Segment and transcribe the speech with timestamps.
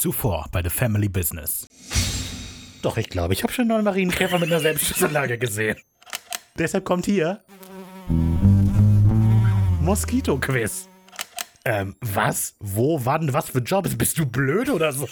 [0.00, 1.68] Zuvor bei The Family Business.
[2.80, 5.76] Doch, ich glaube, ich habe schon einen Marienkäfer mit einer Selbstschussanlage gesehen.
[6.56, 7.44] Deshalb kommt hier
[9.82, 10.88] Moskito-Quiz.
[11.66, 12.54] Ähm, was?
[12.60, 13.04] Wo?
[13.04, 13.34] Wann?
[13.34, 13.98] Was für Jobs?
[13.98, 15.06] Bist du blöd oder so?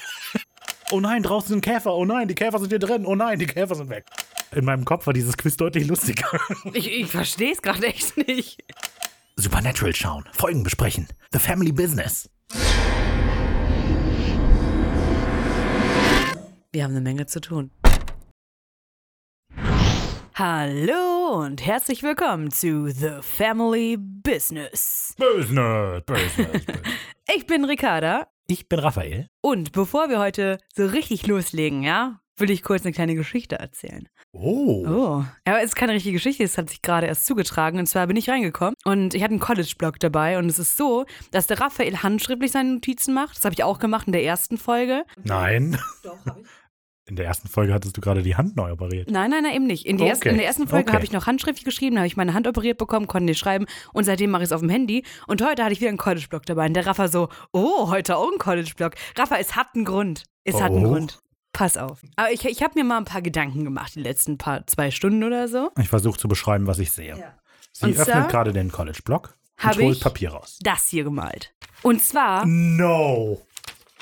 [0.91, 1.93] Oh nein, draußen sind Käfer.
[1.93, 3.05] Oh nein, die Käfer sind hier drin.
[3.05, 4.07] Oh nein, die Käfer sind weg.
[4.52, 6.30] In meinem Kopf war dieses Quiz deutlich lustiger.
[6.73, 8.64] Ich, ich verstehe es gerade echt nicht.
[9.36, 11.09] Supernatural schauen, Folgen besprechen.
[11.32, 12.30] The Family Business.
[16.75, 17.71] Wir haben eine Menge zu tun.
[20.35, 25.14] Hallo und herzlich willkommen zu The Family Business.
[25.18, 26.67] Business, Business, Business.
[27.35, 29.29] Ich bin Ricarda Ich bin Raphael.
[29.41, 34.09] und bevor wir heute so richtig loslegen, ja, will ich kurz eine kleine Geschichte erzählen.
[34.33, 34.84] Oh.
[34.87, 37.78] Oh, aber es ist keine richtige Geschichte, es hat sich gerade erst zugetragen.
[37.78, 40.39] Und zwar bin ich reingekommen und ich hatte einen College-Blog dabei.
[40.39, 43.37] Und es ist so, dass der Raphael handschriftlich seine Notizen macht.
[43.37, 45.05] Das habe ich auch gemacht in der ersten Folge.
[45.25, 45.78] Nein.
[47.06, 49.11] In der ersten Folge hattest du gerade die Hand neu operiert.
[49.11, 49.86] Nein, nein, nein, eben nicht.
[49.86, 50.28] In, die ersten, Okay.
[50.28, 50.95] in der ersten Folge Okay.
[50.95, 53.64] habe ich noch handschriftlich geschrieben, da habe ich meine Hand operiert bekommen, konnte nicht schreiben
[53.95, 55.05] und seitdem mache ich es auf dem Handy.
[55.27, 56.67] Und heute hatte ich wieder einen College-Blog dabei.
[56.67, 58.92] Und der Rafa so, oh, heute auch ein College-Blog.
[59.17, 60.25] Rafa, es hat einen Grund.
[60.45, 60.91] Es hat einen Oh.
[60.92, 61.19] Grund.
[61.59, 61.98] Pass auf.
[62.14, 65.25] Aber ich, ich habe mir mal ein paar Gedanken gemacht, die letzten paar zwei Stunden
[65.25, 65.73] oder so.
[65.77, 67.17] Ich versuche zu beschreiben, was ich sehe.
[67.73, 70.59] Sie Und öffnet gerade den College-Blog und holt ich- Papier raus.
[70.62, 71.53] Das hier gemalt.
[71.83, 73.45] Und zwar, No.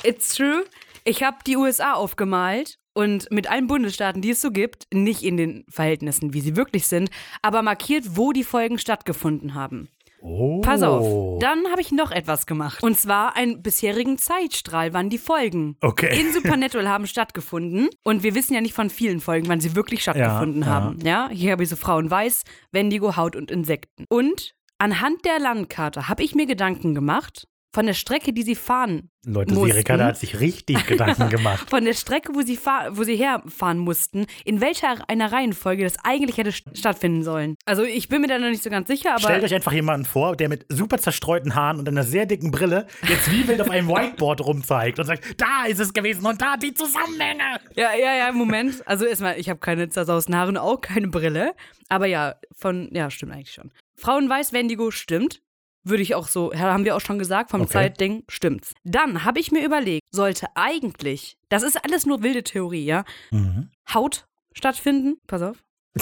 [0.03, 0.65] it's true,
[1.05, 5.39] ich habe die USA aufgemalt und mit allen Bundesstaaten, die es so gibt, nicht in
[5.39, 9.89] den Verhältnissen, wie sie wirklich sind, aber markiert, wo die Folgen stattgefunden haben.
[10.29, 10.61] Oh.
[10.61, 11.39] Pass auf.
[11.39, 12.83] Dann habe ich noch etwas gemacht.
[12.83, 16.21] Und zwar einen bisherigen Zeitstrahl, wann die Folgen Okay.
[16.21, 17.89] in Supernatural haben stattgefunden.
[18.05, 20.73] Und wir wissen ja nicht von vielen Folgen, wann sie wirklich stattgefunden Ja, ja.
[20.75, 20.99] haben.
[21.05, 24.05] Ja, hier habe ich so Frauen Weiß, Wendigo, Haut und Insekten.
[24.09, 29.11] Und anhand der Landkarte habe ich mir Gedanken gemacht von der Strecke, die sie fahren.
[29.27, 29.73] Leute, mussten.
[29.77, 31.69] Ricarda hat sich richtig Gedanken gemacht.
[31.71, 32.59] Von der Strecke, wo sie,
[32.91, 37.57] wo sie herfahren mussten, in welcher einer Reihenfolge das eigentlich hätte st- stattfinden sollen.
[37.67, 40.07] Also ich bin mir da noch nicht so ganz sicher, aber Stellt euch einfach jemanden
[40.07, 43.69] vor, der mit super zerstreuten Haaren und einer sehr dicken Brille jetzt wie wild auf
[43.69, 47.61] einem Whiteboard rumzeigt und sagt, da ist es gewesen und da die Zusammenhänge.
[47.75, 48.87] Ja, ja, ja, Moment.
[48.87, 51.53] Also erstmal, ich habe keine zersausten Haare und auch keine Brille.
[51.91, 53.71] Aber ja, von, ja, stimmt eigentlich schon.
[53.97, 55.43] Frauenweiß Wendigo stimmt.
[55.89, 57.73] Würde ich auch so, haben wir auch schon gesagt, vom Okay.
[57.73, 58.73] Zeitding stimmt's.
[58.85, 63.71] Dann habe ich mir überlegt, sollte eigentlich, das ist alles nur wilde Theorie, ja, Mhm.
[63.95, 65.19] Haut stattfinden.
[65.29, 65.57] Pass auf.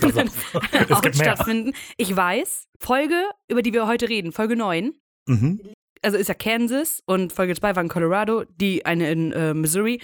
[0.00, 0.54] Pass auf.
[1.04, 1.72] Haut stattfinden.
[1.96, 4.92] Ich weiß, Folge, über die wir heute reden, Folge 9,
[5.26, 5.60] Mhm.
[6.02, 10.00] also ist ja Kansas und Folge 2 war in Colorado, die eine in äh, Missouri.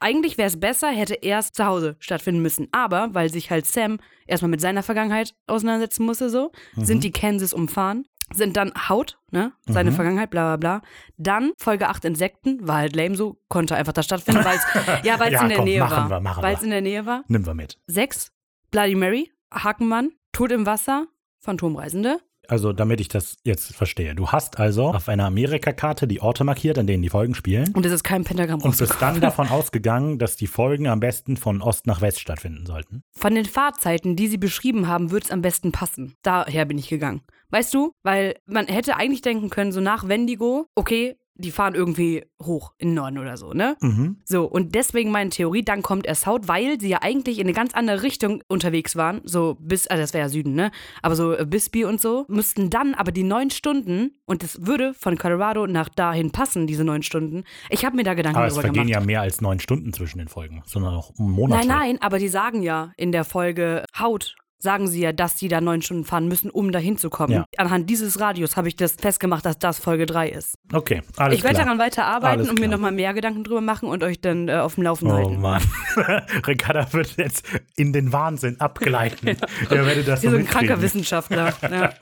[0.00, 2.68] Eigentlich wäre es besser, hätte erst zu Hause stattfinden müssen.
[2.70, 6.84] Aber weil sich halt Sam erstmal mit seiner Vergangenheit auseinandersetzen musste, so, Mhm.
[6.84, 8.06] sind die Kansas umfahren.
[8.32, 9.52] Sind dann Haut, ne?
[9.66, 9.94] Seine Mhm.
[9.94, 10.88] Vergangenheit, bla bla bla.
[11.16, 14.64] Dann Folge 8 Insekten, war halt lame so, konnte einfach da stattfinden, weil es
[15.04, 16.42] ja, weil's Ja, in der komm, Nähe machen war.
[16.42, 17.24] Weil es in der Nähe war.
[17.28, 17.78] Nimm wir mit.
[17.86, 18.30] 6,
[18.70, 21.06] Bloody Mary, Hakenmann, Tod im Wasser,
[21.40, 22.18] Phantomreisende.
[22.50, 24.14] Also, damit ich das jetzt verstehe.
[24.14, 27.74] Du hast also auf einer Amerikakarte die Orte markiert, an denen die Folgen spielen.
[27.74, 31.36] Und es ist kein Pentagramm Und bist dann davon ausgegangen, dass die Folgen am besten
[31.36, 33.02] von Ost nach West stattfinden sollten.
[33.12, 36.14] Von den Fahrzeiten, die sie beschrieben haben, wird es am besten passen.
[36.22, 37.20] Daher bin ich gegangen.
[37.50, 37.92] Weißt du?
[38.02, 42.88] Weil man hätte eigentlich denken können, so nach Wendigo, okay, die fahren irgendwie hoch in
[42.88, 43.76] den Norden oder so, ne?
[43.80, 44.16] Mhm.
[44.24, 47.52] So, und deswegen meine Theorie, dann kommt erst Haut, weil sie ja eigentlich in eine
[47.52, 49.20] ganz andere Richtung unterwegs waren.
[49.24, 50.72] So bis, also das wäre ja Süden, ne?
[51.00, 54.94] Aber so äh, Bisbee und so, müssten dann aber die neun Stunden, und das würde
[54.94, 57.44] von Colorado nach dahin passen, diese neun Stunden.
[57.70, 59.00] Ich habe mir da Gedanken Aber es drüber vergehen gemacht.
[59.00, 61.68] ja mehr als neun Stunden zwischen den Folgen, sondern auch Monate.
[61.68, 65.48] Nein, nein, aber die sagen ja in der Folge Haut, sagen sie ja, dass die
[65.48, 67.36] da neun Stunden fahren müssen, um da hinzukommen.
[67.36, 67.44] Ja.
[67.56, 70.54] Anhand dieses Radios habe ich das festgemacht, dass das Folge 3 ist.
[70.72, 72.76] Okay, alles ich werde daran weiter arbeiten Alles und mir klar.
[72.76, 75.40] nochmal mehr Gedanken drüber machen und euch dann äh, auf dem Laufenden Oh halten.
[75.40, 75.62] Mann.
[76.46, 79.28] Ricarda wird jetzt in den Wahnsinn abgleiten.
[79.70, 81.54] Ihr werdet das Wie so ein kranker Wissenschaftler.
[81.62, 81.92] ja.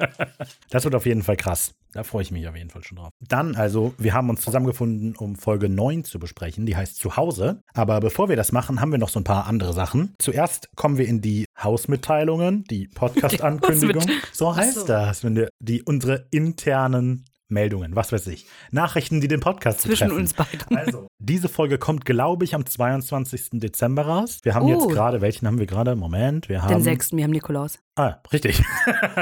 [0.70, 1.74] Das wird auf jeden Fall krass.
[1.96, 3.08] Da freue ich mich auf jeden Fall schon drauf.
[3.26, 6.66] Dann also, wir haben uns zusammengefunden, um Folge 9 zu besprechen.
[6.66, 7.62] Die heißt Zuhause.
[7.72, 10.12] Aber bevor wir das machen, haben wir noch so ein paar andere Sachen.
[10.18, 14.04] Zuerst kommen wir in die Hausmitteilungen, die Podcast-Ankündigung.
[14.32, 14.86] So heißt so.
[14.86, 18.46] das, wenn wir die unsere internen Meldungen, was weiß ich.
[18.72, 20.20] Nachrichten, die den Podcast Zwischen betreffen.
[20.20, 20.60] uns beiden.
[20.76, 23.50] Also, diese Folge kommt, glaube ich, am 22.
[23.52, 24.40] Dezember raus.
[24.42, 24.68] Wir haben Oh.
[24.68, 25.96] jetzt gerade, welchen haben wir gerade?
[25.96, 27.78] Moment, wir haben Den sechsten, wir haben Nikolaus.
[27.96, 28.62] Ah, richtig.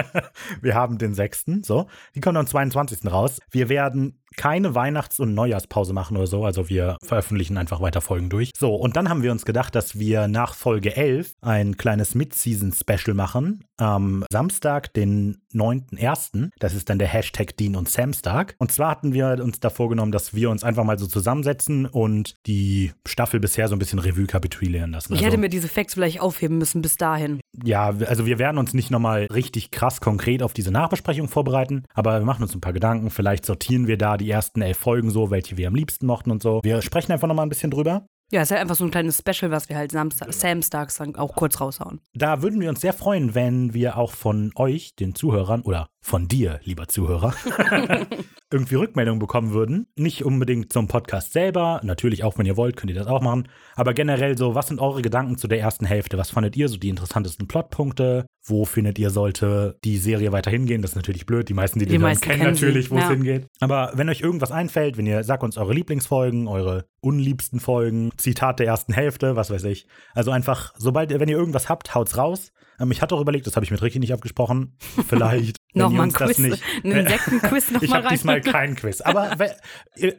[0.61, 1.45] wir haben den 6.
[1.63, 1.87] So.
[2.15, 3.11] Die kommt am 22.
[3.11, 3.41] raus.
[3.51, 6.45] Wir werden keine Weihnachts- und Neujahrspause machen oder so.
[6.45, 8.51] Also wir veröffentlichen einfach weiter Folgen durch.
[8.57, 13.15] So, und dann haben wir uns gedacht, dass wir nach Folge 11 ein kleines Mid-Season-Special
[13.15, 13.65] machen.
[13.77, 16.51] Am Samstag, den 9.1.
[16.59, 18.55] Das ist dann der Hashtag Dean und Samstag.
[18.59, 22.37] Und zwar hatten wir uns da vorgenommen, dass wir uns einfach mal so zusammensetzen und
[22.47, 25.13] die Staffel bisher so ein bisschen Revue kapitulieren lassen.
[25.13, 27.41] Ich also, hätte mir diese Facts vielleicht aufheben müssen bis dahin.
[27.65, 32.21] ja, also wir werden uns nicht nochmal richtig krass konkret auf diese Nachbesprechung vorbereiten, aber
[32.21, 33.11] wir machen uns ein paar Gedanken.
[33.11, 36.43] Vielleicht sortieren wir da die ersten elf Folgen so, welche wir am liebsten mochten und
[36.43, 36.61] so.
[36.63, 38.07] Wir sprechen einfach nochmal ein bisschen drüber.
[38.33, 41.35] Ja, ist halt einfach so ein kleines Special, was wir halt Samstag, Samstags dann auch
[41.35, 42.01] kurz raushauen.
[42.15, 46.29] Da würden wir uns sehr freuen, wenn wir auch von euch, den Zuhörern, oder von
[46.29, 47.33] dir, lieber Zuhörer,
[48.53, 49.87] irgendwie Rückmeldungen bekommen würden.
[49.97, 53.49] Nicht unbedingt zum Podcast selber, natürlich auch, wenn ihr wollt, könnt ihr das auch machen.
[53.75, 56.19] Aber generell so, was sind eure Gedanken zu der ersten Hälfte?
[56.19, 58.27] Was fandet ihr so die interessantesten Plotpunkte?
[58.47, 60.83] Wo findet ihr, sollte die Serie weiter hingehen?
[60.83, 61.49] Das ist natürlich blöd.
[61.49, 63.11] Die meisten, die, Die hören, meisten kennen kennen natürlich, wo es ja.
[63.11, 63.47] hingeht.
[63.61, 68.61] Aber wenn euch irgendwas einfällt, wenn ihr sagt uns eure Lieblingsfolgen, eure unliebsten Folgen, Zitat
[68.61, 69.87] der ersten Hälfte, was weiß ich.
[70.13, 72.53] Also einfach, sobald, ihr- wenn ihr irgendwas habt, haut's raus.
[72.81, 74.77] Ähm, ich hatte auch überlegt, das habe ich mit Ricky nicht abgesprochen.
[75.09, 75.57] Vielleicht.
[75.75, 76.63] Nochmal ein Quiz, nicht.
[76.85, 78.13] ein Insektenquiz Ich nochmal habe rein.
[78.15, 79.01] diesmal kein Quiz.
[79.01, 79.37] Aber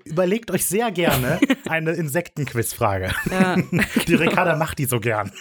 [0.04, 3.12] überlegt euch sehr gerne eine Insektenquizfrage.
[3.32, 3.56] Ja,
[4.08, 5.32] Die Ricarda macht die so gern.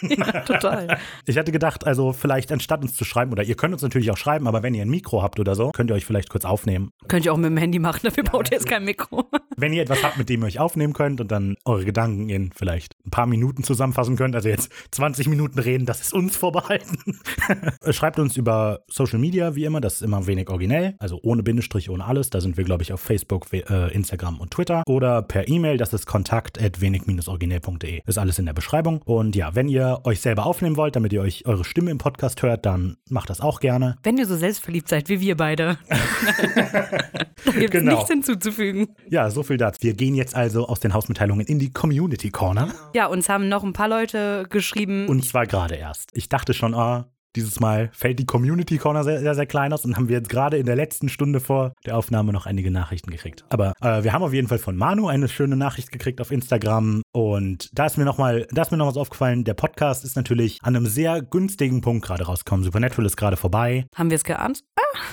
[0.45, 0.97] total.
[1.25, 4.17] Ich hatte gedacht, also vielleicht anstatt uns zu schreiben, oder ihr könnt uns natürlich auch
[4.17, 6.91] schreiben, aber wenn ihr ein Mikro habt oder so, könnt ihr euch vielleicht kurz aufnehmen.
[7.07, 9.29] Könnt ihr auch mit dem Handy machen, dafür baut ihr jetzt kein Mikro.
[9.57, 12.51] Wenn ihr etwas habt, mit dem ihr euch aufnehmen könnt und dann eure Gedanken in
[12.55, 17.04] vielleicht ein paar Minuten zusammenfassen könnt, also jetzt 20 Minuten reden, das ist uns vorbehalten.
[17.91, 21.89] Schreibt uns über Social Media, wie immer, das ist immer wenig originell, also ohne Bindestrich,
[21.89, 22.29] ohne alles.
[22.29, 24.83] Da sind wir, glaube ich, auf Facebook, äh, Instagram und Twitter.
[24.87, 28.01] Oder per E-Mail, das ist kontakt.wenig-originell.de.
[28.05, 29.01] Ist alles in der Beschreibung.
[29.05, 32.41] Und ja, wenn ihr euch selber aufnehmen wollt, damit ihr euch eure Stimme im Podcast
[32.43, 33.97] hört, dann macht das auch gerne.
[34.03, 37.95] Wenn ihr so selbstverliebt seid wie wir beide, da gibt es Genau.
[37.95, 38.87] nichts hinzuzufügen.
[39.09, 39.79] Ja, so viel dazu.
[39.81, 42.69] Wir gehen jetzt also aus den Hausmitteilungen in die Community Corner.
[42.93, 45.07] Ja, uns haben noch ein paar Leute geschrieben.
[45.07, 46.09] Und zwar gerade erst.
[46.13, 46.94] Ich dachte schon, ah,
[47.35, 50.29] dieses Mal fällt die Community Corner sehr, sehr, sehr klein aus und haben wir jetzt
[50.29, 53.45] gerade in der letzten Stunde vor der Aufnahme noch einige Nachrichten gekriegt.
[53.49, 57.01] Aber äh, wir haben auf jeden Fall von Manu eine schöne Nachricht gekriegt auf Instagram
[57.11, 59.43] und da ist mir nochmal, da ist mir noch was aufgefallen.
[59.43, 62.63] Der Podcast ist natürlich an einem sehr günstigen Punkt gerade rausgekommen.
[62.63, 63.85] Supernatural ist gerade vorbei.
[63.95, 64.61] haben wir es geahnt?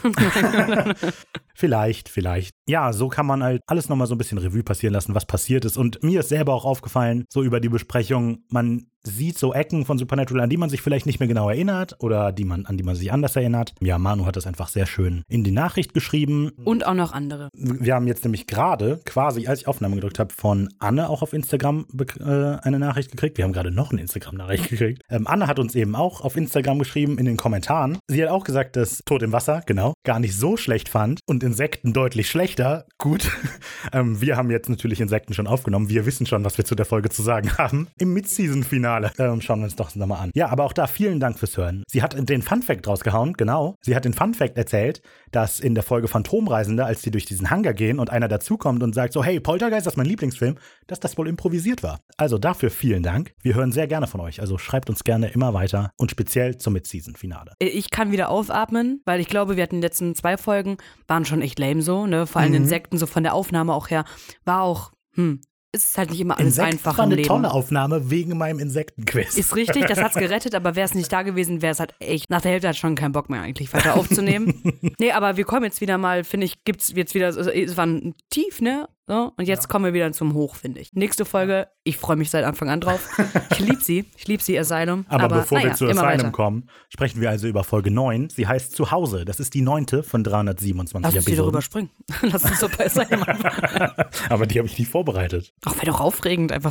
[1.55, 2.57] Vielleicht, vielleicht.
[2.69, 5.65] Ja, so kann man halt alles nochmal so ein bisschen Revue passieren lassen, was passiert
[5.65, 5.77] ist.
[5.77, 9.99] Und mir ist selber auch aufgefallen, so über die Besprechung, man sieht so Ecken von
[9.99, 12.85] Supernatural, an die man sich vielleicht nicht mehr genau erinnert oder die man, an die
[12.85, 13.75] man sich anders erinnert.
[13.81, 16.53] Ja, Manu hat das einfach sehr schön in die Nachricht geschrieben.
[16.65, 17.49] Und auch noch andere.
[17.53, 21.33] Wir haben jetzt nämlich gerade, quasi als ich Aufnahme gedrückt habe, von Anne auch auf
[21.33, 21.87] Instagram
[22.21, 23.39] äh, eine Nachricht gekriegt.
[23.39, 25.03] Wir haben gerade noch eine Instagram-Nachricht gekriegt.
[25.11, 27.99] Ähm, Anne hat uns eben auch auf Instagram geschrieben in den Kommentaren.
[28.07, 31.43] Sie hat auch gesagt, dass Tod im Wasser, genau, gar nicht so schlecht fand und
[31.43, 32.85] Insekten deutlich schlechter.
[32.99, 33.31] Gut.
[33.95, 35.89] ähm, wir haben jetzt natürlich Insekten schon aufgenommen.
[35.89, 37.89] Wir wissen schon, was wir zu der Folge zu sagen haben.
[37.99, 39.13] Im Mid-Season-Finale.
[39.19, 40.31] Ähm, schauen wir uns doch nochmal an.
[40.35, 41.85] Ja, aber auch da vielen Dank fürs Hören.
[41.89, 43.77] Sie hat den Fun-Fact rausgehauen, genau.
[43.81, 47.73] Sie hat den Fun-Fact erzählt, dass in der Folge Phantomreisende, als die durch diesen Hangar
[47.73, 51.17] gehen und einer dazukommt und sagt so, hey, Poltergeist, das ist mein Lieblingsfilm, dass das
[51.17, 52.01] wohl improvisiert war.
[52.19, 53.33] Also dafür vielen Dank.
[53.41, 54.41] Wir hören sehr gerne von euch.
[54.41, 57.55] Also schreibt uns gerne immer weiter und speziell zum Mid-Season-Finale.
[57.59, 60.77] Ich kann wieder aufatmen, weil ich glaube, wir hatten die letzten zwei Folgen,
[61.09, 62.27] waren schon echt lame so, ne?
[62.27, 62.57] Vor allem Mhm.
[62.59, 64.05] Insekten, so von der Aufnahme auch her,
[64.45, 65.41] war auch, hm,
[65.75, 67.29] es ist halt nicht immer alles Insekt einfach war im eine Leben.
[67.29, 69.39] tolle Aufnahme wegen meinem Insektenquiz.
[69.39, 72.29] Ist richtig, das hat's gerettet, aber wäre es nicht da gewesen, wäre es halt echt,
[72.29, 74.61] nach der Hälfte hat schon keinen Bock mehr eigentlich weiter aufzunehmen.
[75.01, 78.15] nee, aber wir kommen jetzt wieder mal, finde ich, gibt's jetzt wieder, es war ein
[78.29, 78.87] Tief, ne?
[79.09, 80.93] So, und jetzt kommen wir wieder zum Hoch, finde ich.
[80.93, 83.09] Nächste Folge, ich freue mich seit Anfang an drauf.
[83.51, 85.07] Ich liebe sie, ich liebe sie, Asylum.
[85.09, 86.31] Aber, bevor naja, wir zu Asylum weiter.
[86.31, 88.31] kommen, sprechen wir also über Folge 9.
[88.31, 89.25] Sie heißt Zuhause.
[89.25, 91.49] Das ist die neunte von 327 Lass uns wieder Episoden.
[91.51, 91.91] rüberspringen.
[92.23, 93.23] Lass uns so bei Asylum.
[94.29, 95.53] Aber die habe ich nicht vorbereitet.
[95.65, 96.71] Auch wäre doch aufregend einfach.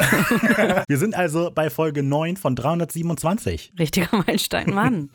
[0.87, 3.73] Wir sind also bei Folge 9 von 327.
[3.77, 5.09] Richtiger Meilenstein, Mann.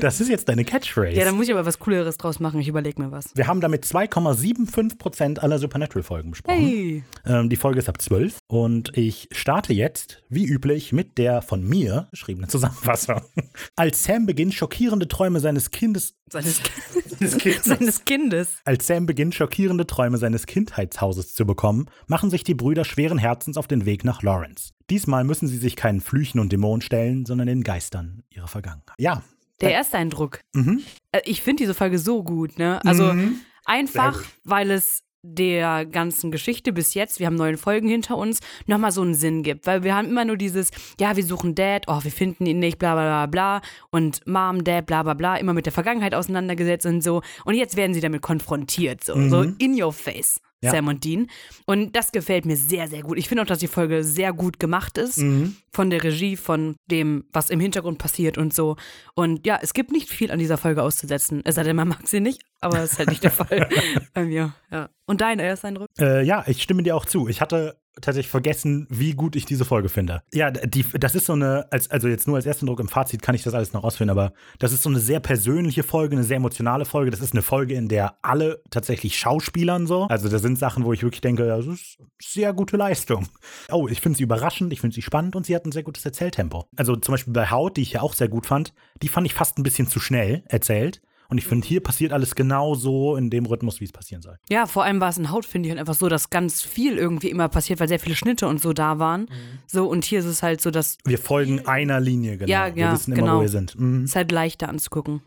[0.00, 1.16] Das ist jetzt deine Catchphrase.
[1.16, 2.58] Ja, da muss ich aber was Cooleres draus machen.
[2.58, 3.26] Ich überlege mir was.
[3.36, 6.58] wir haben damit 2,75% aller Supernatural-Folgen besprochen.
[6.60, 7.04] Hey.
[7.24, 11.62] Ähm, die Folge ist ab 12 und ich starte jetzt, wie üblich, mit der von
[11.66, 13.20] mir geschriebenen Zusammenfassung.
[13.76, 16.14] Als Sam beginnt, schockierende Träume seines Kindes.
[16.30, 16.60] Seines,
[17.18, 17.64] Seines Kindes.
[17.64, 18.56] seines Kindes.
[18.64, 23.56] Als Sam beginnt, schockierende Träume seines Kindheitshauses zu bekommen, machen sich die Brüder schweren Herzens
[23.56, 24.72] auf den Weg nach Lawrence.
[24.90, 28.94] Diesmal müssen sie sich keinen Flüchen und Dämonen stellen, sondern den Geistern ihrer Vergangenheit.
[28.98, 29.22] Ja.
[29.60, 30.40] Der Ersteindruck.
[30.52, 30.82] Mhm.
[31.12, 32.84] Äh, Ich finde diese Folge so gut, ne?
[32.84, 33.40] Also Mhm.
[33.64, 35.02] einfach, weil es
[35.34, 39.42] der ganzen Geschichte bis jetzt, wir haben neun Folgen hinter uns, nochmal so einen Sinn
[39.42, 39.66] gibt.
[39.66, 42.78] Weil wir haben immer nur dieses, ja, wir suchen Dad, oh, wir finden ihn nicht,
[42.78, 43.60] bla bla bla bla.
[43.90, 47.22] Und Mom, Dad, bla bla bla, immer mit der Vergangenheit auseinandergesetzt und so.
[47.44, 49.30] Und jetzt werden sie damit konfrontiert, so, Mhm.
[49.30, 50.40] so in your face.
[50.62, 50.70] Ja.
[50.70, 51.28] Sam und Dean.
[51.66, 53.18] Und das gefällt mir sehr, sehr gut.
[53.18, 55.18] Ich finde auch, dass die Folge sehr gut gemacht ist.
[55.18, 55.56] Mhm.
[55.70, 58.76] Von der Regie, von dem, was im Hintergrund passiert und so.
[59.14, 61.42] Und ja, es gibt nicht viel an dieser Folge auszusetzen.
[61.44, 63.68] Es sei denn, man mag sie nicht, aber das ist halt nicht der Fall
[64.14, 64.54] bei mir.
[64.70, 64.88] Ja.
[65.06, 65.88] Und dein Ersteindruck?
[65.98, 67.28] Äh, ja, ich stimme dir auch zu.
[67.28, 70.22] Ich hatte tatsächlich vergessen, wie gut ich diese Folge finde.
[70.32, 73.22] Ja, die, das ist so eine, als, also jetzt nur als ersten Druck im Fazit
[73.22, 76.24] kann ich das alles noch ausführen, aber das ist so eine sehr persönliche Folge, eine
[76.24, 77.10] sehr emotionale Folge.
[77.10, 80.04] Das ist eine Folge, in der alle tatsächlich schauspielern so.
[80.04, 83.28] Also da sind Sachen, wo ich wirklich denke, das ist sehr gute Leistung.
[83.70, 86.04] Oh, ich finde sie überraschend, ich finde sie spannend und sie hat ein sehr gutes
[86.04, 86.66] Erzähltempo.
[86.76, 89.34] Also zum Beispiel bei Haut, die ich ja auch sehr gut fand, die fand ich
[89.34, 91.00] fast ein bisschen zu schnell erzählt.
[91.28, 94.36] Und ich finde, hier passiert alles genau so in dem Rhythmus, wie es passieren soll.
[94.48, 96.98] Ja, vor allem war es in Haut, finde ich, halt einfach so, dass ganz viel
[96.98, 99.22] irgendwie immer passiert, weil sehr viele Schnitte und so da waren.
[99.22, 99.58] Mhm.
[99.66, 102.50] So, und hier ist es halt so, dass Wir folgen einer Linie, genau.
[102.50, 103.38] Ja, wir ja, wissen immer, genau.
[103.38, 103.78] wo wir sind.
[103.78, 104.04] Mhm.
[104.04, 105.22] es halt leichter anzugucken.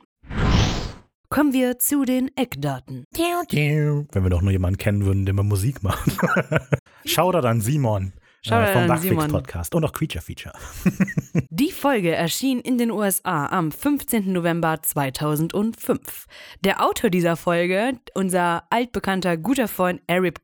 [1.29, 3.05] Kommen wir zu den Eckdaten.
[4.11, 6.17] Wenn wir doch nur jemanden kennen würden, der mal Musik macht.
[7.05, 8.13] Shoutout an Simon.
[8.41, 9.31] Shoutout äh, vom an Bugfix Simon.
[9.31, 10.53] Podcast und auch Creature Feature.
[11.49, 14.31] Die Folge erschien in den USA am 15.
[14.31, 16.25] November 2005.
[16.63, 20.39] Der Autor dieser Folge, unser altbekannter guter Freund Eric.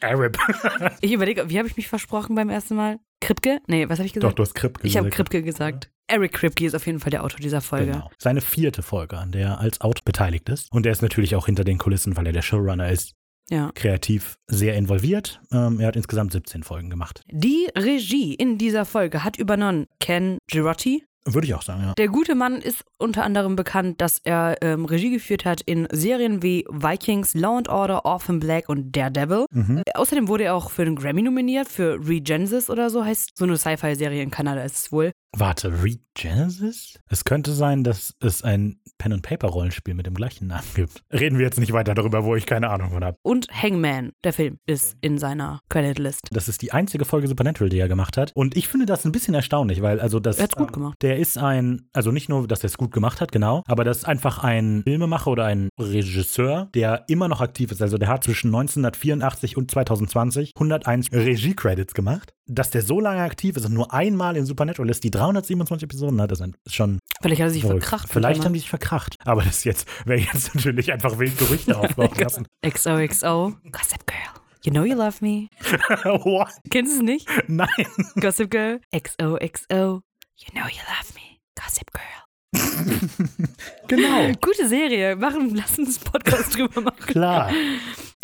[0.00, 0.36] Arab.
[1.00, 2.98] Ich überlege, wie habe ich mich versprochen beim ersten Mal?
[3.20, 3.60] Kripke?
[3.66, 4.38] Nee, was habe ich Doch, gesagt?
[4.38, 5.30] du hast Kripke ich habe gesagt.
[5.30, 5.90] Kripke gesagt.
[6.06, 7.92] Eric Kripke ist auf jeden Fall der Autor dieser Folge.
[7.92, 8.10] Genau.
[8.18, 10.72] Seine vierte Folge, an der er als Autor beteiligt ist.
[10.72, 13.14] Und er ist natürlich auch hinter den Kulissen, weil er der Showrunner ist,
[13.50, 13.70] Ja.
[13.74, 15.40] kreativ sehr involviert.
[15.52, 17.22] Ähm, er hat insgesamt 17 Folgen gemacht.
[17.30, 21.04] Die Regie in dieser Folge hat übernommen Ken Girotti.
[21.26, 21.92] Würde ich auch sagen, ja.
[21.98, 26.42] Der gute Mann ist unter anderem bekannt, dass er ähm, Regie geführt hat in Serien
[26.42, 29.44] wie Vikings, Law and Order, Orphan Black und Daredevil.
[29.50, 29.82] Mhm.
[29.84, 33.44] Äh, Außerdem wurde er auch für einen Grammy nominiert, für Regenesis oder so heißt so
[33.44, 35.12] eine Sci-Fi-Serie in Kanada ist es wohl.
[35.36, 36.98] Warte, Regenesis?
[37.08, 41.02] Es könnte sein, dass es ein Pen-and-Paper-Rollenspiel mit dem gleichen Namen gibt.
[41.12, 43.16] Reden wir jetzt nicht weiter darüber, wo ich keine Ahnung von habe.
[43.22, 46.28] Und Hangman, der Film, ist in seiner Credit-List.
[46.32, 48.32] Das ist die einzige Folge Supernatural, die er gemacht hat.
[48.34, 50.38] Und ich finde das ein bisschen erstaunlich, weil also das.
[50.38, 50.96] Er hat's gut ähm, gemacht.
[51.00, 53.98] Der ist ein, also nicht nur, dass er es gut gemacht hat, genau, aber das
[53.98, 57.80] ist einfach ein Filmemacher oder ein Regisseur, der immer noch aktiv ist.
[57.80, 62.34] Also der hat zwischen 1984 und 2020 101 Regie-Credits gemacht.
[62.52, 66.20] Dass der so lange aktiv ist und nur einmal in Supernatural ist, die 327 Episoden
[66.20, 67.84] hat, das ist schon Vielleicht hat er sich verrückt.
[67.84, 68.12] verkracht.
[68.12, 69.14] Vielleicht haben die sich verkracht.
[69.24, 72.46] Aber das jetzt wäre jetzt natürlich einfach wild Gerüchte aufbauen lassen.
[72.66, 74.18] XOXO, Gossip Girl.
[74.64, 75.48] You know you love me.
[76.24, 76.50] What?
[76.70, 77.28] Kennst du es nicht?
[77.46, 77.68] Nein.
[78.20, 78.80] Gossip Girl.
[78.92, 80.00] XOXO.
[80.36, 81.38] You know you love me.
[81.54, 82.19] Gossip Girl.
[83.88, 84.32] Genau.
[84.40, 85.16] Gute Serie.
[85.16, 87.06] Machen, lass uns einen Podcast drüber machen.
[87.06, 87.50] Klar.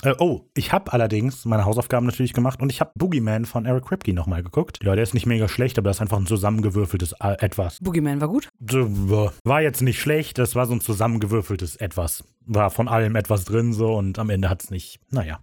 [0.02, 3.86] Äh, oh, ich habe allerdings meine Hausaufgaben natürlich gemacht und ich habe Boogeyman von Eric
[3.86, 4.78] Kripke nochmal geguckt.
[4.84, 7.78] Ja, der ist nicht mega schlecht, aber das ist einfach ein zusammengewürfeltes äh, Etwas.
[7.80, 8.48] Boogeyman war gut.
[8.60, 12.24] War jetzt nicht schlecht, das war so ein zusammengewürfeltes Etwas.
[12.44, 15.40] War von allem etwas drin so und am Ende hat es nicht, naja,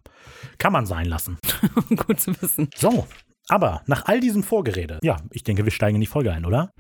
[0.58, 1.38] kann man sein lassen.
[2.08, 2.70] gut zu wissen.
[2.76, 3.08] So,
[3.50, 6.72] aber nach all diesem Vorgerede, ja, ich denke, wir steigen in die Folge ein, oder?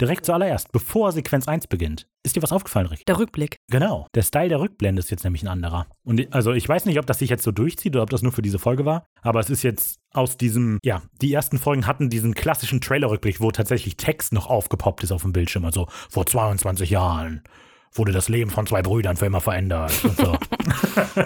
[0.00, 2.06] Direkt zuallererst, bevor Sequenz 1 beginnt.
[2.22, 3.04] Ist dir was aufgefallen, Rick?
[3.06, 3.56] Der Rückblick.
[3.68, 4.06] Genau.
[4.14, 5.86] Der Style der Rückblende ist jetzt nämlich ein anderer.
[6.04, 8.32] Und also ich weiß nicht, ob das sich jetzt so durchzieht oder ob das nur
[8.32, 12.10] für diese Folge war, aber es ist jetzt aus diesem, ja, die ersten Folgen hatten
[12.10, 15.64] diesen klassischen Trailer-Rückblick, wo tatsächlich Text noch aufgepoppt ist auf dem Bildschirm.
[15.64, 17.42] Also vor 22 Jahren
[17.94, 20.36] wurde das Leben von zwei Brüdern für immer verändert und so.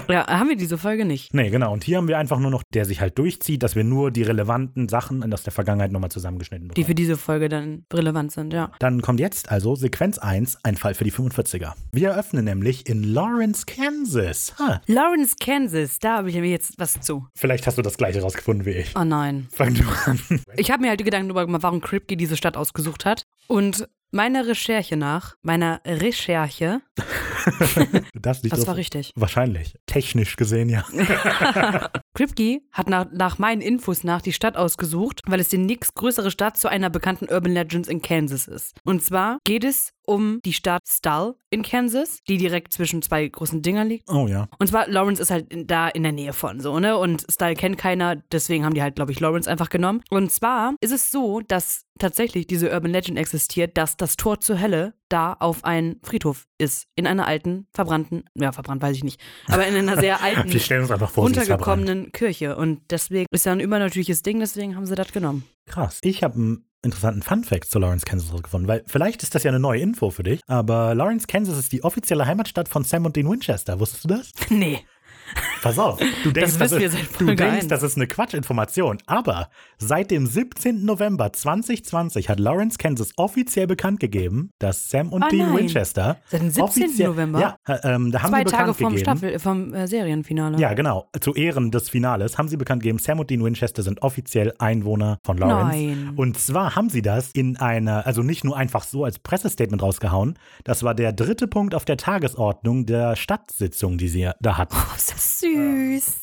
[0.09, 1.33] Ja, haben wir diese Folge nicht.
[1.35, 1.73] nee, genau.
[1.73, 4.23] Und hier haben wir einfach nur noch, der sich halt durchzieht, dass wir nur die
[4.23, 6.87] relevanten Sachen aus der Vergangenheit nochmal zusammengeschnitten Die bekommen.
[6.87, 8.71] für diese Folge dann relevant sind, ja.
[8.79, 11.73] Dann kommt jetzt also Sequenz 1, ein Fall für die 45er.
[11.93, 14.55] Wir eröffnen nämlich in Lawrence, Kansas.
[14.59, 17.27] Ha, Lawrence, Kansas, da habe ich mir jetzt was zu.
[17.35, 18.95] vielleicht hast du das gleiche rausgefunden wie ich.
[18.97, 19.49] Oh nein.
[19.51, 20.21] Fang du an.
[20.57, 23.25] Ich habe mir halt die Gedanken darüber gemacht, warum Kripke diese Stadt ausgesucht hat.
[23.49, 26.83] Und meiner Recherche nach, meiner Recherche,
[28.15, 29.11] Das, nicht das war richtig.
[29.17, 29.75] Wahrscheinlich.
[29.87, 30.85] Technisch gesehen, ja.
[32.15, 36.57] Kripke hat nach, nach meinen Infos nach die Stadt ausgesucht, weil es die nächstgrößere Stadt
[36.57, 38.77] zu einer bekannten Urban Legends in Kansas ist.
[38.85, 43.63] Und zwar geht es um die Stadt Stull in Kansas, die direkt zwischen zwei großen
[43.63, 44.09] Dingern liegt.
[44.11, 44.49] Oh ja.
[44.59, 46.97] Und zwar, Lawrence ist halt in- da in der Nähe von so, ne?
[46.97, 50.03] Und Style kennt keiner, deswegen haben die halt, glaube ich, Lawrence einfach genommen.
[50.11, 54.61] Und zwar ist es so, dass tatsächlich diese Urban Legend existiert, dass das Tor zur
[54.61, 56.87] Hölle da auf ein Friedhof ist.
[56.95, 60.51] In einer alten, verbrannten, ja, verbrannt weiß ich nicht, aber in einer sehr alten,
[61.09, 62.57] vor, runtergekommenen Kirche.
[62.57, 65.45] Und deswegen ist ja ein übernatürliches Ding, deswegen haben sie das genommen.
[65.67, 65.99] Krass.
[66.03, 69.61] Ich habe einen interessanten Fun-Fact zu Lawrence, Kansas rausgefunden, weil vielleicht ist das ja eine
[69.61, 73.31] neue Info für dich, aber Lawrence, Kansas ist die offizielle Heimatstadt von Sam und Dean
[73.31, 73.79] Winchester.
[73.79, 74.33] Wusstest du das?
[74.51, 74.81] Nee.
[75.63, 78.99] Pass auf, du denkst, wissen wir ist, du denkst das ist eine Quatschinformation.
[79.07, 80.85] Aber seit dem 17.
[80.85, 85.59] November 2020 hat Lawrence, Kansas offiziell bekannt gegeben, dass Sam und Ah, Dean nein.
[85.59, 86.19] Winchester.
[86.27, 86.63] Seit dem 17.
[86.65, 87.41] offiziell- November?
[87.41, 88.99] Ja, äh, ähm, da haben Zwei sie bekannt Tage vom gegeben.
[89.19, 90.59] Staffel, vom äh, Serienfinale.
[90.59, 91.09] Ja, genau.
[91.21, 95.19] Zu Ehren des Finales haben sie bekannt gegeben, Sam und Dean Winchester sind offiziell Einwohner
[95.25, 95.77] von Lawrence.
[95.77, 96.13] Nein.
[96.17, 100.37] Und zwar haben sie das in einer, also nicht nur einfach so als Pressestatement rausgehauen,
[100.65, 104.73] das war der dritte Punkt auf der Tagesordnung der Stadtsitzung, die sie da hatten.
[104.83, 105.52] Oh, ist das süß.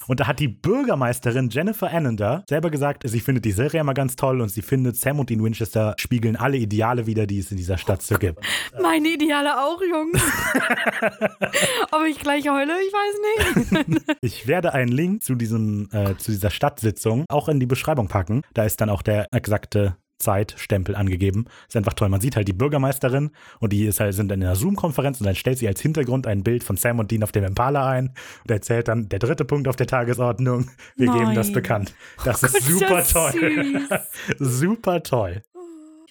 [0.08, 4.16] Und da hat die Bürgermeisterin Jennifer Annender selber gesagt, sie findet die Serie immer ganz
[4.16, 7.58] toll und sie findet, Sam und Dean Winchester spiegeln alle Ideale wider, die es in
[7.58, 8.40] dieser Stadt so gibt.
[8.82, 10.22] Meine Ideale auch, Jungs.
[11.92, 14.00] Ob ich gleich heule, ich weiß nicht.
[14.22, 18.42] Ich werde einen Link zu, diesem, äh, zu dieser Stadtsitzung auch in die Beschreibung packen.
[18.54, 21.46] Da ist dann auch der exakte Zeitstempel angegeben.
[21.68, 22.10] Ist einfach toll.
[22.10, 25.36] Man sieht halt die Bürgermeisterin und die ist halt, sind in einer Zoom-Konferenz und dann
[25.36, 28.52] stellt sie als Hintergrund ein Bild von Sam und Dean auf dem Impala ein und
[28.52, 30.70] erzählt dann der dritte Punkt auf der Tagesordnung.
[30.96, 31.54] Wir geben das Nein.
[31.54, 31.94] bekannt.
[32.26, 33.88] Das Oh ist Gott, super das toll.
[34.40, 35.42] super toll.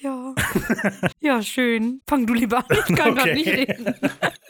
[0.00, 0.32] Ja.
[1.20, 2.00] Ja, schön.
[2.08, 2.64] Fang du lieber an.
[2.88, 3.34] Ich kann Okay.
[3.34, 3.94] nicht reden.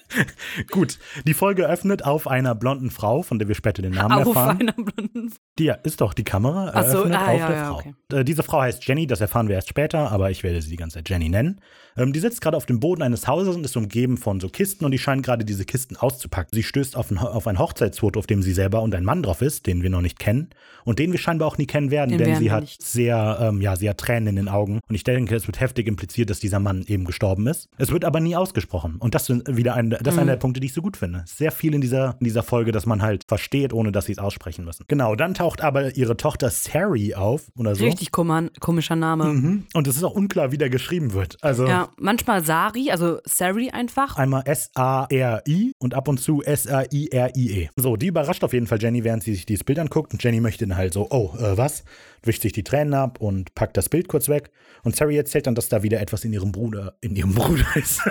[0.71, 4.29] Gut, die Folge öffnet auf einer blonden Frau, von der wir später den Namen Auf
[4.29, 4.61] erfahren.
[4.61, 7.57] einer blonden Die ja, ist doch die Kamera Ach so, eröffnet ah, auf ja, der
[7.57, 7.77] ja, Frau.
[7.79, 7.95] okay.
[8.13, 10.77] Äh, diese Frau heißt Jenny, das erfahren wir erst später, aber ich werde sie die
[10.77, 11.61] ganze Zeit Jenny nennen.
[11.97, 14.85] Ähm, die sitzt gerade auf dem Boden eines Hauses und ist umgeben von so Kisten
[14.85, 16.51] und die scheint gerade diese Kisten auszupacken.
[16.53, 19.43] Sie stößt auf ein, auf ein Hochzeitsfoto, auf dem sie selber und ein Mann drauf
[19.43, 20.51] ist, den wir noch nicht kennen
[20.85, 22.83] und den wir scheinbar auch nie kennen werden, Den denn werden sie hat nicht.
[22.83, 25.87] sehr, ähm, ja, sie hat Tränen in den Augen und ich denke, es wird heftig
[25.87, 27.69] impliziert, dass dieser Mann eben gestorben ist.
[27.79, 30.23] Es wird aber nie ausgesprochen und das ist wieder ein, das ist Mhm.
[30.23, 31.23] einer der Punkte, die ich so gut finde.
[31.27, 34.19] Sehr viel in dieser, in dieser Folge, dass man halt versteht, ohne dass sie es
[34.19, 34.85] aussprechen müssen.
[34.89, 37.85] Genau, dann taucht aber ihre Tochter Sari auf oder so.
[37.85, 39.25] Richtig komischer Name.
[39.27, 39.65] Mhm.
[39.75, 41.37] Und es ist auch unklar, wie der geschrieben wird.
[41.43, 44.17] Also Ja, manchmal Sari, also Sari einfach.
[44.17, 47.69] einmal S-A-R-I und ab und zu S-A-I-R-I-E.
[47.77, 50.13] So, die überrascht auf jeden Fall Jenny, während sie sich dieses Bild anguckt.
[50.13, 51.85] Und Jenny möchte dann halt so, oh, äh, was?
[52.23, 54.51] Wischt sich die Tränen ab und packt das Bild kurz weg.
[54.83, 58.01] Und Sari erzählt dann, dass da wieder etwas in ihrem Bruder, in ihrem Bruder ist.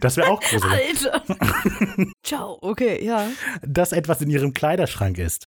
[0.00, 1.10] das wäre auch gruselig.
[1.12, 1.24] Alter.
[2.22, 3.28] Ciao, okay, ja.
[3.62, 5.48] dass etwas in ihrem Kleiderschrank ist.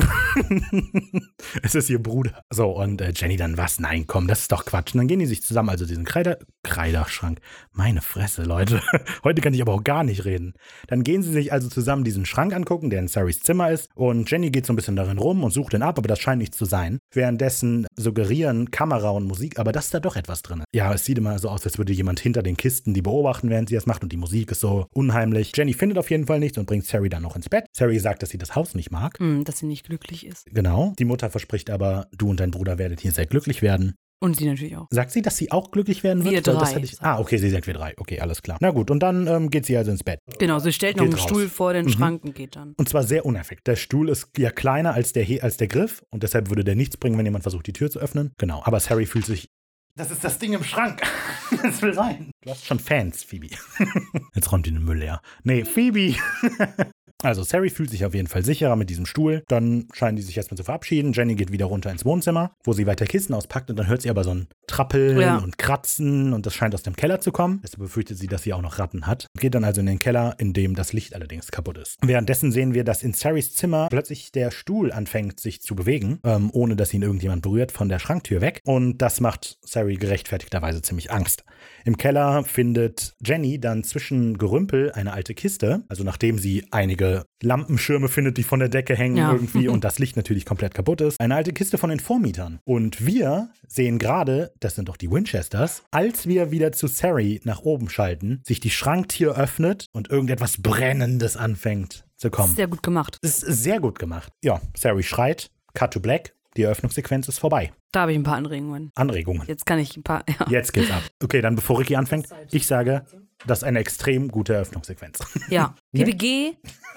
[1.62, 2.42] es ist ihr Bruder.
[2.50, 3.80] So, und äh, Jenny dann, was?
[3.80, 4.94] Nein, komm, das ist doch Quatsch.
[4.94, 7.40] Und dann gehen die sich zusammen, also diesen Kleider Kleiderschrank.
[7.72, 8.82] Meine Fresse, Leute.
[9.24, 10.54] Heute kann ich aber auch gar nicht reden.
[10.88, 13.88] Dann gehen sie sich also zusammen diesen Schrank angucken, der in Saris Zimmer ist.
[13.94, 16.40] Und Jenny geht so ein bisschen darin rum und sucht ihn ab, aber das scheint
[16.40, 16.98] nicht zu sein.
[17.12, 20.66] Währenddessen suggerieren Kamera und Musik, aber dass da doch etwas drin ist.
[20.72, 23.68] Ja, es sieht immer so aus, als würde jemand hinter den Kisten die beobachten, während
[23.68, 24.02] sie das macht.
[24.02, 25.52] Und die Musik ist so unheimlich.
[25.54, 27.66] Jenny findet auf jeden Fall nichts und bringt Sari dann noch ins Bett.
[27.72, 29.18] Sari sagt, dass sie das Haus nicht mag.
[29.18, 30.46] Hm, dass sie nicht glücklich ist.
[30.46, 30.94] Genau.
[30.98, 33.94] Die Mutter verspricht aber, du und dein Bruder werdet hier sehr glücklich werden.
[34.22, 34.86] Und sie natürlich auch.
[34.90, 36.34] Sagt sie, dass sie auch glücklich werden wird?
[36.34, 37.94] Wir drei, hätte ich, ah, okay, sie sagt wir drei.
[37.96, 38.58] Okay, alles klar.
[38.60, 40.20] Na gut, und dann ähm, geht sie also ins Bett.
[40.38, 41.28] Genau, sie stellt noch Geht einen raus.
[41.28, 41.90] Stuhl vor den Mhm.
[41.90, 42.74] Schrank und geht dann.
[42.76, 43.66] Und zwar sehr unerfekt.
[43.66, 46.98] Der Stuhl ist ja kleiner als der, als der Griff und deshalb würde der nichts
[46.98, 48.32] bringen, wenn jemand versucht, die Tür zu öffnen.
[48.36, 48.60] Genau.
[48.64, 49.48] Aber Harry fühlt sich.
[49.96, 51.00] Das ist das Ding im Schrank.
[51.62, 52.30] Das will rein.
[52.42, 53.48] Du hast schon Fans, Phoebe.
[54.34, 55.20] Jetzt räumt die den Müll leer.
[55.42, 56.14] Nee, Phoebe.
[57.22, 59.42] Also, Sari fühlt sich auf jeden Fall sicherer mit diesem Stuhl.
[59.48, 61.12] Dann scheinen die sich erstmal zu verabschieden.
[61.12, 63.70] Jenny geht wieder runter ins Wohnzimmer, wo sie weiter Kissen auspackt.
[63.70, 65.38] Und dann hört sie aber so ein Trappeln Ja.
[65.38, 66.32] und Kratzen.
[66.32, 67.60] Und das scheint aus dem Keller zu kommen.
[67.62, 69.26] Deshalb befürchtet sie, dass sie auch noch Ratten hat.
[69.38, 71.96] Geht dann also in den Keller, in dem das Licht allerdings kaputt ist.
[72.02, 76.50] Währenddessen sehen wir, dass in Saris Zimmer plötzlich der Stuhl anfängt, sich zu bewegen, ähm,
[76.52, 78.60] ohne dass ihn irgendjemand berührt, von der Schranktür weg.
[78.64, 81.44] Und das macht Sari gerechtfertigterweise ziemlich Angst.
[81.84, 85.82] Im Keller findet Jenny dann zwischen Gerümpel eine alte Kiste.
[85.88, 87.09] Also nachdem sie einige
[87.42, 89.32] Lampenschirme findet, die von der Decke hängen Ja.
[89.32, 91.20] irgendwie und das Licht natürlich komplett kaputt ist.
[91.20, 92.58] Eine alte Kiste von den Vormietern.
[92.64, 97.60] Und wir sehen gerade, das sind doch die Winchesters, als wir wieder zu Sari nach
[97.60, 102.54] oben schalten, sich die Schranktür öffnet und irgendetwas Brennendes anfängt zu kommen.
[102.54, 103.18] Sehr gut gemacht.
[103.22, 104.32] Das ist sehr gut gemacht.
[104.44, 107.72] Ja, Sari schreit, Cut to Black, die Eröffnungssequenz ist vorbei.
[107.92, 108.90] Da habe ich ein paar Anregungen.
[108.94, 109.46] Anregungen.
[109.46, 110.24] Jetzt kann ich ein paar.
[110.28, 110.46] Ja.
[110.48, 111.02] Jetzt geht's ab.
[111.22, 113.04] Okay, dann bevor Ricky anfängt, ich sage,
[113.46, 115.18] das ist eine extrem gute Eröffnungssequenz.
[115.48, 115.74] ja.
[115.92, 116.52] Liebe Geh.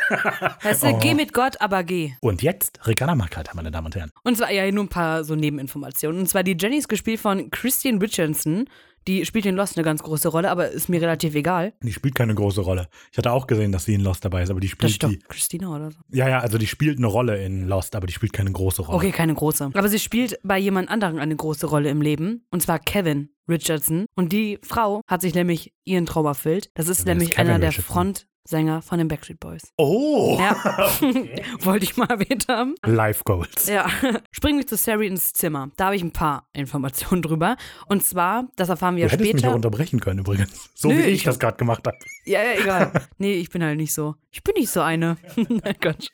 [0.62, 1.00] Weißt du, Oh.
[1.00, 2.14] geh mit Gott, aber geh.
[2.20, 4.12] Und jetzt Ricarda Markata, meine Damen und Herren.
[4.24, 6.20] Und zwar ja nur ein paar so Nebeninformationen.
[6.20, 8.66] Und zwar die Jenny ist gespielt von Christian Richardson.
[9.08, 11.74] Die spielt in Lost eine ganz große Rolle, aber ist mir relativ egal.
[11.82, 12.88] Die spielt keine große Rolle.
[13.12, 15.04] Ich hatte auch gesehen, dass sie in Lost dabei ist, aber die Das spielt ist
[15.04, 15.20] doch die.
[15.28, 16.00] Christina oder so.
[16.12, 18.98] Ja, ja, also die spielt eine Rolle in Lost, aber die spielt keine große Rolle.
[18.98, 19.72] Okay, keine große.
[19.74, 22.46] Aber sie spielt bei jemand anderem eine große Rolle im Leben.
[22.52, 24.06] Und zwar Kevin Richardson.
[24.16, 26.72] Und die Frau hat sich nämlich ihren Traum erfüllt.
[26.76, 27.94] Das ist Wer ist nämlich Kevin einer der Richardson?
[27.94, 28.28] Front.
[28.46, 29.72] Sänger von den Backstreet Boys.
[29.78, 30.38] Oh!
[30.40, 30.56] Ja.
[31.62, 32.76] Wollte ich mal erwähnt haben.
[32.86, 33.68] Life Goals.
[33.68, 33.88] Ja.
[34.32, 35.70] Springen wir zu Sari ins Zimmer.
[35.78, 37.56] Da habe ich ein paar Informationen drüber.
[37.88, 39.56] Und zwar, das erfahren wir Du hättest mich auch später.
[39.56, 40.70] unterbrechen können übrigens.
[40.76, 41.98] So Nö, wie ich, ich- das gerade gemacht habe.
[42.26, 42.92] Ja, ja, egal.
[43.18, 44.16] Nee, ich bin halt nicht so.
[44.32, 45.18] Ich bin nicht so eine.
[45.80, 46.08] Quatsch.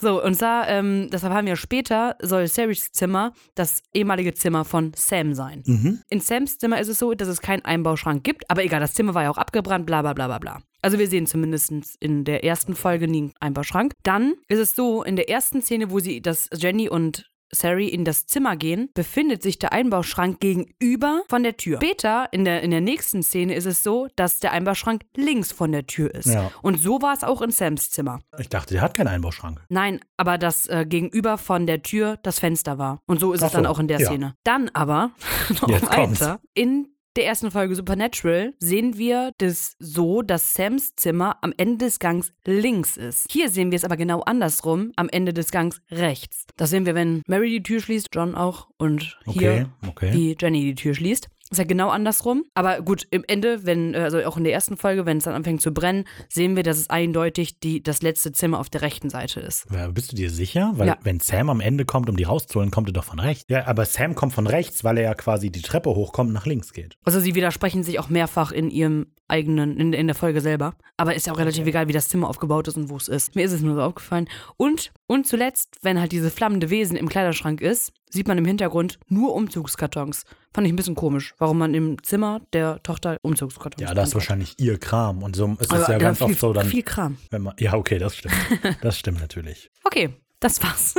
[0.00, 4.92] So, und zwar, ähm, das erfahren wir später, soll Saris Zimmer das ehemalige Zimmer von
[4.94, 5.62] Sam sein.
[5.66, 6.02] Mhm.
[6.10, 9.14] In Sams Zimmer ist es so, dass es keinen Einbauschrank gibt, aber egal, das Zimmer
[9.14, 10.58] war ja auch abgebrannt, bla bla bla bla bla.
[10.86, 13.94] Also wir sehen zumindest in der ersten Folge nie einen Einbauschrank.
[14.04, 18.04] Dann ist es so, in der ersten Szene, wo sie, dass Jenny und Sari in
[18.04, 21.78] das Zimmer gehen, befindet sich der Einbauschrank gegenüber von der Tür.
[21.78, 25.72] Später, in der, in der nächsten Szene, ist es so, dass der Einbauschrank links von
[25.72, 26.26] der Tür ist.
[26.28, 26.52] Ja.
[26.62, 28.20] Und so war es auch in Sams Zimmer.
[28.38, 29.64] Ich dachte, der hat keinen Einbauschrank.
[29.68, 33.00] Nein, aber das äh, gegenüber von der Tür das Fenster war.
[33.06, 34.06] Und so ist Ach es dann so, auch in der ja.
[34.06, 34.36] Szene.
[34.44, 35.10] Dann aber,
[35.60, 36.20] noch Jetzt kommt's.
[36.20, 41.86] weiter, in der ersten Folge Supernatural sehen wir das so, dass Sams Zimmer am Ende
[41.86, 43.26] des Gangs links ist.
[43.30, 46.46] Hier sehen wir es aber genau andersrum, am Ende des Gangs rechts.
[46.56, 50.12] Das sehen wir, wenn Mary die Tür schließt, John auch und hier Okay, okay.
[50.12, 51.28] wie Jenny die Tür schließt.
[51.50, 52.44] Ist ja genau andersrum.
[52.54, 55.34] Aber gut, im Ende, wenn, äh, also auch in der ersten Folge, wenn es dann
[55.34, 59.10] anfängt zu brennen, sehen wir, dass es eindeutig die, das letzte Zimmer auf der rechten
[59.10, 59.66] Seite ist.
[59.72, 60.72] Ja, Bist du dir sicher?
[60.74, 60.98] Weil Ja.
[61.04, 63.44] wenn Sam am Ende kommt, um die rauszuholen, kommt er doch von rechts.
[63.48, 66.46] Ja, aber Sam kommt von rechts, weil er ja quasi die Treppe hochkommt und nach
[66.46, 66.96] links geht.
[67.04, 70.74] Also sie widersprechen sich auch mehrfach in ihrem eigenen, in, in der Folge selber.
[70.96, 73.34] Aber ist ja auch relativ egal, wie das Zimmer aufgebaut ist und wo es ist.
[73.36, 74.28] Mir ist es nur so aufgefallen.
[74.56, 78.98] Und, und zuletzt, wenn halt diese flammende Wesen im Kleiderschrank ist, sieht man im Hintergrund
[79.08, 80.22] nur Umzugskartons.
[80.56, 84.14] Fand ich ein bisschen komisch, warum man im Zimmer der Tochter Umzugskartons Ja, das ist
[84.14, 85.22] wahrscheinlich ihr Kram.
[85.22, 86.66] Und so ist es ja da ganz viel, oft so dann.
[86.66, 87.18] Viel Kram.
[87.30, 88.34] Wenn man, ja, okay, das stimmt.
[88.80, 89.70] Das stimmt natürlich.
[89.84, 90.94] Okay, das war's.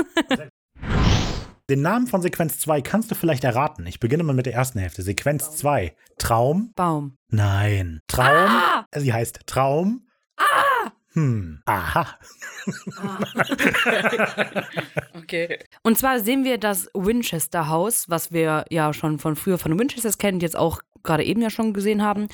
[1.72, 3.88] Den Namen von Sequenz 2 kannst du vielleicht erraten.
[3.88, 5.02] Ich beginne mal mit der ersten Hälfte.
[5.02, 5.96] Sequenz 2.
[6.20, 6.72] Traum?
[6.76, 7.17] Baum.
[7.30, 8.02] Nein.
[8.06, 8.62] Traum?
[8.96, 10.08] Sie heißt Traum?
[11.17, 11.62] Hm.
[11.65, 12.08] Aha.
[15.15, 15.60] Okay.
[15.84, 20.19] Und zwar sehen wir das Winchester Haus, was wir ja schon von früher von Winchesters
[20.19, 22.30] kennen, jetzt auch gerade eben ja schon gesehen haben.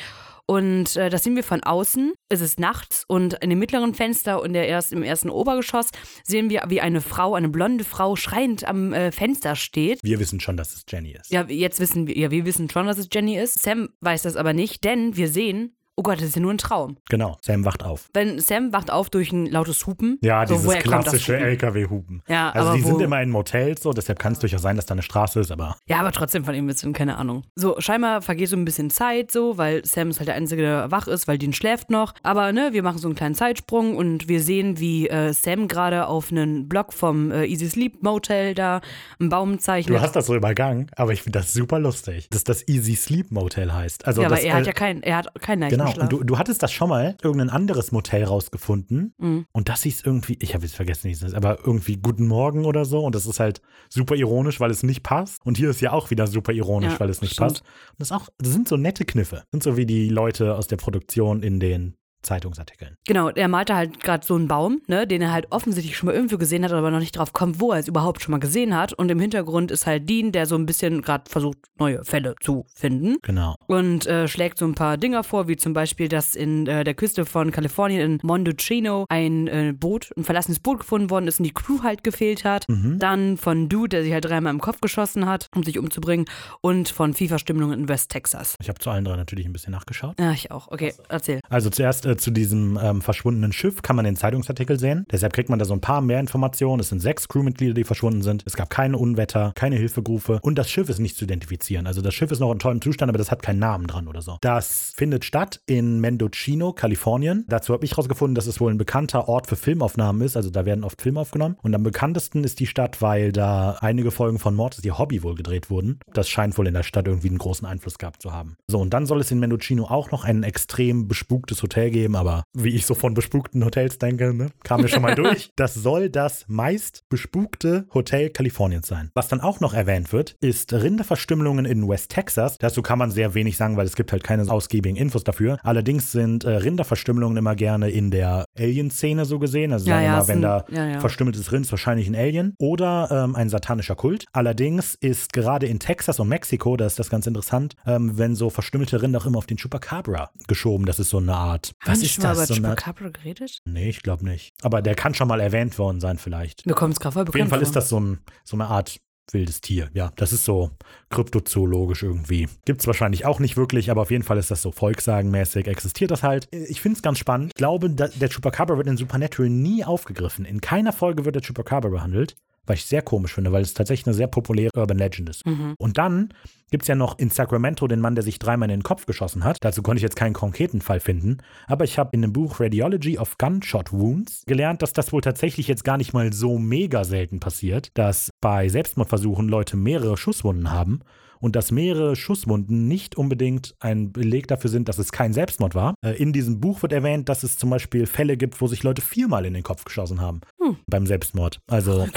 [0.46, 2.14] Und äh, das sehen wir von außen.
[2.30, 5.90] Es ist nachts und in dem mittleren Fenster und der erst, im ersten Obergeschoss
[6.24, 10.00] sehen wir, wie eine Frau, eine blonde Frau, schreiend am äh, Fenster steht.
[10.04, 11.32] Wir wissen schon, dass es Jenny ist.
[11.32, 13.62] Ja, jetzt wissen wir, ja, wir wissen schon, dass es Jenny ist.
[13.62, 16.58] Sam weiß das aber nicht, denn wir sehen, oh Gott, das ist ja nur ein
[16.58, 16.98] Traum.
[17.10, 17.38] Genau.
[17.42, 18.10] Sam wacht auf.
[18.14, 20.18] Wenn Sam wacht auf durch ein lautes Hupen.
[20.22, 21.46] Ja, so, dieses klassische Hupen?
[21.48, 22.24] LKW-Hupen.
[22.28, 24.76] Ja, also aber die wo- sind immer in Motels so, deshalb kann es durchaus sein,
[24.76, 27.44] dass da eine Straße ist, aber Ja, aber trotzdem von ihm bisschen, keine Ahnung.
[27.56, 30.92] So, scheinbar vergeht so ein bisschen Zeit so, weil Sam ist halt der Einzige, der
[30.92, 32.14] wach ist, weil Dean schläft noch.
[32.24, 36.08] Aber ne, wir machen so einen kleinen Zeitsprung und wir sehen, wie äh, Sam gerade
[36.08, 38.82] auf einen Block vom äh, Easy Sleep Motel da
[39.20, 39.96] einen Baum zeichnet.
[39.98, 43.32] du hast das so übergangen, aber ich finde das super lustig, dass das Easy Sleep
[43.32, 44.06] Motel heißt.
[44.08, 46.04] Also ja, aber er hat ja keinen, er hat keinen Genau, Leichenschlaf.
[46.04, 49.14] und du, du hattest das schon mal, irgendein anderes Motel rausgefunden.
[49.18, 49.46] Mhm.
[49.52, 52.66] Und das hieß irgendwie, ich habe jetzt vergessen, wie es ist, aber irgendwie Guten Morgen
[52.66, 53.04] oder so.
[53.04, 55.46] Und das ist halt super ironisch, weil es nicht passt.
[55.46, 57.50] Und hier ist ja auch wieder super ironisch, Ja, weil es nicht stimmt.
[57.54, 57.62] passt.
[57.62, 59.44] Und das, auch, das sind so nette Kniffe.
[59.52, 62.98] Sind so wie die Leute aus der Produktion in den Zeitungsartikeln.
[63.08, 66.16] Genau, er malte halt gerade so einen Baum, ne, den er halt offensichtlich schon mal
[66.16, 68.76] irgendwo gesehen hat, aber noch nicht drauf kommt, wo er es überhaupt schon mal gesehen
[68.76, 68.94] hat.
[68.94, 72.66] Und im Hintergrund ist halt Dean, der so ein bisschen gerade versucht, neue Fälle zu
[72.74, 73.18] finden.
[73.22, 73.56] Genau.
[73.68, 76.94] und äh, schlägt so ein paar Dinger vor, wie zum Beispiel, dass in äh, der
[76.94, 81.46] Küste von Kalifornien in Mondocino ein äh, Boot, ein verlassenes Boot gefunden worden ist und
[81.46, 82.68] die Crew halt gefehlt hat.
[82.70, 83.00] Mhm.
[83.00, 86.26] Dann von Dude, der sich halt dreimal im Kopf geschossen hat, um sich umzubringen.
[86.62, 88.56] Und von FIFA-Stimmungen in West Texas.
[88.62, 90.20] Ich habe zu allen drei natürlich ein bisschen nachgeschaut.
[90.20, 90.68] Ja, ich auch.
[90.72, 91.40] Okay, erzähl.
[91.50, 95.06] Also zuerst zu diesem ähm, verschwundenen Schiff kann man den Zeitungsartikel sehen.
[95.12, 96.80] Deshalb kriegt man da so ein paar mehr Informationen.
[96.80, 98.44] Es sind sechs Crewmitglieder, die verschwunden sind.
[98.46, 101.88] Es gab keine Unwetter, keine Hilfegrufe und das Schiff ist nicht zu identifizieren.
[101.88, 104.22] Also das Schiff ist noch in tollem Zustand, aber das hat keinen Namen dran oder
[104.22, 104.38] so.
[104.42, 107.46] Das findet statt in Mendocino, Kalifornien.
[107.48, 110.38] Dazu habe ich herausgefunden, dass es wohl ein bekannter Ort für Filmaufnahmen ist.
[110.38, 111.58] Also da werden oft Filme aufgenommen.
[111.62, 115.24] Und am bekanntesten ist die Stadt, weil da einige Folgen von Mord ist ihr Hobby
[115.24, 116.00] wohl gedreht wurden.
[116.14, 118.58] Das scheint wohl in der Stadt irgendwie einen großen Einfluss gehabt zu haben.
[118.68, 122.44] So, und dann soll es in Mendocino auch noch ein extrem bespuktes Hotel geben, aber
[122.54, 125.50] wie ich so von bespukten Hotels denke, ne, kam mir schon mal durch.
[125.56, 129.10] Das soll das meist bespukte Hotel Kaliforniens sein.
[129.14, 132.58] Was dann auch noch erwähnt wird, ist Rinderverstümmelungen in West Texas.
[132.60, 135.58] Dazu kann man sehr wenig sagen, weil es gibt halt keine ausgiebigen Infos dafür.
[135.64, 139.72] Allerdings sind äh, Rinderverstümmelungen immer gerne in der Alien-Szene so gesehen.
[139.74, 142.16] Also Ja, sagen wir ja, mal, wenn sind- da ja, verstümmeltes Rind ist wahrscheinlich ein
[142.16, 144.26] Alien oder ähm, ein satanischer Kult.
[144.34, 148.50] Allerdings ist gerade in Texas und Mexiko, da ist das ganz interessant, ähm, wenn so
[148.50, 150.86] verstümmelte Rinder auch immer auf den Chupacabra geschoben.
[150.86, 151.74] Das ist so eine Art.
[151.94, 152.38] Was wir ist schon mal das?
[152.38, 153.60] über So eine, Chupacabra geredet?
[153.66, 154.54] nee, ich glaube nicht.
[154.62, 156.66] Aber der kann schon mal erwähnt worden sein, vielleicht.
[156.66, 157.68] Mir kommt es gerade voll Auf jeden Fall vor.
[157.68, 159.00] ist das so, ein, so eine Art
[159.32, 159.90] wildes Tier.
[159.94, 160.72] Ja, das ist so
[161.10, 162.50] kryptozoologisch irgendwie.
[162.66, 166.12] Gibt es wahrscheinlich auch nicht wirklich, aber auf jeden Fall ist das so volkssagenmäßig, existiert
[166.12, 166.48] das halt.
[166.52, 167.52] Ich finde es ganz spannend.
[167.54, 170.44] Ich glaube, der Chupacabra wird in Supernatural nie aufgegriffen.
[170.46, 174.08] In keiner Folge wird der Chupacabra behandelt was ich sehr komisch finde, weil es tatsächlich
[174.08, 175.46] eine sehr populäre Urban Legend ist.
[175.46, 175.76] Mhm.
[175.78, 176.34] Und dann
[176.72, 179.44] gibt es ja noch in Sacramento den Mann, der sich dreimal in den Kopf geschossen
[179.44, 179.58] hat.
[179.62, 181.38] Dazu konnte ich jetzt keinen konkreten Fall finden.
[181.68, 185.68] Aber ich habe in dem Buch Radiology of Gunshot Wounds gelernt, dass das wohl tatsächlich
[185.68, 191.02] jetzt gar nicht mal so mega selten passiert, dass bei Selbstmordversuchen Leute mehrere Schusswunden haben
[191.44, 195.94] und dass mehrere Schusswunden nicht unbedingt ein Beleg dafür sind, dass es kein Selbstmord war.
[196.02, 199.02] Äh, in diesem Buch wird erwähnt, dass es zum Beispiel Fälle gibt, wo sich Leute
[199.02, 200.78] viermal in den Kopf geschossen haben hm.
[200.88, 201.60] beim Selbstmord.
[201.70, 202.08] Also,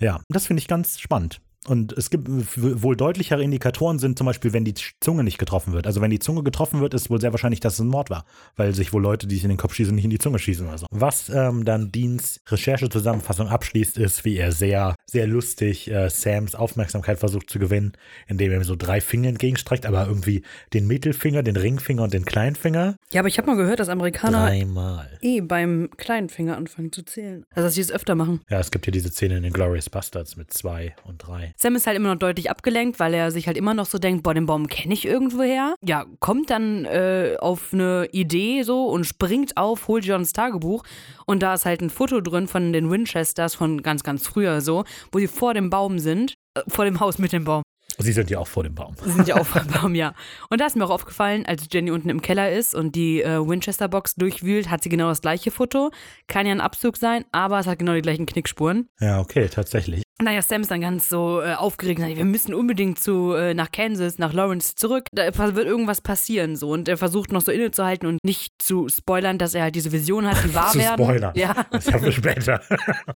[0.00, 1.40] ja, das finde ich ganz spannend.
[1.66, 5.86] Und es gibt wohl deutlichere Indikatoren sind zum Beispiel, wenn die Zunge nicht getroffen wird.
[5.86, 8.24] Also wenn die Zunge getroffen wird, ist wohl sehr wahrscheinlich, dass es ein Mord war,
[8.56, 10.66] weil sich wohl Leute, die sich in den Kopf schießen, nicht in die Zunge schießen
[10.66, 10.86] oder so.
[10.90, 17.18] Was ähm, dann Deans Recherchezusammenfassung abschließt, ist, wie er sehr, sehr lustig äh, Sams Aufmerksamkeit
[17.18, 17.92] versucht zu gewinnen,
[18.26, 22.24] indem er ihm so drei Finger entgegenstreckt, aber irgendwie den Mittelfinger, den Ringfinger und den
[22.24, 22.96] Kleinfinger.
[23.12, 25.18] Ja, aber ich habe mal gehört, dass Amerikaner Dreimal.
[25.22, 27.44] eh beim kleinen Finger anfangen zu zählen.
[27.54, 28.40] Also dass sie es öfter machen.
[28.50, 31.53] Ja, es gibt hier diese Szene in den Glorious Bastards mit zwei und drei.
[31.56, 34.22] Sam ist halt immer noch deutlich abgelenkt, weil er sich halt immer noch so denkt,
[34.22, 35.74] boah, den Baum kenne ich irgendwoher.
[35.82, 40.84] Ja, kommt dann äh, auf eine Idee so und springt auf, holt Johns Tagebuch
[41.26, 44.84] und da ist halt ein Foto drin von den Winchesters von ganz, ganz früher so,
[45.12, 47.62] wo sie vor dem Baum sind, äh, vor dem Haus mit dem Baum.
[47.98, 48.96] Sie sind ja auch vor dem Baum.
[49.04, 50.14] Sie sind ja auch vor dem Baum, ja.
[50.50, 53.38] Und da ist mir auch aufgefallen, als Jenny unten im Keller ist und die äh,
[53.38, 55.90] Winchester-Box durchwühlt, hat sie genau das gleiche Foto.
[56.26, 58.88] Kann ja ein Abzug sein, aber es hat genau die gleichen Knickspuren.
[59.00, 60.03] Ja, okay, tatsächlich.
[60.22, 62.00] Naja, Sam ist dann ganz so äh, aufgeregt.
[62.00, 65.06] Wir müssen unbedingt zu, äh, nach Kansas, nach Lawrence zurück.
[65.12, 66.70] Da wird irgendwas passieren so.
[66.70, 70.26] Und er versucht noch so innezuhalten und nicht zu spoilern, dass er halt diese Vision
[70.26, 71.04] hat, die wahr zu werden.
[71.04, 71.32] Spoilern.
[71.36, 71.66] Ja.
[71.70, 72.60] Das ja für später.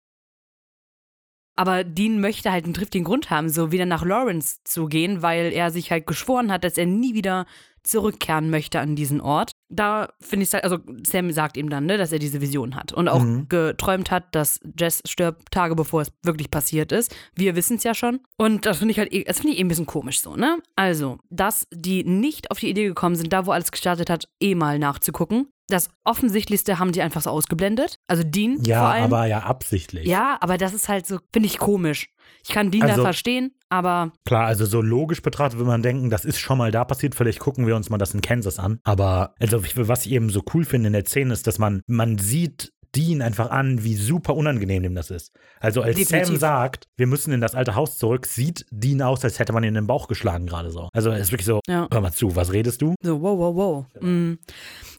[1.57, 5.53] Aber Dean möchte halt einen triftigen Grund haben, so wieder nach Lawrence zu gehen, weil
[5.53, 7.47] er sich halt geschworen hat, dass er nie wieder
[7.83, 9.53] zurückkehren möchte an diesen Ort.
[9.75, 12.75] Da finde ich es halt, also Sam sagt ihm dann, ne, dass er diese Vision
[12.75, 13.49] hat und auch mhm.
[13.49, 17.15] geträumt hat, dass Jess stirbt, Tage bevor es wirklich passiert ist.
[17.35, 18.21] Wir wissen es ja schon.
[18.37, 20.59] Und das finde ich halt, eh, das finde ich eben ein bisschen komisch so, ne?
[20.77, 24.55] Also, dass die nicht auf die Idee gekommen sind, da wo alles gestartet hat, eh
[24.55, 25.49] mal nachzugucken.
[25.69, 27.99] Das Offensichtlichste haben die einfach so ausgeblendet.
[28.07, 29.05] Also Dean ja, vor allem.
[29.05, 30.07] aber ja absichtlich.
[30.07, 32.09] Ja, aber das ist halt so, finde ich komisch.
[32.43, 34.13] Ich kann Dean also, da verstehen, aber.
[34.27, 37.39] Klar, also so logisch betrachtet würde man denken, das ist schon mal da passiert, vielleicht
[37.39, 38.79] gucken wir uns mal das in Kansas an.
[38.85, 42.19] Aber also was ich eben so cool finde in der Szene ist, dass man, man
[42.19, 45.33] sieht Dean einfach an, wie super unangenehm dem das ist.
[45.61, 46.29] Also als Definitiv.
[46.29, 49.63] Sam sagt, wir müssen in das alte Haus zurück, sieht Dean aus, als hätte man
[49.65, 50.89] ihn in den Bauch geschlagen gerade so.
[50.93, 51.89] Also es ist wirklich so, ja.
[51.91, 52.95] hör mal zu, was redest du?
[53.03, 54.03] So, wow, wow, wow.
[54.03, 54.39] Mhm.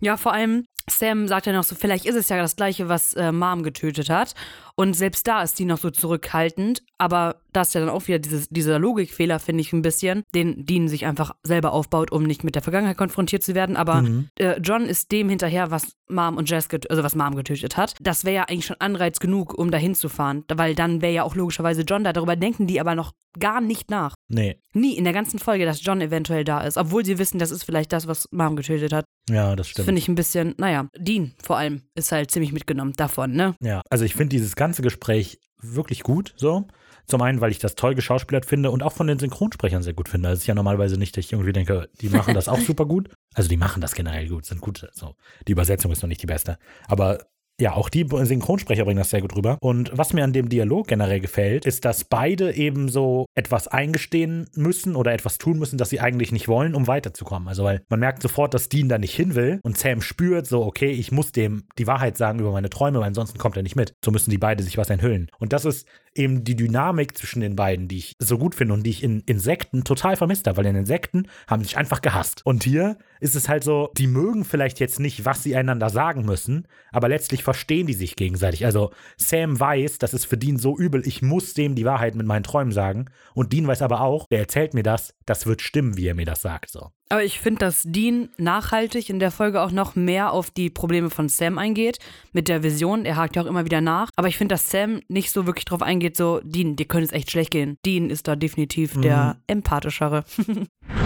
[0.02, 3.14] Ja, vor allem, Sam sagt ja noch so, vielleicht ist es ja das gleiche, was
[3.14, 4.36] äh, Mom getötet hat.
[4.76, 6.84] Und selbst da ist die noch so zurückhaltend.
[6.98, 10.66] Aber das ist ja dann auch wieder dieses, dieser Logikfehler, finde ich ein bisschen, den
[10.66, 13.78] Dean sich einfach selber aufbaut, um nicht mit der Vergangenheit konfrontiert zu werden.
[13.78, 14.30] Aber mhm.
[14.38, 17.96] äh, John ist dem hinterher, was Mom und Jess, also was Mom getötet hat.
[18.02, 20.44] Das wäre ja eigentlich schon Anreiz genug, um da hinzufahren.
[20.54, 22.14] Weil dann wäre ja auch logischerweise John da.
[22.14, 24.16] Darüber denken die aber noch gar nicht nach.
[24.28, 24.60] Nee.
[24.74, 26.78] Nie in der ganzen Folge, dass John eventuell da ist.
[26.78, 29.06] Obwohl sie wissen, das ist vielleicht das, was Mom getötet hat.
[29.30, 29.86] Ja, das stimmt.
[29.86, 33.56] Finde ich ein bisschen, naja, Dean vor allem ist halt ziemlich mitgenommen davon, ne?
[33.62, 36.68] Ja, also ich finde dieses ganze Gespräch wirklich gut, so.
[37.08, 40.10] Zum einen, weil ich das toll geschauspielert finde und auch von den Synchronsprechern sehr gut
[40.10, 40.30] finde.
[40.30, 43.10] Das ist ja normalerweise nicht, dass ich irgendwie denke, die machen das auch super gut.
[43.34, 44.88] Also die machen das generell gut, sind gut.
[44.94, 45.16] So.
[45.48, 46.58] Die Übersetzung ist noch nicht die beste.
[46.88, 47.20] Aber
[47.60, 49.58] ja, auch die Synchronsprecher bringen das sehr gut rüber.
[49.62, 54.48] Und was mir an dem Dialog generell gefällt, ist, dass beide eben so etwas eingestehen
[54.56, 57.48] müssen oder etwas tun müssen, das sie eigentlich nicht wollen, um weiterzukommen.
[57.48, 60.66] Also, weil man merkt sofort, dass Dean da nicht hin will und Sam spürt so,
[60.66, 63.76] okay, ich muss dem die Wahrheit sagen über meine Träume, weil ansonsten kommt er nicht
[63.76, 63.94] mit.
[64.04, 65.30] So müssen die beide sich was enthüllen.
[65.40, 68.84] Und das ist eben die Dynamik zwischen den beiden, die ich so gut finde und
[68.84, 72.42] die ich in Insekten total vermisst habe, weil in Insekten haben sich einfach gehasst.
[72.46, 76.26] Und hier ist es halt so, die mögen vielleicht jetzt nicht, was sie einander sagen
[76.26, 78.66] müssen, aber letztlich verstehen die sich gegenseitig.
[78.66, 82.28] Also Sam weiß, das ist für Dean so übel, ich muss dem die Wahrheit mit
[82.28, 83.06] meinen Träumen sagen.
[83.34, 86.26] Und Dean weiß aber auch, der erzählt mir das, das wird stimmen, wie er mir
[86.26, 86.70] das sagt.
[86.70, 86.92] So.
[87.10, 91.10] Aber ich finde, dass Dean nachhaltig in der Folge auch noch mehr auf die Probleme
[91.10, 92.00] von Sam eingeht.
[92.34, 93.06] Mit der Vision.
[93.06, 94.10] Er hakt ja auch immer wieder nach.
[94.16, 97.12] Aber ich finde, dass Sam nicht so wirklich drauf eingeht, so, Dean, dir könnte es
[97.12, 97.78] echt schlecht gehen.
[97.86, 99.02] Dean ist da definitiv mhm.
[99.04, 100.24] der empathischere.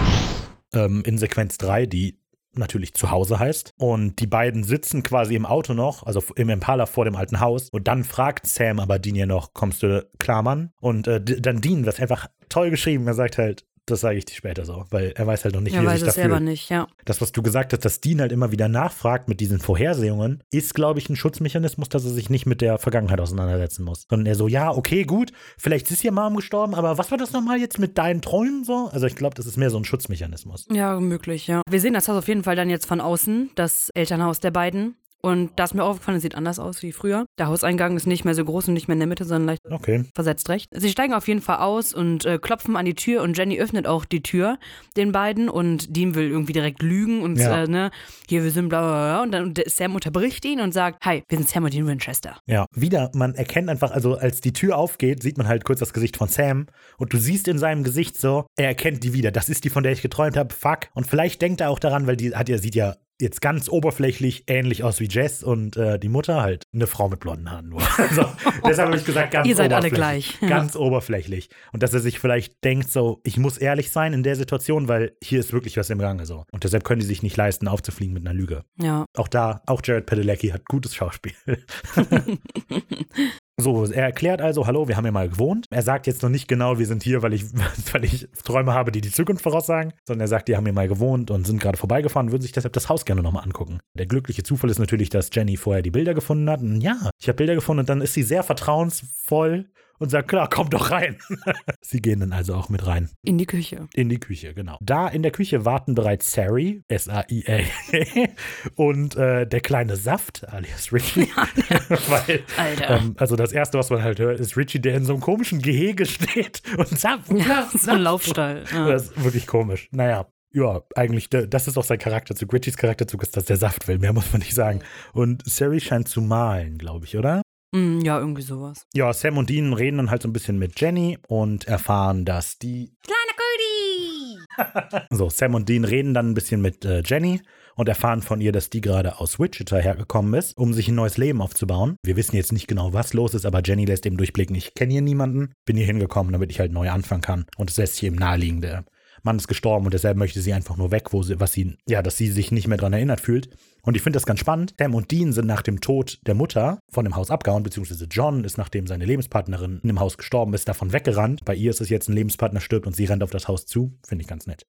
[0.74, 2.20] ähm, in Sequenz 3, die
[2.52, 3.74] natürlich zu Hause heißt.
[3.78, 7.68] Und die beiden sitzen quasi im Auto noch, also im Impala vor dem alten Haus.
[7.70, 10.72] Und dann fragt Sam aber Dean ja noch, kommst du klar, Mann?
[10.80, 14.34] Und äh, dann Dean, das einfach toll geschrieben, er sagt halt, Das sage ich dir
[14.34, 16.20] später so, weil er weiß halt noch nicht, Er wie er weiß sich es da
[16.22, 16.86] selber nicht, ja.
[17.04, 20.74] Das, was du gesagt hast, dass Dean halt immer wieder nachfragt mit diesen Vorhersehungen, ist,
[20.74, 24.06] glaube ich, ein Schutzmechanismus, dass er sich nicht mit der Vergangenheit auseinandersetzen muss.
[24.08, 27.32] Sondern er so, ja, okay, gut, vielleicht ist ihr Mom gestorben, aber was war das
[27.32, 28.88] nochmal jetzt mit deinen Träumen so?
[28.92, 30.66] Also ich glaube, das ist mehr so ein Schutzmechanismus.
[30.70, 31.62] Ja, möglich, ja.
[31.68, 34.96] Wir sehen das auf jeden Fall dann jetzt von außen, das Elternhaus der beiden.
[35.22, 37.26] Und da ist mir aufgefallen, es sieht anders aus wie früher.
[37.38, 39.60] Der Hauseingang ist nicht mehr so groß und nicht mehr in der Mitte, sondern leicht
[39.70, 40.04] Okay.
[40.14, 40.68] versetzt recht.
[40.74, 43.86] Sie steigen auf jeden Fall aus und äh, klopfen an die Tür und Jenny öffnet
[43.86, 44.58] auch die Tür
[44.96, 47.64] den beiden und Dean will irgendwie direkt lügen und Ja.
[47.64, 47.90] äh, ne,
[48.28, 51.22] hier wir sind bla bla bla und dann und Sam unterbricht ihn und sagt, hi,
[51.28, 52.38] wir sind Sam und Dean Winchester.
[52.46, 55.92] Ja, wieder, man erkennt einfach, also als die Tür aufgeht, sieht man halt kurz das
[55.92, 56.66] Gesicht von Sam
[56.98, 59.30] und du siehst in seinem Gesicht so, er erkennt die wieder.
[59.30, 60.54] Das ist die, von der ich geträumt habe.
[60.54, 60.88] Fuck.
[60.94, 64.44] Und vielleicht denkt er auch daran, weil die hat ja, sieht ja jetzt ganz oberflächlich
[64.46, 67.80] ähnlich aus wie Jess und äh, die Mutter halt eine Frau mit blonden Haaren nur.
[68.00, 68.24] Also,
[68.66, 70.48] deshalb habe ich gesagt, ganz Ihr seid alle gleich, ja.
[70.48, 71.50] Ganz oberflächlich.
[71.72, 75.12] Und dass er sich vielleicht denkt so, ich muss ehrlich sein in der Situation, weil
[75.22, 76.44] hier ist wirklich was im Gange so.
[76.50, 78.64] Und deshalb können die sich nicht leisten, aufzufliegen mit einer Lüge.
[78.80, 79.04] Ja.
[79.16, 81.34] Auch da, auch Jared Padalecki hat gutes Schauspiel.
[83.60, 85.66] So, er erklärt also, hallo, wir haben hier mal gewohnt.
[85.70, 87.44] Er sagt jetzt noch nicht genau, wir sind hier, weil ich,
[87.92, 90.88] weil ich Träume habe, die die Zukunft voraussagen, sondern er sagt, die haben hier mal
[90.88, 93.80] gewohnt und sind gerade vorbeigefahren, würden sich deshalb das Haus gerne nochmal angucken.
[93.94, 96.60] Der glückliche Zufall ist natürlich, dass Jenny vorher die Bilder gefunden hat.
[96.62, 99.66] Und ja, ich habe Bilder gefunden und dann ist sie sehr vertrauensvoll
[100.00, 101.18] und sagt, klar, komm doch rein.
[101.82, 103.10] sie gehen dann also auch mit rein.
[103.22, 103.86] In die Küche.
[103.94, 104.78] In die Küche, genau.
[104.80, 107.60] Da in der Küche warten bereits Sari, S-A-I-A,
[108.76, 111.28] und äh, der kleine Saft, alias Richie.
[112.08, 112.90] Weil, Alter.
[112.96, 115.60] ähm, also das Erste, was man halt hört, ist Richie, der in so einem komischen
[115.60, 118.00] Gehege steht und Saft, Ja, Saft, so ein.
[118.00, 118.64] Laufstall.
[118.72, 118.88] Ja.
[118.88, 119.88] Das ist wirklich komisch.
[119.92, 120.26] Naja.
[120.52, 122.52] Ja, eigentlich, das ist auch sein Charakterzug.
[122.52, 123.98] Richies Charakterzug ist, dass der Saft will.
[123.98, 124.80] Mehr muss man nicht sagen.
[125.12, 127.42] Und Sari scheint zu malen, glaube ich, oder?
[127.72, 128.86] Mm, ja, irgendwie sowas.
[128.94, 132.58] Ja, Sam und Dean reden dann halt so ein bisschen mit Jenny und erfahren, dass
[132.58, 135.06] die Kleiner Cody!
[135.16, 137.40] So, Sam und Dean reden dann ein bisschen mit äh, Jenny
[137.76, 141.16] und erfahren von ihr, dass die gerade aus Wichita hergekommen ist, um sich ein neues
[141.16, 141.96] Leben aufzubauen.
[142.02, 144.92] Wir wissen jetzt nicht genau, was los ist, aber Jenny lässt eben durchblicken, ich kenne
[144.92, 147.46] hier niemanden, bin hier hingekommen, damit ich halt neu anfangen kann.
[147.56, 148.84] Und es lässt sich eben naheliegen, der
[149.22, 152.02] Mann ist gestorben und deshalb möchte sie einfach nur weg, wo sie, was sie, ja,
[152.02, 153.48] dass sie sich nicht mehr dran erinnert fühlt.
[153.82, 154.74] Und ich finde das ganz spannend.
[154.78, 158.44] Sam und Dean sind nach dem Tod der Mutter von dem Haus abgehauen, beziehungsweise John
[158.44, 161.44] ist, nachdem seine Lebenspartnerin in dem Haus gestorben ist, davon weggerannt.
[161.44, 163.96] Bei ihr ist es jetzt ein Lebenspartner stirbt und sie rennt auf das Haus zu.
[164.06, 164.64] Finde ich ganz nett.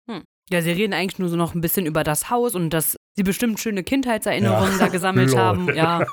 [0.52, 3.24] Ja, sie reden eigentlich nur so noch ein bisschen über das Haus und dass sie
[3.24, 4.78] bestimmt schöne Kindheitserinnerungen Ja.
[4.80, 5.74] da gesammelt haben.
[5.76, 6.06] Ja.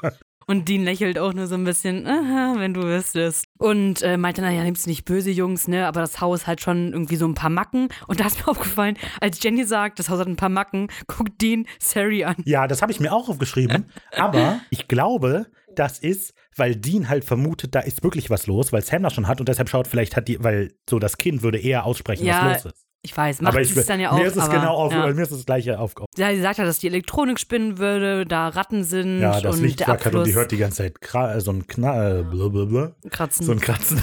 [0.48, 3.46] Und Dean lächelt auch nur so ein bisschen, aha, wenn du wüsstest.
[3.58, 5.88] Und äh, meinte, naja, nimmst du nicht böse Jungs, ne?
[5.88, 7.88] Aber das Haus hat schon irgendwie so ein paar Macken.
[8.06, 11.40] Und da ist mir aufgefallen, als Jenny sagt, das Haus hat ein paar Macken, guckt
[11.42, 12.36] Dean Sari an.
[12.44, 13.86] Ja, das habe ich mir auch aufgeschrieben.
[14.12, 18.82] Aber ich glaube, das ist, weil Dean halt vermutet, da ist wirklich was los, weil
[18.82, 21.58] Sam das schon hat und deshalb schaut, vielleicht hat die, weil so das Kind würde
[21.58, 22.85] eher aussprechen, Ja, was los ist.
[23.06, 24.18] Ich weiß, macht aber ich, es dann ja auch.
[24.18, 25.06] mir ist es aber, genau auf, ja.
[25.06, 26.08] mir ist das gleiche aufgekommen.
[26.16, 29.62] ja, sie sagt ja, dass die Elektronik spinnen würde, da Ratten sind Ja, das und
[29.62, 32.22] Licht der flackert und die hört die ganze Zeit kra- äh, so ein Knall, äh,
[32.24, 33.46] blablabla, kratzen.
[33.46, 34.02] so ein Kratzen.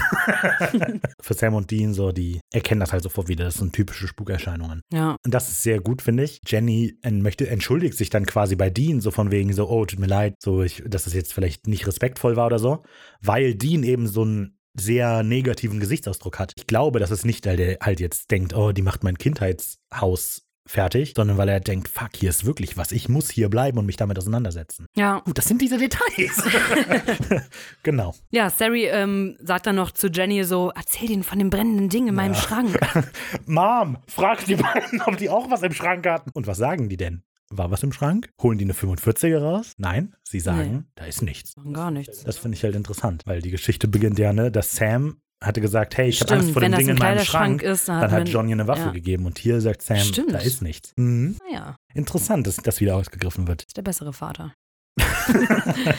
[1.20, 3.44] Für Sam und Dean so, die erkennen das halt sofort wieder.
[3.44, 4.80] Das sind typische Spukerscheinungen.
[4.92, 5.16] ja.
[5.24, 6.40] Und das ist sehr gut, finde ich.
[6.46, 10.06] Jenny möchte, entschuldigt sich dann quasi bei Dean, so von wegen so, oh, tut mir
[10.06, 12.82] leid, so, ich, dass es jetzt vielleicht nicht respektvoll war oder so,
[13.20, 16.52] weil Dean eben so einen sehr negativen Gesichtsausdruck hat.
[16.56, 20.44] Ich glaube, dass es nicht, weil der halt jetzt denkt, oh, die macht mein Kindheitshaus
[20.66, 23.86] fertig, sondern weil er denkt, fuck, hier ist wirklich was, ich muss hier bleiben und
[23.86, 24.86] mich damit auseinandersetzen.
[24.96, 26.42] Ja, Gut, das sind diese Details.
[27.82, 28.14] genau.
[28.30, 32.08] Ja, Sari ähm, sagt dann noch zu Jenny so, erzähl denen von dem brennenden Ding
[32.08, 32.78] in meinem Schrank.
[33.46, 36.30] Mom, frag die beiden, ob die auch was im Schrank hatten.
[36.32, 37.22] Und was sagen die denn?
[37.56, 38.30] War was im Schrank?
[38.42, 39.74] Holen die eine 45er raus?
[39.78, 40.82] Nein, sie sagen, Nee.
[40.96, 41.54] da ist nichts.
[41.72, 42.24] Gar nichts.
[42.24, 45.96] Das finde ich halt interessant, weil die Geschichte beginnt ja, ne, dass Sam hatte gesagt,
[45.96, 47.62] hey, ich habe Angst vor dem das Ding in meinem Schrank.
[47.62, 48.90] ist, dann dann hat Johnny eine Waffe ja.
[48.92, 50.32] gegeben und hier sagt Sam, Stimmt.
[50.32, 50.92] da ist nichts.
[50.96, 51.36] Mhm.
[51.48, 53.62] Naja, Interessant, dass das wieder ausgegriffen wird.
[53.64, 54.54] ist der bessere Vater.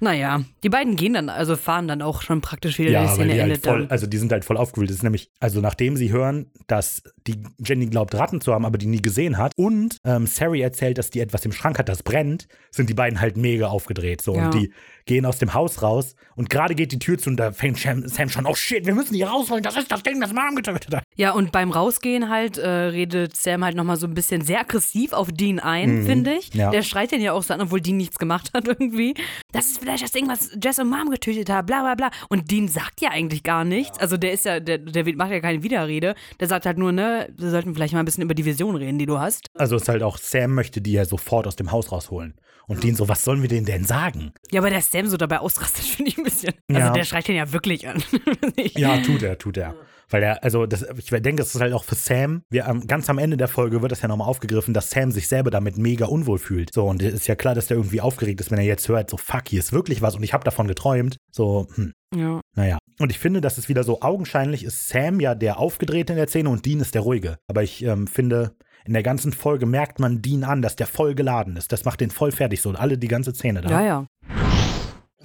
[0.00, 3.14] naja, die beiden gehen dann, also fahren dann auch schon praktisch wieder, die Ja, weil
[3.14, 4.90] Szene die halt voll, also die sind halt voll aufgewühlt.
[4.90, 8.78] Das ist nämlich, also nachdem sie hören, dass die Jenny glaubt, Ratten zu haben, aber
[8.78, 12.02] die nie gesehen hat und ähm, Sari erzählt, dass die etwas im Schrank hat, das
[12.02, 14.20] brennt, sind die beiden halt mega aufgedreht.
[14.20, 14.36] So.
[14.36, 14.46] Ja.
[14.46, 14.72] Und die
[15.06, 18.28] gehen aus dem Haus raus und gerade geht die Tür zu und da fängt Sam,
[18.28, 21.04] schon, oh shit, wir müssen die rausholen, das ist das Ding, das Mom getötet hat.
[21.16, 25.12] Ja, und beim Rausgehen halt äh, redet Sam halt nochmal so ein bisschen sehr aggressiv
[25.12, 26.52] auf Dean ein, finde ich.
[26.52, 26.60] Mhm.
[26.60, 26.70] ja.
[26.70, 29.14] Der schreit den ja auch so an, obwohl Dean nichts gemacht hat irgendwie.
[29.52, 32.10] Das ist vielleicht das Ding, was Jess und Mom getötet hat, bla bla bla.
[32.28, 33.98] Und Dean sagt ja eigentlich gar nichts.
[33.98, 36.14] Also der ist ja, der, der macht ja keine Widerrede.
[36.40, 38.98] Der sagt halt nur, ne, wir sollten vielleicht mal ein bisschen über die Vision reden,
[38.98, 39.46] die du hast.
[39.54, 42.34] Also ist halt auch, Sam möchte die ja sofort aus dem Haus rausholen.
[42.68, 44.32] Und Dean so, was sollen wir denen denn sagen?
[44.50, 46.54] Ja, aber der Sam so dabei ausrastet, finde ich ein bisschen.
[46.68, 46.92] Also Ja.
[46.92, 48.02] der schreit den ja wirklich an.
[48.74, 49.74] Ja, tut er, tut er.
[50.08, 53.18] Weil er, also das, ich denke, es ist halt auch für Sam, wir, ganz am
[53.18, 56.38] Ende der Folge wird das ja nochmal aufgegriffen, dass Sam sich selber damit mega unwohl
[56.38, 56.72] fühlt.
[56.72, 59.10] So, und es ist ja klar, dass der irgendwie aufgeregt ist, wenn er jetzt hört,
[59.10, 61.16] so fuck, hier ist wirklich was und ich habe davon geträumt.
[61.32, 61.92] So, hm.
[62.14, 62.40] Ja.
[62.54, 62.78] Naja.
[63.00, 66.28] Und ich finde, dass es wieder so augenscheinlich ist Sam ja der Aufgedrehte in der
[66.28, 67.36] Szene und Dean ist der Ruhige.
[67.48, 68.54] Aber ich ähm, finde,
[68.86, 71.72] in der ganzen Folge merkt man Dean an, dass der voll geladen ist.
[71.72, 73.70] Das macht den voll fertig, so alle die ganze Szene da.
[73.70, 74.06] Ja, ja.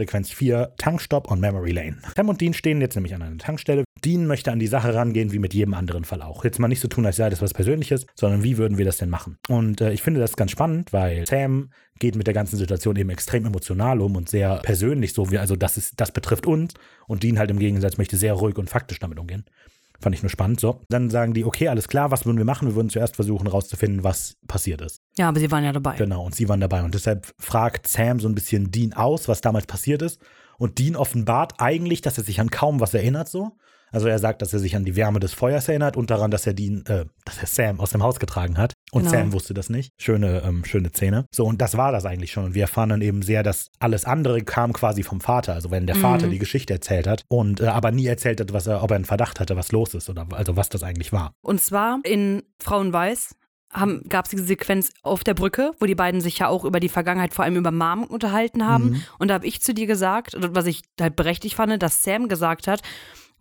[0.02, 1.98] Sequenz 4, Tankstopp und Memory Lane.
[2.16, 3.84] Sam und Dean stehen jetzt nämlich an einer Tankstelle.
[4.04, 6.44] Dean möchte an die Sache rangehen, wie mit jedem anderen Fall auch.
[6.44, 8.98] Jetzt mal nicht so tun, als sei das was Persönliches, sondern wie würden wir das
[8.98, 9.38] denn machen?
[9.48, 13.12] Und äh, ich finde das ganz spannend, weil Sam geht mit der ganzen Situation eben
[13.12, 16.74] extrem emotional um und sehr persönlich, so wie, also das ist, das betrifft uns.
[17.08, 19.46] Und Dean halt im Gegensatz möchte sehr ruhig und faktisch damit umgehen.
[20.00, 20.60] Fand ich nur spannend.
[20.60, 22.68] So, dann sagen die, okay, alles klar, was würden wir machen?
[22.68, 25.01] Wir würden zuerst versuchen herauszufinden, was passiert ist.
[25.18, 25.96] Ja, aber sie waren ja dabei.
[25.98, 26.84] Genau, und sie waren dabei.
[26.84, 30.22] Und deshalb fragt Sam so ein bisschen Dean aus, was damals passiert ist.
[30.58, 33.52] Und Dean offenbart eigentlich, dass er sich an kaum was erinnert, so.
[33.94, 36.48] Also er sagt, dass er sich an die Wärme des Feuers erinnert und daran, dass
[36.48, 38.72] er Dean, äh, dass er Sam aus dem Haus getragen hat.
[38.94, 39.12] Und Genau.
[39.12, 39.92] Sam wusste das nicht.
[40.00, 41.26] Schöne, ähm, schöne Szene.
[41.30, 42.46] So, und das war das eigentlich schon.
[42.46, 45.54] Und wir erfahren dann eben sehr, dass alles andere kam quasi vom Vater.
[45.56, 48.66] Also wenn der Vater die Geschichte erzählt hat und äh, aber nie erzählt hat, was
[48.68, 51.34] er, ob er einen Verdacht hatte, was los ist oder also was das eigentlich war.
[51.42, 53.36] Und zwar in Frauen Weiß
[54.10, 56.90] gab es diese Sequenz auf der Brücke, wo die beiden sich ja auch über die
[56.90, 58.92] Vergangenheit, vor allem über Mom unterhalten haben.
[58.92, 59.04] Mhm.
[59.20, 62.68] Und da habe ich zu dir gesagt, was ich halt berechtigt fand, dass Sam gesagt
[62.68, 62.82] hat,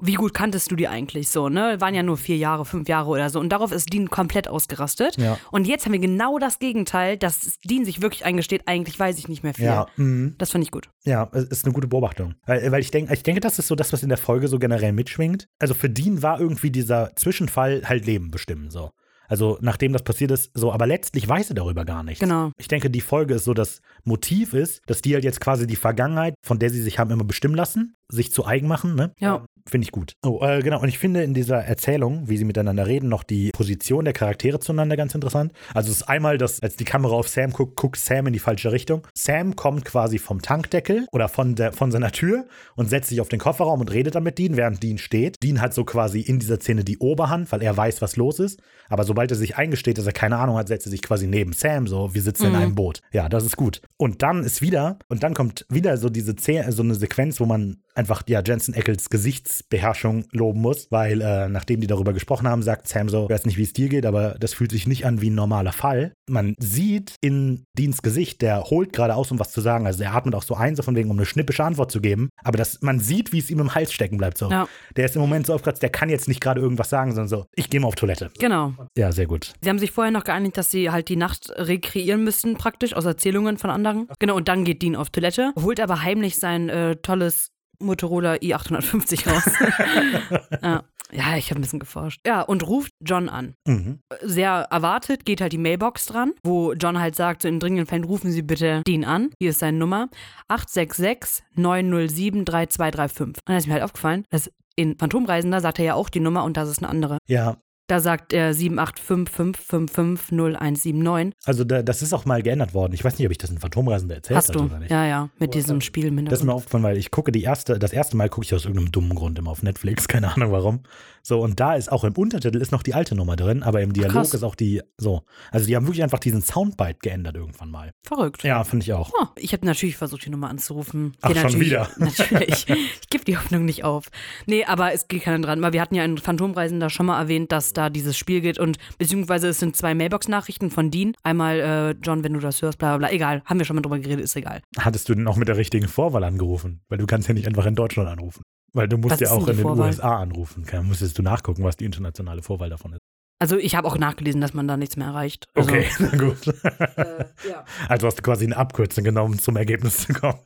[0.03, 1.77] wie gut kanntest du die eigentlich so, ne?
[1.81, 3.39] Waren ja nur vier Jahre, fünf Jahre oder so.
[3.39, 5.17] Und darauf ist Dean komplett ausgerastet.
[5.19, 5.39] Ja.
[5.51, 9.29] Und jetzt haben wir genau das Gegenteil, dass Dean sich wirklich eingesteht, eigentlich weiß ich
[9.29, 9.67] nicht mehr viel.
[9.67, 10.35] Ja, mhm.
[10.39, 10.89] Das fand ich gut.
[11.05, 12.35] Ja, es ist eine gute Beobachtung.
[12.47, 14.59] Weil, weil ich denke, ich denke, das ist so das, was in der Folge so
[14.59, 15.49] generell mitschwingt.
[15.59, 18.91] Also für Dean war irgendwie dieser Zwischenfall halt Leben bestimmen, so.
[19.31, 22.19] Also nachdem das passiert ist, so, aber letztlich weiß er darüber gar nichts.
[22.19, 22.51] Genau.
[22.59, 25.77] Ich denke, die Folge ist so, das Motiv ist, dass die halt jetzt quasi die
[25.77, 29.13] Vergangenheit, von der sie sich haben immer bestimmen lassen, sich zu eigen machen, ne?
[29.21, 29.45] Ja.
[29.71, 30.17] Finde ich gut.
[30.25, 30.81] Oh, äh, genau.
[30.81, 34.59] Und ich finde in dieser Erzählung, wie sie miteinander reden, noch die Position der Charaktere
[34.59, 35.53] zueinander ganz interessant.
[35.75, 38.41] Also es ist einmal, dass als die Kamera auf Sam guckt, guckt Sam in die
[38.41, 39.07] falsche Richtung.
[39.15, 43.29] Sam kommt quasi vom Tankdeckel oder von, der, von seiner Tür und setzt sich auf
[43.29, 45.37] den Kofferraum und redet dann mit Dean, während Dean steht.
[45.41, 48.61] Dean hat so quasi in dieser Szene die Oberhand, weil er weiß, was los ist.
[48.89, 51.53] Aber sobald er sich eingesteht, dass er keine Ahnung hat, setzt er sich quasi neben
[51.53, 53.03] Sam so, wir sitzen in einem Boot.
[53.13, 53.83] Ja, das ist gut.
[54.01, 57.45] Und dann ist wieder, und dann kommt wieder so diese Szene, so eine Sequenz, wo
[57.45, 62.63] man einfach ja Jensen Eccles Gesichtsbeherrschung loben muss, weil äh, nachdem die darüber gesprochen haben,
[62.63, 65.05] sagt Sam so, ich weiß nicht, wie es dir geht, aber das fühlt sich nicht
[65.05, 66.15] an wie ein normaler Fall.
[66.27, 70.15] Man sieht in Deans Gesicht, der holt gerade aus, um was zu sagen, also er
[70.15, 72.81] atmet auch so ein, so von wegen, um eine schnippische Antwort zu geben, aber das,
[72.81, 74.51] man sieht, wie es ihm im Hals stecken bleibt so.
[74.51, 74.67] Ja.
[74.97, 77.45] Der ist im Moment so aufgekratzt, der kann jetzt nicht gerade irgendwas sagen, sondern so,
[77.55, 78.31] ich gehe mal auf Toilette.
[78.39, 78.73] Genau.
[78.97, 79.53] Ja, sehr gut.
[79.61, 83.05] Sie haben sich vorher noch geeinigt, dass sie halt die Nacht rekreieren müssten, praktisch, aus
[83.05, 83.90] Erzählungen von anderen.
[84.19, 89.31] Genau, und dann geht Dean auf Toilette, holt aber heimlich sein äh, tolles Motorola i850
[89.31, 90.41] raus.
[90.63, 90.83] ja.
[91.13, 92.21] ja, ich habe ein bisschen geforscht.
[92.27, 93.55] Ja, und ruft John an.
[93.67, 94.01] Mhm.
[94.23, 98.05] Sehr erwartet geht halt die Mailbox dran, wo John halt sagt, so in dringenden Fällen
[98.05, 99.31] rufen Sie bitte Dean an.
[99.41, 100.09] Hier ist seine Nummer.
[100.49, 103.21] 866 907 3235.
[103.21, 106.45] Und da ist mir halt aufgefallen, dass in Phantomreisender sagt er ja auch die Nummer
[106.45, 107.19] und das ist eine andere.
[107.29, 107.57] Ja,
[107.91, 111.33] Da sagt er 785555179.
[111.45, 112.93] also da, das ist auch mal geändert worden.
[112.93, 114.65] Ich weiß nicht, ob ich das in Phantomreisender erzählt Hast hatte du?
[114.67, 114.93] oder nicht.
[114.93, 117.81] Ja, ja, mit diesem Spiel im Das ist mir aufgefallen, weil ich gucke die erste,
[117.81, 120.85] das erste Mal gucke ich aus irgendeinem dummen Grund immer auf Netflix, keine Ahnung warum.
[121.23, 123.93] So, und da ist auch im Untertitel ist noch die alte Nummer drin, aber im
[123.93, 124.35] Dialog krass.
[124.35, 125.23] ist auch die, so.
[125.51, 127.93] Also die haben wirklich einfach diesen Soundbite geändert irgendwann mal.
[128.03, 128.43] Verrückt.
[128.43, 129.11] Ja, finde ich auch.
[129.21, 131.15] Oh, ich habe natürlich versucht, die Nummer anzurufen.
[131.21, 131.89] Ach, Geht schon natürlich, wieder?
[131.99, 132.67] Natürlich.
[133.03, 134.09] Ich gebe die Hoffnung nicht auf.
[134.47, 135.61] Nee, aber es geht keiner dran.
[135.63, 138.59] Weil wir hatten ja in Phantomreisen da schon mal erwähnt, dass da dieses Spiel geht
[138.59, 141.15] und beziehungsweise es sind zwei Mailbox-Nachrichten von Dean.
[141.25, 143.15] Einmal, äh, John, wenn du das hörst, bla bla bla.
[143.15, 144.61] Egal, haben wir schon mal drüber geredet, ist egal.
[144.79, 146.83] Hattest du denn auch mit der richtigen Vorwahl angerufen?
[146.89, 148.43] Weil du kannst ja nicht einfach in Deutschland anrufen.
[148.73, 149.89] Weil du musst Was ja auch in den Vorwahl?
[149.89, 150.65] USA anrufen.
[150.71, 153.01] Da müsstest du nachgucken, was die internationale Vorwahl davon ist.
[153.43, 155.47] Also ich habe auch nachgelesen, dass man da nichts mehr erreicht.
[155.55, 156.47] Also, Okay, na gut.
[156.47, 157.65] Äh, ja.
[157.89, 160.39] Also hast du quasi eine Abkürzung genommen, zum Ergebnis zu kommen.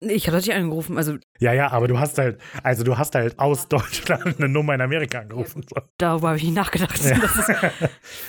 [0.00, 3.38] Ich hatte dich angerufen, also Ja, ja, aber du hast halt, also du hast halt
[3.38, 5.64] aus Deutschland eine Nummer in Amerika angerufen.
[5.68, 5.80] So.
[5.98, 6.98] darüber habe ich nicht nachgedacht.
[6.98, 7.50] Das ist.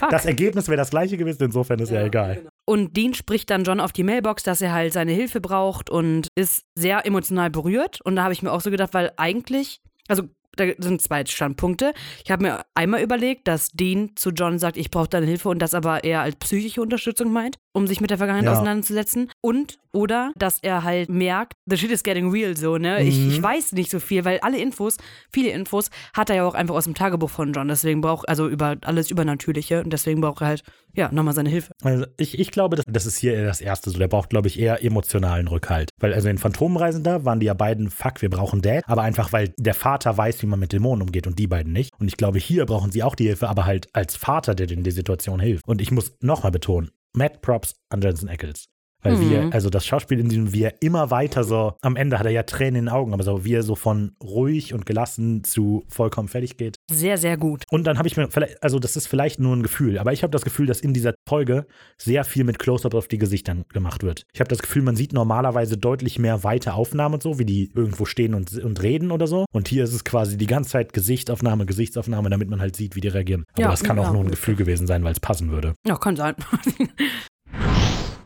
[0.11, 2.43] Das Ergebnis wäre das gleiche gewesen, insofern ist ja, egal.
[2.65, 6.27] Und Dean spricht dann John auf die Mailbox, dass er halt seine Hilfe braucht und
[6.35, 8.01] ist sehr emotional berührt.
[8.01, 10.23] Und da habe ich mir auch so gedacht, weil eigentlich, also
[10.55, 11.93] da sind zwei Standpunkte.
[12.23, 15.59] Ich habe mir einmal überlegt, dass Dean zu John sagt, ich brauche deine Hilfe und
[15.59, 17.57] das aber eher als psychische Unterstützung meint.
[17.73, 18.53] Um sich mit der Vergangenheit Ja.
[18.53, 19.29] auseinanderzusetzen.
[19.41, 23.01] Und, oder, dass er halt merkt, the shit is getting real, so, ne?
[23.03, 23.29] Ich, Mhm.
[23.31, 24.97] ich weiß nicht so viel, weil alle Infos,
[25.31, 27.67] viele Infos, hat er ja auch einfach aus dem Tagebuch von John.
[27.67, 29.83] Deswegen braucht, also über alles Übernatürliche.
[29.83, 30.63] Und deswegen braucht er halt,
[30.93, 31.73] ja, nochmal seine Hilfe.
[31.83, 33.89] Also ich, ich glaube, das, das ist hier eher das Erste.
[33.89, 35.89] So, der braucht, glaube ich, eher emotionalen Rückhalt.
[35.99, 38.83] Weil also in Phantomreisen da waren die ja beiden, fuck, wir brauchen Dad.
[38.87, 41.91] Aber einfach, weil der Vater weiß, wie man mit Dämonen umgeht und die beiden nicht.
[41.99, 44.83] Und ich glaube, hier brauchen sie auch die Hilfe, aber halt als Vater, der in
[44.83, 45.67] die Situation hilft.
[45.67, 48.67] Und ich muss nochmal betonen, Matt Props an Jensen Ackles.
[49.03, 49.29] Weil Mhm.
[49.29, 52.43] wir, also das Schauspiel, in dem wir immer weiter so, am Ende hat er ja
[52.43, 56.27] Tränen in den Augen, aber so wie er so von ruhig und gelassen zu vollkommen
[56.27, 56.77] fertig geht.
[56.91, 57.63] Sehr, sehr gut.
[57.71, 60.23] Und dann habe ich mir vielleicht, also das ist vielleicht nur ein Gefühl, aber ich
[60.23, 61.65] habe das Gefühl, dass in dieser Folge
[61.97, 64.23] sehr viel mit Close-Up auf die Gesichtern gemacht wird.
[64.33, 67.71] Ich habe das Gefühl, man sieht normalerweise deutlich mehr weite Aufnahmen und so, wie die
[67.73, 69.45] irgendwo stehen und, und reden oder so.
[69.53, 73.01] Und hier ist es quasi die ganze Zeit Gesichtsaufnahme, Gesichtsaufnahme, damit man halt sieht, wie
[73.01, 73.45] die reagieren.
[73.53, 74.13] Aber Ja, das kann auch ja.
[74.13, 75.73] nur ein Gefühl gewesen sein, weil es passen würde.
[75.87, 76.35] Ja, kann sein.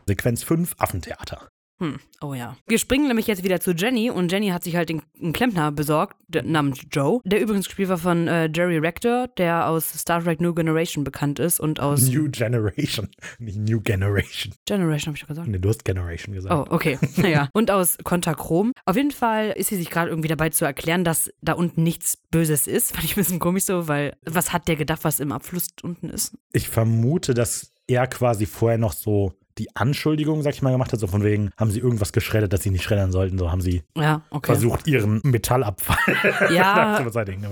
[0.06, 1.48] Sequenz 5, Affentheater.
[1.78, 1.98] Hm.
[2.22, 2.56] Oh ja.
[2.66, 5.70] Wir springen nämlich jetzt wieder zu Jenny und Jenny hat sich halt den, einen Klempner
[5.72, 10.24] besorgt, der, namens Joe, der übrigens gespielt war von äh, Jerry Rector, der aus Star
[10.24, 14.54] Trek New Generation bekannt ist und aus New Generation, nicht New Generation.
[14.64, 15.48] Generation, habe ich doch gesagt.
[15.48, 16.54] Nee, du hast Generation gesagt.
[16.54, 16.98] Oh, okay.
[17.16, 17.48] Naja.
[17.52, 18.72] Und aus Kontachrom.
[18.84, 22.18] Auf jeden Fall ist sie sich gerade irgendwie dabei zu erklären, dass da unten nichts
[22.30, 22.92] Böses ist.
[22.94, 26.08] Fand ich ein bisschen komisch so, weil was hat der gedacht, was im Abfluss unten
[26.08, 26.36] ist?
[26.52, 31.00] Ich vermute, dass er quasi vorher noch so die Anschuldigung, sag ich mal, gemacht hat,
[31.00, 33.82] so von wegen, haben sie irgendwas geschreddert, das sie nicht schreddern sollten, so haben sie
[33.96, 34.52] Ja, okay.
[34.52, 35.96] versucht, ihren Metallabfall
[36.50, 36.94] Ja.
[36.98, 37.46] zu beseitigen.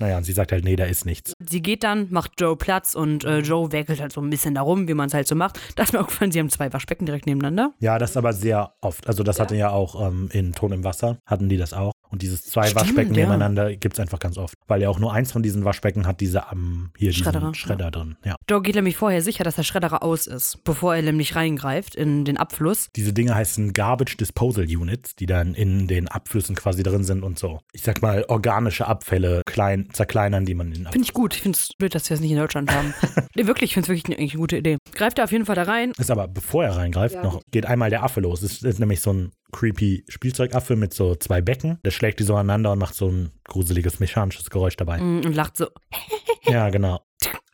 [0.00, 1.34] Naja, und sie sagt halt, nee, da ist nichts.
[1.38, 4.88] Sie geht dann, macht Joe Platz und äh, Joe werkelt halt so ein bisschen darum,
[4.88, 5.60] wie man es halt so macht.
[5.76, 7.72] Da ist mir aufgefallen, sie haben zwei Waschbecken direkt nebeneinander.
[7.78, 9.06] Ja, das aber sehr oft.
[9.06, 11.92] Also das hatte ja auch ähm, in Ton im Wasser, hatten die das auch.
[12.14, 13.22] Und dieses zwei Stimmt, Waschbecken ja.
[13.22, 14.54] nebeneinander gibt es einfach ganz oft.
[14.68, 17.90] Weil ja auch nur eins von diesen Waschbecken hat diese am hier Schredderer, diesen Schredder
[17.90, 18.16] drin.
[18.24, 18.36] Ja.
[18.48, 22.24] Joe geht nämlich vorher sicher, dass der Schredderer aus ist, bevor er nämlich reingreift in
[22.24, 22.86] den Abfluss.
[22.94, 27.36] Diese Dinge heißen Garbage Disposal Units, die dann in den Abflüssen quasi drin sind und
[27.36, 27.58] so.
[27.72, 31.34] Ich sag mal, organische Abfälle klein, zerkleinern, die man in Finde ich gut.
[31.34, 32.94] Ich finde es blöd, dass wir es nicht in Deutschland haben.
[33.34, 34.78] nee, wirklich, ich finde es wirklich eine, eine gute Idee.
[34.94, 35.90] Greift er auf jeden Fall da rein.
[35.98, 37.24] Ist aber, bevor er reingreift, Ja.
[37.24, 38.42] noch geht einmal der Affe los.
[38.42, 41.78] Es ist nämlich so ein creepy Spielzeugaffe mit so zwei Becken.
[41.84, 44.98] Der schlägt die so aneinander und macht so ein gruseliges mechanisches Geräusch dabei.
[44.98, 45.68] mm, Und lacht so.
[46.46, 47.00] Ja, genau.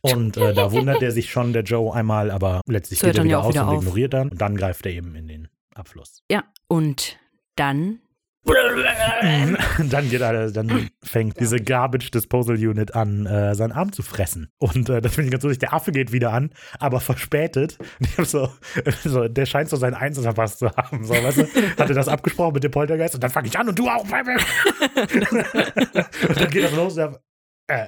[0.01, 3.23] Und äh, da wundert er sich schon, der Joe einmal, aber letztlich hört geht er
[3.23, 3.83] wieder auch aus wieder und auf.
[3.83, 4.29] ignoriert dann.
[4.29, 6.23] Und dann greift er eben in den Abfluss.
[6.29, 7.17] Ja, und
[7.55, 7.99] dann.
[9.89, 14.51] dann geht er, dann fängt diese Garbage Disposal Unit an, äh, seinen Arm zu fressen.
[14.57, 15.59] Und äh, das finde ich ganz lustig.
[15.59, 17.77] Der Affe geht wieder an, aber verspätet.
[18.23, 18.49] So,
[19.03, 21.03] so, der scheint so seinen Einzelverpass zu haben.
[21.05, 23.79] So, weißt du, hatte das abgesprochen mit dem Poltergeist und dann fange ich an und
[23.79, 24.03] du auch.
[24.03, 24.11] und
[26.39, 26.97] dann geht das los.
[26.97, 27.17] Und
[27.67, 27.87] er,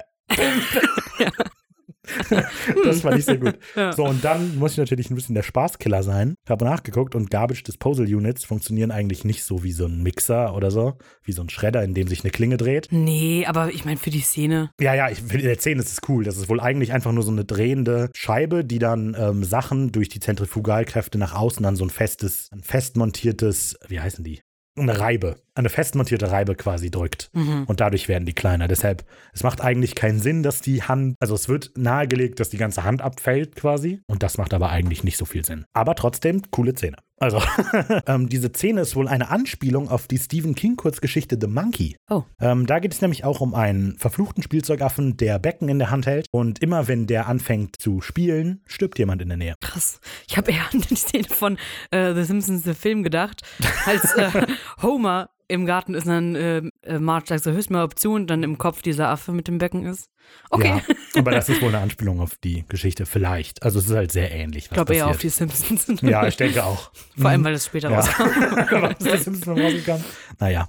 [2.84, 3.54] Das fand ich sehr gut.
[3.76, 3.92] Ja.
[3.92, 6.34] So, und dann muss ich natürlich ein bisschen der Spaßkiller sein.
[6.44, 10.54] Ich habe nachgeguckt und Garbage Disposal Units funktionieren eigentlich nicht so wie so ein Mixer
[10.54, 10.94] oder so,
[11.24, 12.88] wie so ein Schredder, in dem sich eine Klinge dreht.
[12.90, 14.70] Nee, aber ich meine, für die Szene.
[14.80, 16.24] Ja, ja, ich will erzählen, das ist cool.
[16.24, 20.08] Das ist wohl eigentlich einfach nur so eine drehende Scheibe, die dann ähm, Sachen durch
[20.08, 24.40] die Zentrifugalkräfte nach außen an so ein festes, ein fest montiertes, wie heißen die?
[24.76, 27.30] Eine Reibe, eine fest montierte Reibe quasi drückt.
[27.32, 27.64] Mhm.
[27.66, 28.68] Und dadurch werden die kleiner.
[28.68, 32.56] Deshalb, es macht eigentlich keinen Sinn, dass die Hand, also es wird nahegelegt, dass die
[32.56, 34.00] ganze Hand abfällt quasi.
[34.06, 35.64] Und das macht aber eigentlich nicht so viel Sinn.
[35.72, 36.96] Aber trotzdem, coole Szene.
[37.20, 37.40] Also,
[38.06, 41.96] ähm, diese Szene ist wohl eine Anspielung auf die Stephen King-Kurzgeschichte The Monkey.
[42.10, 42.24] Oh.
[42.40, 46.06] Ähm, da geht es nämlich auch um einen verfluchten Spielzeugaffen, der Becken in der Hand
[46.06, 46.26] hält.
[46.32, 49.54] Und immer wenn der anfängt zu spielen, stirbt jemand in der Nähe.
[49.60, 50.00] Krass.
[50.26, 51.56] Ich habe eher an die Szene von
[51.92, 53.42] äh, The Simpsons, der Film, gedacht,
[53.86, 54.46] als äh,
[54.82, 58.82] Homer im Garten ist dann äh, äh, Marge sagt so, mal Option, dann im Kopf
[58.82, 60.08] dieser Affe mit dem Becken ist.
[60.50, 60.68] Okay.
[60.86, 63.62] Ja, aber das ist wohl eine Anspielung auf die Geschichte, vielleicht.
[63.62, 64.64] Also es ist halt sehr ähnlich.
[64.64, 65.28] ich glaube eher auf die.
[65.28, 65.86] Simpsons.
[66.02, 66.90] Ja, ich denke auch.
[67.16, 68.00] Vor allem, weil das später Ja.
[68.00, 68.84] rauskam.
[68.98, 70.04] Ist das Simpsons rausgekommen?
[70.38, 70.68] Naja.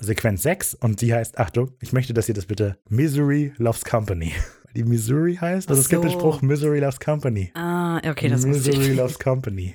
[0.00, 4.32] Sequenz 6 und die heißt, Achtung, ich möchte, dass ihr das bitte Misery Loves Company.
[4.76, 5.68] Die Missouri heißt?
[5.70, 6.18] Also es gibt den so.
[6.18, 7.50] Spruch Misery Loves Company.
[7.54, 8.94] ah, okay, das wusste Misery.
[8.94, 9.74] Loves Company.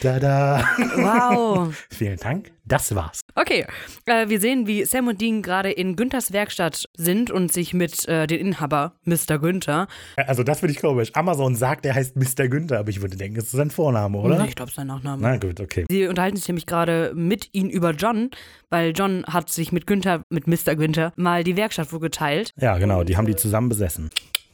[0.00, 0.66] Tada.
[0.96, 1.86] Wow.
[1.90, 2.50] Vielen Dank.
[2.64, 3.22] Das war's.
[3.34, 3.66] Okay,
[4.06, 8.06] äh, wir sehen, wie Sam und Dean gerade in Günthers Werkstatt sind und sich mit
[8.08, 9.38] äh, dem Inhaber, Mr.
[9.38, 11.10] Günther, Also das finde ich komisch.
[11.14, 12.48] Amazon sagt, er heißt Mr.
[12.48, 14.38] Günther, aber ich würde denken, es ist sein Vorname, oder?
[14.38, 15.22] Nee, ich glaube, sein Nachname.
[15.22, 15.86] Na gut, okay.
[15.90, 18.30] Sie unterhalten sich nämlich gerade mit ihnen über John,
[18.70, 20.76] weil John hat sich mit Günther, mit Mr.
[20.76, 22.50] Günther, mal die Werkstatt wohl geteilt.
[22.60, 24.10] Ja, genau, die haben die zusammen besessen.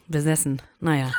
[0.09, 0.63] Besessen.
[0.81, 1.13] Naja.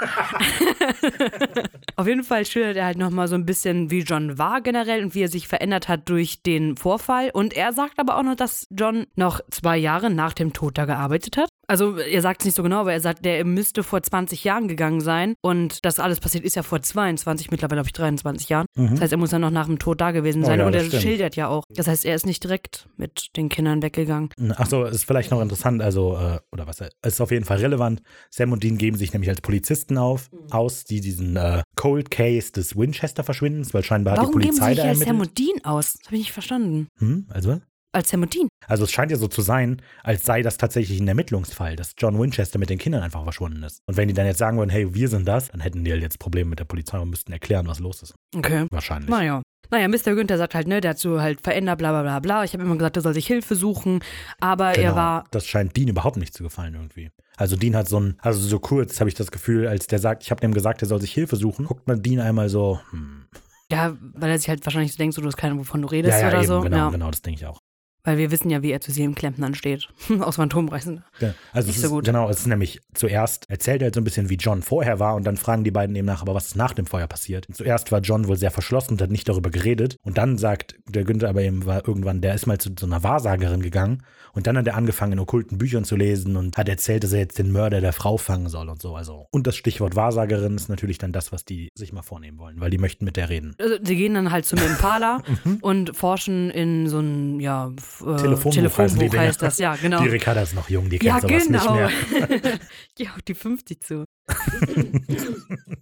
[1.95, 5.15] Auf jeden Fall schildert er halt nochmal so ein bisschen, wie John war generell und
[5.15, 7.29] wie er sich verändert hat durch den Vorfall.
[7.31, 10.85] Und er sagt aber auch noch, dass John noch zwei Jahre nach dem Tod da
[10.85, 11.49] gearbeitet hat.
[11.70, 14.67] Also er sagt es nicht so genau, aber er sagt, der müsste vor 20 Jahren
[14.67, 15.36] gegangen sein.
[15.41, 18.65] Und das alles passiert ist ja vor 22, mittlerweile habe ich 23 Jahren.
[18.76, 18.89] Mhm.
[18.91, 20.59] Das heißt, er muss ja noch nach dem Tod da gewesen Oh sein.
[20.59, 21.03] ja, und er stimmt.
[21.03, 21.63] schildert ja auch.
[21.70, 24.30] Das heißt, er ist nicht direkt mit den Kindern weggegangen.
[24.55, 28.01] Achso, ist vielleicht noch interessant, also, äh, oder was, äh, ist auf jeden Fall relevant.
[28.32, 30.51] Sam und Dean geben sich nämlich als Polizisten auf, Mhm.
[30.51, 34.74] aus, die diesen äh, Cold Case des Winchester-Verschwindens, weil scheinbar hat Warum die geben Polizei
[34.76, 35.93] sich da als Sam und Dean aus?
[35.93, 36.88] Das habe ich nicht verstanden.
[36.97, 37.61] Hm, also?
[37.91, 38.47] Als Dean.
[38.67, 42.19] Also es scheint ja so zu sein, als sei das tatsächlich ein Ermittlungsfall, dass John
[42.19, 43.81] Winchester mit den Kindern einfach verschwunden ist.
[43.87, 46.03] Und wenn die dann jetzt sagen würden, hey, wir sind das, dann hätten die halt
[46.03, 48.13] jetzt Probleme mit der Polizei und müssten erklären, was los ist.
[48.35, 48.67] Okay.
[48.69, 49.09] Wahrscheinlich.
[49.09, 49.41] Naja.
[49.71, 50.15] Naja, Mr.
[50.15, 52.43] Günther sagt halt, ne, der hat so halt verändert, bla bla bla bla.
[52.43, 54.03] Ich habe immer gesagt, er soll sich Hilfe suchen,
[54.39, 54.87] aber Genau.
[54.87, 55.23] er war.
[55.31, 57.11] Das scheint Dean überhaupt nicht zu gefallen irgendwie.
[57.37, 60.23] Also Dean hat so ein, also so kurz habe ich das Gefühl, als der sagt,
[60.23, 63.27] ich habe dem gesagt, er soll sich Hilfe suchen, guckt man Dean einmal so, hm.
[63.71, 66.17] Ja, weil er sich halt wahrscheinlich so denkt, so, du hast keine, wovon du redest
[66.19, 66.61] ja, ja, oder eben, so.
[66.61, 66.89] genau, ja.
[66.89, 67.59] genau, das denke ich auch.
[68.04, 69.89] Weil wir wissen ja, wie er zu sieben Klempnern steht.
[70.22, 71.04] Aus Phantomreisen.
[71.20, 72.06] Ja, also Nicht so ist, gut.
[72.06, 75.16] Genau, es ist nämlich zuerst erzählt er halt so ein bisschen, wie John vorher war
[75.16, 77.47] und dann fragen die beiden eben nach, aber was ist nach dem Feuer passiert?
[77.52, 81.04] Zuerst war John wohl sehr verschlossen und hat nicht darüber geredet und dann sagt der
[81.04, 84.58] Günther aber eben war irgendwann, der ist mal zu so einer Wahrsagerin gegangen und dann
[84.58, 87.52] hat er angefangen in okkulten Büchern zu lesen und hat erzählt, dass er jetzt den
[87.52, 88.95] Mörder der Frau fangen soll und so.
[88.95, 92.60] Also und das Stichwort Wahrsagerin ist natürlich dann das, was die sich mal vornehmen wollen,
[92.62, 93.56] weil die möchten mit der reden.
[93.60, 95.58] Also, sie gehen dann halt zum Impala Mhm.
[95.62, 97.72] und forschen in so ein, ja,
[98.02, 99.20] äh, Telefonbuch Telefonbuch Dinger.
[99.20, 100.02] heißt das, ja, genau.
[100.02, 101.76] Die Ricarda ist noch jung, die kennt Ja, sowas genau.
[101.76, 102.39] nicht mehr.
[102.88, 104.06] ich gehe auf die 50 zu.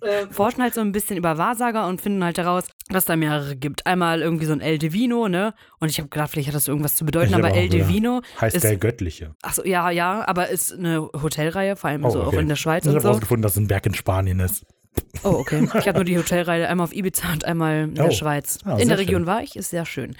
[0.02, 3.56] äh, forschen halt so ein bisschen über Wahrsager und finden halt heraus, dass da mehrere
[3.56, 3.86] gibt.
[3.86, 5.54] Einmal irgendwie so ein El Divino, ne?
[5.80, 7.70] Und ich habe gedacht, vielleicht hat das irgendwas zu bedeuten, Ich aber auch El.
[7.70, 9.36] Divino Heißt ist, der Göttliche.
[9.42, 12.40] achso, ja, ja, aber ist eine Hotelreihe, vor allem Oh, so auch okay.
[12.40, 13.10] in der Schweiz Ich habe so.
[13.10, 14.66] rausgefunden, dass es ein Berg in Spanien ist.
[15.24, 15.68] Oh, okay.
[15.80, 18.12] Ich habe nur die Hotelreihe einmal auf Ibiza und einmal in der Oh.
[18.12, 18.60] Schweiz.
[18.66, 19.26] Ah, in der Region schön.
[19.28, 20.16] war ich, ist sehr schön.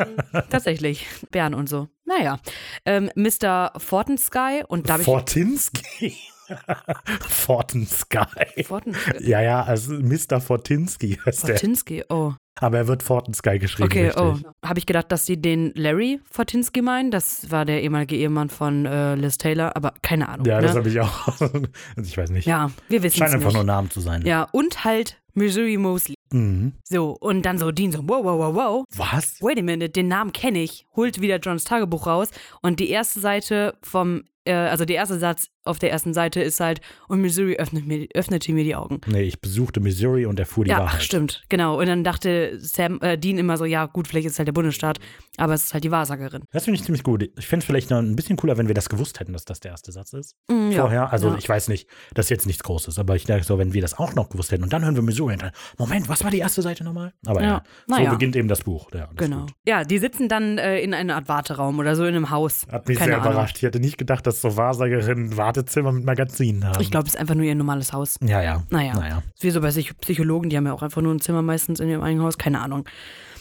[0.00, 1.06] ähm, tatsächlich.
[1.30, 1.88] Bern und so.
[2.04, 2.38] Naja.
[2.86, 3.72] Ähm, Mr.
[3.76, 4.98] Fortensky und da.
[4.98, 6.16] Fortinsky.
[7.28, 8.64] Fortensky.
[8.64, 9.28] Fortensky.
[9.28, 10.40] Ja, ja, also Mr.
[10.40, 11.54] Fortinsky heißt der.
[11.56, 12.32] Fortinsky, oh.
[12.60, 13.86] Aber er wird Fortensky geschrieben.
[13.86, 14.22] Okay, richtig.
[14.22, 14.36] oh.
[14.66, 17.10] Habe ich gedacht, dass sie den Larry Fortinsky meinen?
[17.10, 20.46] Das war der ehemalige Ehemann von äh, Liz Taylor, aber keine Ahnung.
[20.46, 20.78] Ja, das ne?
[20.78, 21.10] habe ich auch.
[21.40, 22.46] Also ich weiß nicht.
[22.46, 23.56] ja wir wissen Scheint es einfach nicht.
[23.56, 24.24] nur Namen zu sein.
[24.26, 26.14] Ja, und halt Missouri Mosley.
[26.32, 26.74] Mhm.
[26.84, 28.84] So, und dann so Dean so, wow, wow, wow, wow.
[28.96, 29.40] Was?
[29.40, 30.86] Wait a minute, den Namen kenne ich.
[30.96, 32.30] Holt wieder Johns Tagebuch raus
[32.62, 36.60] und die erste Seite vom, äh, also der erste Satz auf der ersten Seite ist
[36.60, 39.00] halt, und Missouri öffnet mir, öffnete mir die Augen.
[39.06, 41.02] Nee, ich besuchte Missouri und erfuhr die ja, Wahrheit.
[41.02, 41.78] stimmt, genau.
[41.78, 44.52] Und dann dachte Sam, äh, Dean immer so, ja gut, vielleicht ist es halt der
[44.52, 44.98] Bundesstaat,
[45.36, 46.44] aber es ist halt die Wahrsagerin.
[46.52, 47.30] Das finde ich ziemlich gut.
[47.38, 49.60] Ich finde es vielleicht noch ein bisschen cooler, wenn wir das gewusst hätten, dass das
[49.60, 50.34] der erste Satz ist.
[50.48, 51.12] Mm, ja, Vorher.
[51.12, 51.36] Also ja.
[51.36, 53.98] ich weiß nicht, das ist jetzt nichts Großes, aber ich denke so, wenn wir das
[53.98, 56.38] auch noch gewusst hätten und dann hören wir Missouri und dann, Moment, was war die
[56.38, 57.12] erste Seite nochmal?
[57.26, 58.10] Aber ja, Ja, so naja.
[58.10, 58.90] beginnt eben das Buch.
[58.92, 59.40] Ja, das Genau.
[59.42, 59.52] gut.
[59.66, 62.66] Ja, die sitzen dann äh, in einer Art Warteraum oder so in einem Haus.
[62.70, 63.32] Hat mich Keine sehr Ahnung.
[63.32, 63.56] überrascht.
[63.58, 66.80] Ich hätte nicht gedacht, dass so Wahrsagerinnen ein Wartezimmer mit Magazinen haben.
[66.80, 68.16] Ich glaube, es ist einfach nur ihr normales Haus.
[68.22, 68.62] Ja, ja.
[68.70, 68.94] Naja.
[68.94, 69.22] Naja.
[69.34, 71.80] Ist Wie so bei Psych- Psychologen, die haben ja auch einfach nur ein Zimmer meistens
[71.80, 72.88] in ihrem eigenen Haus, keine Ahnung.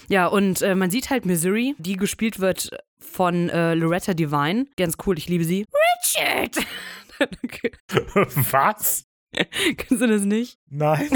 [0.07, 4.65] Ja, und äh, man sieht halt Missouri, die gespielt wird von äh, Loretta Devine.
[4.77, 5.65] Ganz cool, ich liebe sie.
[6.15, 6.57] Richard!
[8.51, 9.05] Was?
[9.77, 10.57] Kennst du das nicht?
[10.69, 11.09] Nein.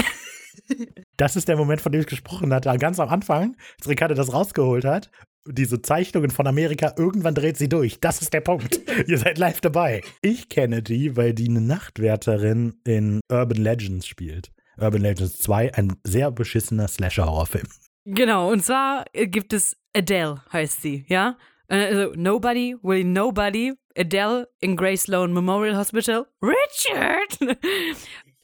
[1.16, 2.76] Das ist der Moment, von dem ich gesprochen hatte.
[2.78, 5.10] Ganz am Anfang, als Ricardo das rausgeholt hat.
[5.46, 8.00] Diese Zeichnungen von Amerika, irgendwann dreht sie durch.
[8.00, 8.80] Das ist der Punkt.
[9.06, 10.00] Ihr seid live dabei.
[10.22, 14.50] Ich kenne die, weil die eine Nachtwärterin in Urban Legends spielt.
[14.78, 17.68] Urban Legends 2, ein sehr beschissener Slasher-Horrorfilm.
[18.06, 21.36] Genau, und zwar äh, gibt es Adele, heißt sie, ja?
[21.68, 23.72] Äh, Also, nobody will nobody.
[23.96, 26.26] Adele in Grace Sloan Memorial Hospital.
[26.42, 27.58] Richard!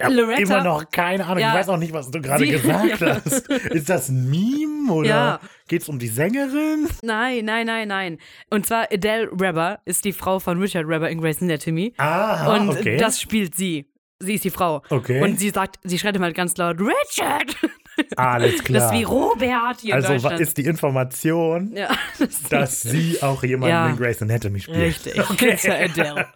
[0.01, 1.39] Ich hab Loretta- immer noch keine Ahnung.
[1.39, 1.51] Ja.
[1.51, 3.21] Ich weiß auch nicht, was du gerade gesagt Ja.
[3.25, 3.49] hast.
[3.49, 5.41] Ist das ein Meme oder Ja.
[5.69, 6.89] geht's um die Sängerin?
[7.03, 8.19] Nein, nein, nein, nein.
[8.51, 11.95] Und zwar Adele Rebber ist die Frau von Richard Rebber in Grey's Anatomy.
[11.99, 12.97] Ah, und okay.
[12.97, 13.87] das spielt sie.
[14.23, 14.83] Sie ist die Frau.
[14.91, 15.23] Okay.
[15.23, 17.57] Und sie sagt, sie schreit immer halt ganz laut, Richard!
[18.17, 18.81] Alles klar.
[18.83, 21.89] Das ist wie Robert hier also ist die Information, ja,
[22.19, 23.89] das dass sie auch jemanden Ja.
[23.89, 24.77] in Grey's Anatomy spielt.
[24.79, 25.31] richtig.
[25.31, 25.51] Okay.
[25.53, 26.27] Das ist ja Adele.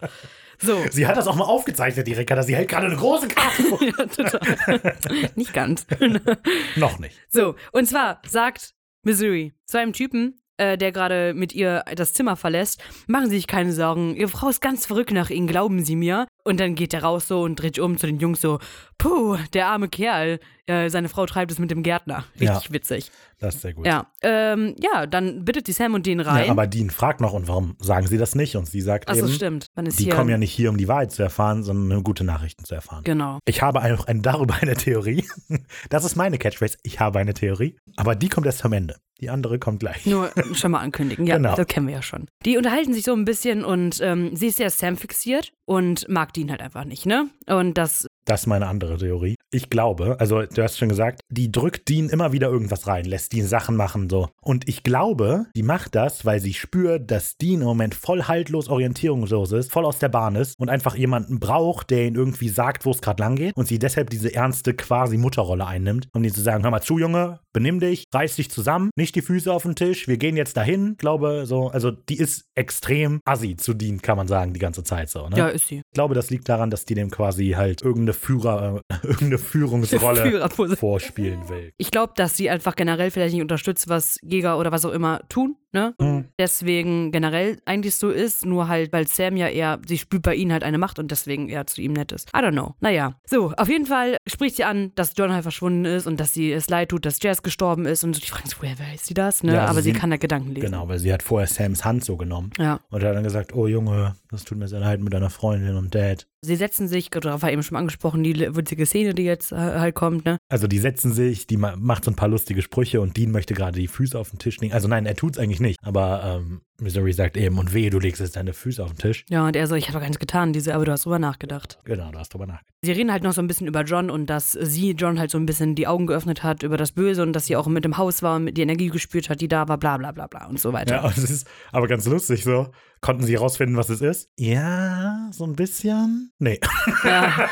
[0.61, 0.83] So.
[0.91, 2.43] Sie hat das auch mal aufgezeichnet, die Ricarda.
[2.43, 3.63] Sie hält gerade eine große Karte.
[3.85, 4.95] Ja, total.
[5.35, 5.85] Nicht ganz.
[6.75, 7.19] Noch nicht.
[7.29, 12.35] So, und zwar sagt Missouri zu einem Typen, äh, der gerade mit ihr das Zimmer
[12.35, 15.95] verlässt, machen Sie sich keine Sorgen, Ihre Frau ist ganz verrückt nach Ihnen, glauben Sie
[15.95, 16.27] mir.
[16.43, 18.59] Und dann geht er raus so und dreht sich um zu den Jungs so,
[18.97, 22.25] puh, der arme Kerl, äh, seine Frau treibt es mit dem Gärtner.
[22.39, 22.73] Richtig Ja.
[22.73, 23.11] witzig.
[23.39, 23.85] Das ist sehr gut.
[23.85, 26.45] Ja, ähm, ja, dann bittet die Sam und den rein.
[26.45, 28.55] Ja, aber Dean fragt noch, und warum sagen sie das nicht?
[28.55, 29.67] Und sie sagt Achso, eben, stimmt.
[29.75, 30.15] Man ist die hier.
[30.15, 33.03] kommen ja nicht hier, um die Wahrheit zu erfahren, sondern um gute Nachrichten zu erfahren.
[33.03, 33.39] Genau.
[33.45, 35.25] Ich habe auch ein, darüber eine Theorie.
[35.89, 36.77] Das ist meine Catchphrase.
[36.83, 37.75] Ich habe eine Theorie.
[37.97, 38.95] Aber die kommt erst am Ende.
[39.21, 40.05] Die andere kommt gleich.
[40.05, 41.25] Nur schon mal ankündigen.
[41.27, 41.55] Ja, Genau.
[41.55, 42.27] das kennen wir ja schon.
[42.45, 46.33] Die unterhalten sich so ein bisschen und ähm, sie ist sehr Sam fixiert und mag
[46.33, 47.29] Dean halt einfach nicht, ne?
[47.47, 49.35] Und das, Das ist meine andere Theorie.
[49.51, 53.33] Ich glaube, also du hast schon gesagt, die drückt Dean immer wieder irgendwas rein, lässt
[53.33, 54.29] Dean Sachen machen so.
[54.41, 58.67] Und ich glaube, die macht das, weil sie spürt, dass Dean im Moment voll haltlos
[58.67, 62.85] orientierungslos ist, voll aus der Bahn ist und einfach jemanden braucht, der ihn irgendwie sagt,
[62.85, 63.55] wo es gerade lang geht.
[63.55, 66.97] Und sie deshalb diese ernste quasi Mutterrolle einnimmt, um ihm zu sagen, hör mal zu,
[66.97, 70.57] Junge, benimm dich, reiß dich zusammen, nicht die Füße auf den Tisch, wir gehen jetzt
[70.57, 70.91] dahin.
[70.91, 74.83] Ich glaube, so, also die ist extrem assi zu Dean, kann man sagen, die ganze
[74.83, 75.29] Zeit so.
[75.29, 75.37] Ne?
[75.37, 75.77] ja, ist sie.
[75.77, 80.49] Ich glaube, das liegt daran, dass die dem quasi halt irgendeine Führer, äh, irgendeine Führungsrolle
[80.77, 81.71] vorspielen will.
[81.77, 85.21] Ich glaube, dass sie einfach generell vielleicht nicht unterstützt, was Jäger oder was auch immer
[85.29, 85.93] tun, ne?
[85.99, 86.25] Mhm.
[86.39, 90.51] Deswegen generell eigentlich so ist, nur halt, weil Sam ja eher, sie spürt bei ihnen
[90.51, 92.29] halt eine Macht und deswegen eher zu ihm nett ist.
[92.35, 92.73] I don't know.
[92.79, 93.19] Naja.
[93.25, 96.51] So, auf jeden Fall spricht sie an, dass John halt verschwunden ist und dass sie
[96.51, 99.13] es leid tut, dass Jazz gestorben ist und so die fragen sich, woher weiß sie
[99.13, 99.53] das, ne?
[99.53, 100.65] Ja, also Aber sie, sie- kann da Gedanken lesen.
[100.71, 102.79] Genau, weil sie hat vorher Sams Hand so genommen Ja.
[102.89, 105.93] und hat dann gesagt, oh Junge, das tut mir sehr leid mit deiner Freundin und
[105.93, 106.25] Dad.
[106.45, 109.95] Sie setzen sich, darauf war eben schon angesprochen, die witzige Szene, die jetzt äh, halt
[109.95, 110.37] kommt, ne?
[110.49, 113.53] Also die setzen sich, die ma macht so ein paar lustige Sprüche und Dean möchte
[113.53, 114.73] gerade die Füße auf den Tisch legen.
[114.73, 118.19] Also nein, er tut's eigentlich nicht, aber ähm, Missouri sagt eben, und weh, du legst
[118.19, 119.25] jetzt deine Füße auf den Tisch.
[119.29, 121.19] Ja, und er so, ich habe doch gar nichts getan, diese, aber du hast drüber
[121.19, 121.79] nachgedacht.
[121.85, 122.73] Genau, du hast drüber nachgedacht.
[122.81, 125.37] Sie reden halt noch so ein bisschen über John und dass sie John halt so
[125.37, 127.97] ein bisschen die Augen geöffnet hat über das Böse und dass sie auch mit dem
[127.97, 130.59] Haus war und die Energie gespürt hat, die da war, bla bla bla bla und
[130.59, 130.95] so weiter.
[130.95, 132.67] Ja, und es ist aber ganz lustig so.
[133.01, 134.29] Konnten sie herausfinden, was es ist?
[134.37, 136.31] Ja, so ein bisschen.
[136.39, 136.59] Nee.
[137.03, 137.49] Ja.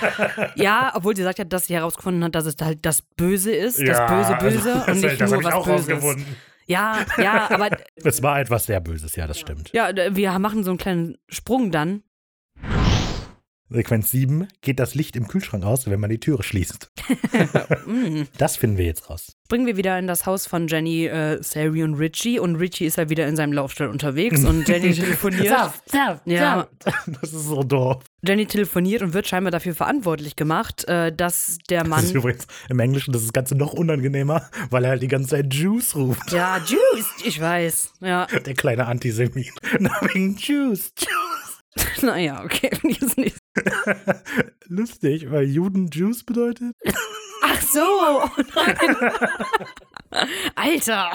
[0.55, 3.79] ja, obwohl sie sagt ja, dass sie herausgefunden hat, dass es halt das Böse ist,
[3.79, 6.25] das Böse Böse das, und nicht das nur hab ich was auch Böses.
[6.65, 7.69] Ja, ja, aber
[8.03, 9.71] Es war etwas sehr Böses, ja, das stimmt.
[9.73, 12.03] ja, wir machen so einen kleinen Sprung dann.
[13.73, 16.91] Sequenz 7 geht das Licht im Kühlschrank aus, wenn man die Türe schließt.
[17.85, 18.23] Mm.
[18.37, 19.35] Das finden wir jetzt raus.
[19.45, 22.97] Springen wir wieder in das Haus von Jenny, äh, Sari und Richie und Richie ist
[22.97, 25.47] halt wieder in seinem Laufstall unterwegs und Jenny telefoniert.
[25.49, 25.83] Saft,
[26.25, 26.67] Ja.
[27.21, 28.03] Das ist so doof.
[28.25, 32.03] Jenny telefoniert und wird scheinbar dafür verantwortlich gemacht, äh, dass der Das Mann.
[32.03, 35.31] ist übrigens im Englischen das, ist das Ganze noch unangenehmer, weil er halt die ganze
[35.31, 36.31] Zeit Juice ruft.
[36.31, 37.93] Ja, Juice, ich weiß.
[38.01, 39.51] Ja, Der kleine Antisemit.
[39.79, 41.52] Na, wegen Juice, Juice.
[42.01, 42.69] naja, okay.
[42.83, 43.37] Jetzt nicht.
[44.67, 46.73] Lustig, weil Juden Juice bedeutet.
[47.45, 49.11] Ach so, oh nein.
[50.55, 51.11] Alter.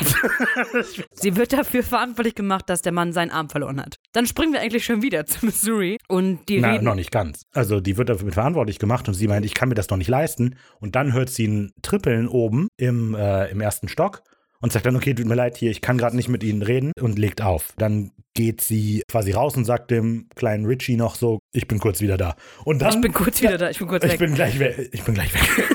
[1.12, 3.96] Sie wird dafür verantwortlich gemacht, dass der Mann seinen Arm verloren hat.
[4.12, 6.84] Dann springen wir eigentlich schon wieder zu Missouri und die Na, reden.
[6.84, 7.46] noch nicht ganz.
[7.54, 10.08] Also die wird dafür verantwortlich gemacht und sie meint, ich kann mir das noch nicht
[10.08, 10.56] leisten.
[10.80, 14.22] Und dann hört sie ein Trippeln oben im, äh, im ersten Stock
[14.60, 16.92] und sagt dann, okay, tut mir leid, hier, ich kann gerade nicht mit Ihnen reden
[17.00, 17.72] und legt auf.
[17.78, 22.00] Dann geht sie quasi raus und sagt dem kleinen Richie noch so, ich bin kurz
[22.00, 22.36] wieder da.
[22.64, 24.20] Und dann, Ich bin kurz wieder da, ich bin kurz ich weg.
[24.20, 24.90] bin gleich weg.
[24.92, 25.68] Ich bin gleich weg.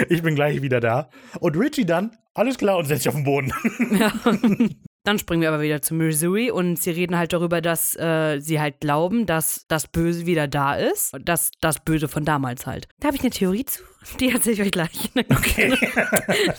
[0.08, 1.08] ich bin gleich wieder da.
[1.38, 3.52] Und Richie dann, alles klar, und setzt sich auf den Boden.
[4.00, 4.12] Ja.
[5.04, 8.60] Dann springen wir aber wieder zu Missouri und sie reden halt darüber, dass äh, sie
[8.60, 11.12] halt glauben, dass das Böse wieder da ist.
[11.22, 12.88] Das, das Böse von damals halt.
[12.98, 13.84] Da habe ich eine Theorie zu.
[14.18, 15.10] Die erzähle ich euch gleich.
[15.30, 15.72] Okay.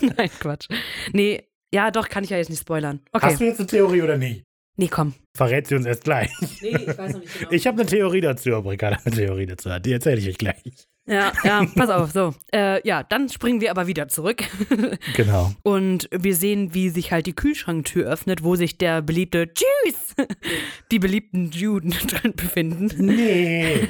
[0.00, 0.68] Nein, Quatsch.
[1.12, 1.42] Nee,
[1.72, 3.00] ja, doch, kann ich ja jetzt nicht spoilern.
[3.12, 3.26] Okay.
[3.26, 4.44] Hast du jetzt eine Theorie oder nicht?
[4.76, 5.14] Nee, komm.
[5.36, 6.30] Verrät sie uns erst gleich.
[6.62, 7.50] Nee, ich weiß noch nicht genau.
[7.50, 9.84] Ich habe eine Theorie dazu, ob Ricardo eine Theorie dazu hat.
[9.84, 10.62] Die erzähle ich euch gleich.
[11.08, 12.34] Ja, ja, pass auf, so.
[12.54, 14.44] Äh, ja, dann springen wir aber wieder zurück.
[15.14, 15.52] Genau.
[15.62, 19.48] Und wir sehen, wie sich halt die Kühlschranktür öffnet, wo sich der beliebte
[19.84, 20.14] Juice,
[20.92, 22.90] die beliebten Juden drin befinden.
[22.98, 23.88] Nee.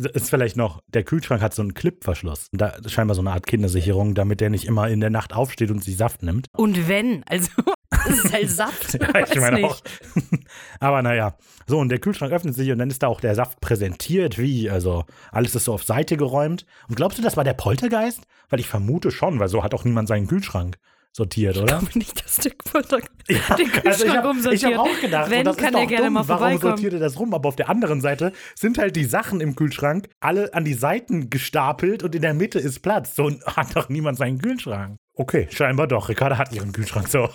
[0.00, 2.48] Also ist vielleicht noch, der Kühlschrank hat so einen Clipverschluss.
[2.52, 5.84] Da scheinbar so eine Art Kindersicherung, damit der nicht immer in der Nacht aufsteht und
[5.84, 6.46] sich Saft nimmt.
[6.56, 7.50] Und wenn, also,
[8.08, 8.94] es ist halt Saft.
[9.00, 9.66] Ja, ich meine nicht.
[9.66, 9.80] auch.
[10.80, 11.36] Aber naja.
[11.66, 14.70] So, und der Kühlschrank öffnet sich und dann ist da auch der Saft präsentiert, wie,
[14.70, 16.64] also alles ist so auf Seite geräumt.
[16.88, 18.22] Und glaubst du, das war der Poltergeist?
[18.48, 20.78] Weil ich vermute schon, weil so hat auch niemand seinen Kühlschrank
[21.12, 21.76] sortiert, oder?
[21.78, 22.98] Aber nicht das Stück Butter.
[23.28, 24.74] Ja, den Kühlschrank also ich habe umsortiert.
[24.74, 26.14] hab auch gedacht, Wenn, das kann ist er doch gerne dumm.
[26.14, 27.34] mal Warum sortiert er das rum?
[27.34, 31.30] Aber auf der anderen Seite sind halt die Sachen im Kühlschrank alle an die Seiten
[31.30, 33.16] gestapelt und in der Mitte ist Platz.
[33.16, 34.96] So hat doch niemand seinen Kühlschrank.
[35.14, 36.08] Okay, scheinbar doch.
[36.08, 37.28] Ricarda hat ihren Kühlschrank so.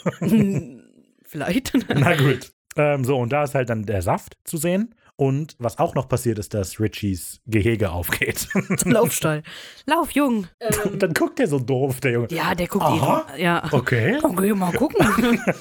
[1.23, 1.73] Vielleicht.
[1.93, 2.51] Na gut.
[2.77, 4.95] Ähm, so, und da ist halt dann der Saft zu sehen.
[5.17, 8.47] Und was auch noch passiert ist, dass Richies Gehege aufgeht.
[8.77, 9.43] Zum Laufstall.
[9.85, 10.47] Lauf, Jung.
[10.83, 12.27] und dann guckt der so doof, der Junge.
[12.31, 13.25] Ja, der guckt Aha.
[13.33, 13.41] ihn.
[13.41, 13.63] Ja.
[13.71, 14.19] Okay.
[14.21, 15.05] Okay, mal gucken.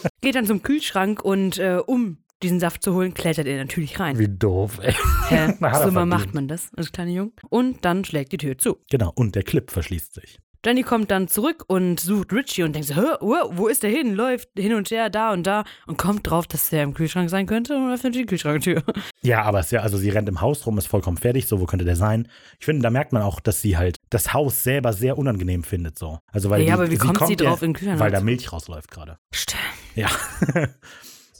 [0.21, 4.19] Geht dann zum Kühlschrank und äh, um diesen Saft zu holen, klettert er natürlich rein.
[4.19, 4.95] Wie doof, ey.
[5.29, 5.55] Hä?
[5.61, 7.33] Er so macht man das als kleiner Junge.
[7.49, 8.79] Und dann schlägt die Tür zu.
[8.91, 10.39] Genau, und der Clip verschließt sich.
[10.65, 14.15] Jenny kommt dann zurück und sucht Richie und denkt so, Hä, wo, ist der hin?
[14.15, 17.47] Läuft hin und her, da und da und kommt drauf, dass der im Kühlschrank sein
[17.47, 18.83] könnte und öffnet die Kühlschranktür.
[19.23, 21.59] Ja, aber es ist ja, also sie rennt im Haus rum, ist vollkommen fertig, so,
[21.61, 22.29] wo könnte der sein?
[22.59, 25.99] Ich finde, da merkt man auch, dass sie halt das Haus selber sehr unangenehm findet,
[25.99, 26.19] so.
[26.31, 28.21] Also, weil Ja, die, aber wie kommt sie drauf, ja, in den Kühlschrank Weil da
[28.21, 29.19] Milch rausläuft gerade.
[29.33, 29.63] Stimmt.
[29.95, 30.09] Ja.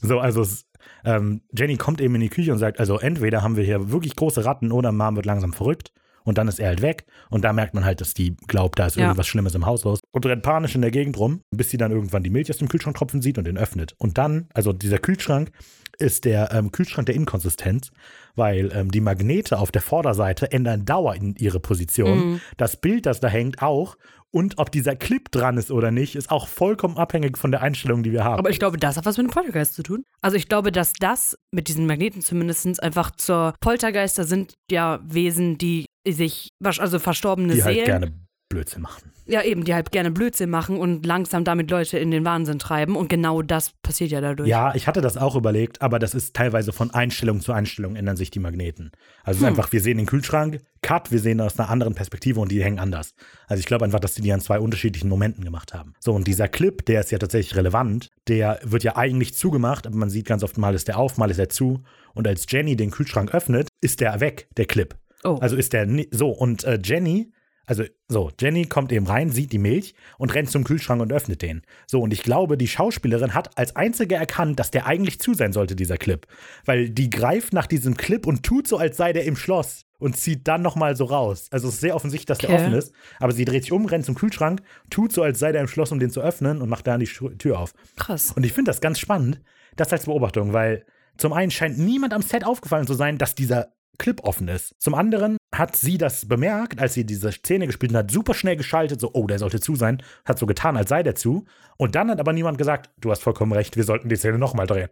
[0.01, 0.65] so, also es,
[1.05, 4.17] ähm, Jenny kommt eben in die Küche und sagt, also entweder haben wir hier wirklich
[4.17, 5.93] große Ratten oder Mom wird langsam verrückt.
[6.25, 7.05] Und dann ist er halt weg.
[7.31, 9.05] Und da merkt man halt, dass die glaubt, da ist Ja.
[9.05, 10.01] irgendwas Schlimmes im Haus los.
[10.11, 12.69] Und rennt panisch in der Gegend rum, bis sie dann irgendwann die Milch aus dem
[12.69, 13.95] Kühlschrank tropfen sieht und den öffnet.
[13.99, 15.51] Und dann, also dieser Kühlschrank
[15.99, 17.91] ist der ähm, Kühlschrank der Inkonsistenz,
[18.35, 22.19] weil ähm, die Magnete auf der Vorderseite ändern Dauer in ihre Position.
[22.33, 22.41] Mhm.
[22.57, 23.97] Das Bild, das da hängt, auch.
[24.33, 28.03] Und ob dieser Clip dran ist oder nicht, ist auch vollkommen abhängig von der Einstellung,
[28.03, 28.41] die wir haben.
[28.41, 30.03] Aber ich glaube, das hat was mit dem Poltergeist zu tun.
[30.23, 35.57] Also ich glaube, dass das mit diesen Magneten zumindest einfach zur Poltergeister sind ja Wesen,
[35.59, 38.13] die sich, also verstorbene die Seelen, halt gerne
[38.55, 39.11] Blödsinn machen.
[39.27, 42.95] ja eben, die halt gerne Blödsinn machen und langsam damit Leute in den Wahnsinn treiben
[42.95, 44.49] und genau das passiert ja dadurch.
[44.49, 48.17] Ja, ich hatte das auch überlegt, aber das ist teilweise von Einstellung zu Einstellung ändern
[48.17, 48.93] sich die Magneten.
[49.25, 52.39] Also es ist einfach, wir sehen den Kühlschrank, Cut, wir sehen aus einer anderen Perspektive
[52.39, 53.15] und die hängen anders.
[53.49, 55.95] Also ich glaube einfach, dass die die an zwei unterschiedlichen Momenten gemacht haben.
[55.99, 59.97] So, und dieser Clip, der ist ja tatsächlich relevant, der wird ja eigentlich zugemacht, aber
[59.97, 61.83] man sieht ganz oft, mal ist der auf, mal ist er zu.
[62.13, 64.95] Und als Jenny den Kühlschrank öffnet, ist der weg, der Clip.
[65.25, 65.39] Oh.
[65.41, 67.33] Also ist der so und äh, Jenny,
[67.67, 71.41] also so, Jenny kommt eben rein, sieht die Milch und rennt zum Kühlschrank und öffnet
[71.41, 71.63] den.
[71.87, 75.53] So und ich glaube, die Schauspielerin hat als einzige erkannt, dass der eigentlich zu sein
[75.53, 76.27] sollte, dieser Clip,
[76.67, 80.17] weil die greift nach diesem Clip und tut so, als sei der im Schloss und
[80.19, 81.49] zieht dann noch mal so raus.
[81.51, 82.61] Also es ist sehr offensichtlich, dass der Okay.
[82.61, 84.61] offen ist, aber sie dreht sich um, rennt zum Kühlschrank,
[84.91, 87.07] tut so, als sei der im Schloss, um den zu öffnen und macht dann die
[87.07, 87.73] Tür auf.
[87.97, 88.33] Krass.
[88.33, 89.41] Und ich finde das ganz spannend,
[89.77, 90.85] das als Beobachtung, weil
[91.17, 94.75] zum einen scheint niemand am Set aufgefallen zu sein, dass dieser Clip offen ist.
[94.79, 99.01] Zum anderen hat sie das bemerkt, als sie diese Szene gespielt hat, super schnell geschaltet,
[99.01, 101.45] so, oh, der sollte zu sein, hat so getan, als sei der zu.
[101.77, 104.67] Und dann hat aber niemand gesagt, du hast vollkommen recht, wir sollten die Szene nochmal
[104.67, 104.89] drehen.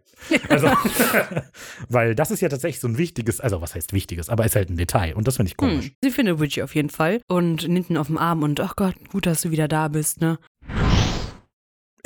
[0.49, 0.69] Also,
[1.89, 4.69] weil das ist ja tatsächlich so ein wichtiges, also was heißt wichtiges, aber ist halt
[4.69, 5.85] ein Detail und das finde ich komisch.
[5.85, 5.95] Hm.
[6.01, 8.95] Sie findet Richie auf jeden Fall und nimmt ihn auf den Arm und ach Gott,
[9.11, 10.39] gut, dass du wieder da bist, ne?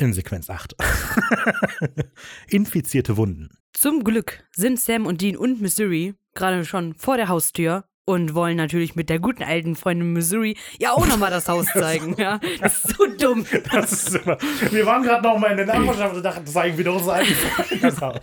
[0.00, 0.76] In Sequenz 8.
[2.48, 3.50] Infizierte Wunden.
[3.72, 8.56] Zum Glück sind Sam und Dean und Missouri gerade schon vor der Haustür und wollen
[8.56, 12.14] natürlich mit der guten alten Freundin Missouri ja auch nochmal das Haus zeigen.
[12.18, 13.44] Ja, das ist so dumm.
[13.70, 14.38] Das ist immer.
[14.70, 18.00] Wir waren gerade noch mal in der Nachbarschaft und dachten, das sei wieder unser eigenes
[18.00, 18.20] Haus.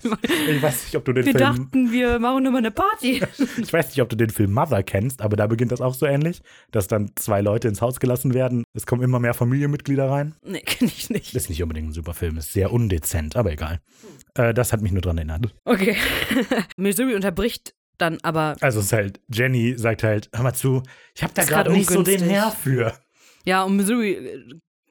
[0.49, 1.43] Ich weiß nicht, ob du den Wir Film.
[1.43, 3.21] dachten, wir machen nochmal eine Party.
[3.57, 6.07] Ich weiß nicht, ob du den Film Mother kennst, aber da beginnt das auch so
[6.07, 8.63] ähnlich, dass dann zwei Leute ins Haus gelassen werden.
[8.73, 10.33] Es kommen immer mehr Familienmitglieder rein.
[10.43, 11.35] Nee, kenn ich nicht.
[11.35, 13.79] Das ist nicht unbedingt ein super Film, ist sehr undezent, aber egal.
[14.33, 15.53] Äh, das hat mich nur dran erinnert.
[15.63, 15.95] Okay.
[16.77, 20.83] Missouri unterbricht dann aber, Also es ist halt, Jenny sagt halt, hör mal zu,
[21.15, 22.27] ich habe da gerade nicht so den.
[22.27, 22.93] Nerv für.
[23.45, 24.43] ja, und Missouri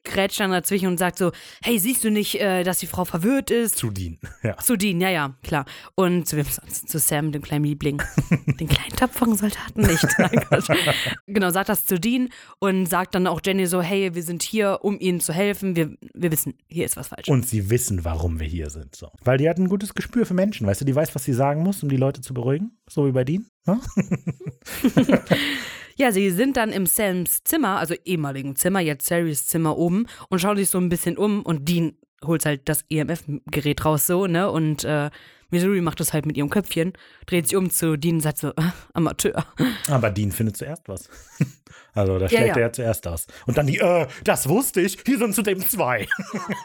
[0.05, 1.33] grätscht dann dazwischen und sagt so,
[1.63, 3.77] hey, siehst du nicht, äh, dass die Frau verwirrt ist?
[3.77, 4.19] Zu dienen.
[4.43, 4.57] Ja.
[4.59, 5.65] Zu Dean, ja, ja, klar.
[5.95, 6.89] Und zu wem sonst?
[6.89, 8.03] Zu Sam, dem kleinen Liebling.
[8.47, 10.07] Den kleinen tapferen Soldaten nicht.
[10.19, 10.45] Nein,
[11.27, 12.29] genau, sagt das zu Dean
[12.59, 15.77] und sagt dann auch Jenny so, hey, wir sind hier, um ihnen zu helfen.
[15.77, 17.29] Wir, wir wissen, hier ist was falsch.
[17.29, 18.95] Und sie wissen, warum wir hier sind.
[18.95, 19.11] So.
[19.23, 21.63] Weil die hat ein gutes Gespür für Menschen, weißt du, die weiß, was sie sagen
[21.63, 22.77] muss, um die Leute zu beruhigen.
[22.89, 23.47] So wie bei Dean.
[25.97, 26.07] Ja?
[26.07, 30.41] ja, sie sind dann im Sams Zimmer, also ehemaligen Zimmer, jetzt Sarys Zimmer oben und
[30.41, 34.51] schauen sich so ein bisschen um und Dean holt halt das EMF-Gerät raus so, ne?
[34.51, 35.11] Und äh,
[35.51, 36.95] Missouri macht das halt mit ihrem Köpfchen,
[37.27, 39.45] dreht sich um zu Dean und sagt so, äh, Amateur.
[39.89, 41.09] Aber Dean findet zuerst was.
[41.97, 42.63] Also da Ja, schlägt ja.
[42.63, 43.29] er zuerst aus.
[43.47, 46.09] Und dann die, äh, das wusste ich, hier sind zudem zwei.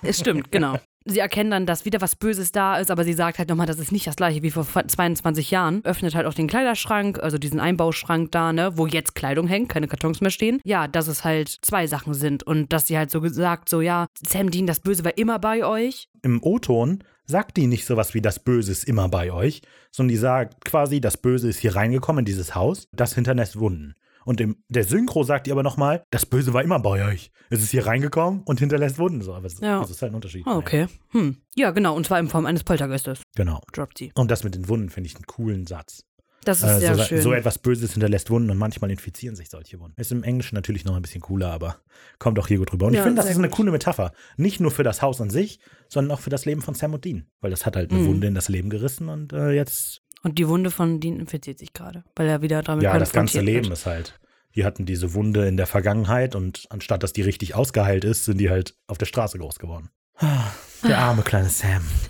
[0.02, 0.80] Es stimmt, genau.
[1.10, 3.80] Sie erkennen dann, dass wieder was Böses da ist, aber sie sagt halt nochmal, das
[3.80, 5.84] ist nicht das gleiche wie vor 22 Jahren.
[5.84, 9.88] Öffnet halt auch den Kleiderschrank, also diesen Einbauschrank da, ne, wo jetzt Kleidung hängt, keine
[9.88, 10.62] Kartons mehr stehen.
[10.64, 14.06] Ja, dass es halt zwei Sachen sind und dass sie halt so gesagt, so ja,
[14.26, 16.10] Sam Dean, das Böse war immer bei euch.
[16.22, 20.18] Im O-Ton sagt die nicht sowas wie das Böse ist immer bei euch, sondern die
[20.18, 23.96] sagt quasi, das Böse ist hier reingekommen in dieses Haus, das hinterlässt Wunden.
[24.30, 27.32] Und im, der Synchro sagt die aber nochmal, das Böse war immer bei euch.
[27.50, 29.24] Es ist hier reingekommen und hinterlässt Wunden.
[29.24, 29.80] So, aber es, Ja.
[29.80, 30.46] das ist halt ein Unterschied.
[30.46, 30.86] Ah, okay.
[31.14, 31.38] Hm.
[31.56, 33.24] Ja, genau, und zwar in Form eines Poltergeistes.
[33.36, 33.60] Genau.
[33.74, 34.12] Droppt sie.
[34.14, 36.06] Und das mit den Wunden finde ich einen coolen Satz.
[36.46, 37.22] Das ist Äh, sehr so, schön.
[37.24, 40.00] so etwas Böses hinterlässt Wunden und manchmal infizieren sich solche Wunden.
[40.00, 41.78] Ist im Englischen natürlich noch ein bisschen cooler, aber
[42.20, 42.86] kommt auch hier gut rüber.
[42.86, 43.58] Und Ja, ich finde, das ist eine gut.
[43.58, 44.14] coole Metapher.
[44.38, 47.04] Nicht nur für das Haus an sich, sondern auch für das Leben von Sam und
[47.04, 47.26] Dean.
[47.42, 48.06] Weil das hat halt eine Mhm.
[48.08, 51.74] Wunde in das Leben gerissen und äh, jetzt, und die Wunde von Dean infiziert sich
[51.74, 53.74] gerade, weil er wieder damit ja, das ganze Leben wird.
[53.78, 54.20] ist halt.
[54.56, 58.40] Die hatten diese Wunde in der Vergangenheit und anstatt dass die richtig ausgeheilt ist, sind
[58.40, 59.90] die halt auf der Straße groß geworden.
[60.18, 60.48] Ah,
[60.86, 61.82] Der arme kleine Sam.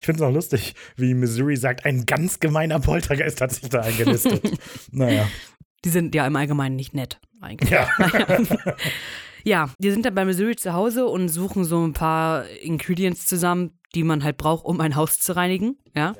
[0.00, 3.80] ich finde es auch lustig, wie Missouri sagt, ein ganz gemeiner Poltergeist hat sich da
[3.80, 4.42] eingenistet.
[4.90, 5.28] naja.
[5.84, 7.70] Die sind ja im Allgemeinen nicht nett, eigentlich.
[7.70, 7.88] Ja.
[9.46, 13.78] Ja, die sind dann bei Missouri zu Hause und suchen so ein paar Ingredients zusammen,
[13.94, 15.76] die man halt braucht, um ein Haus zu reinigen.
[15.94, 16.14] Ja.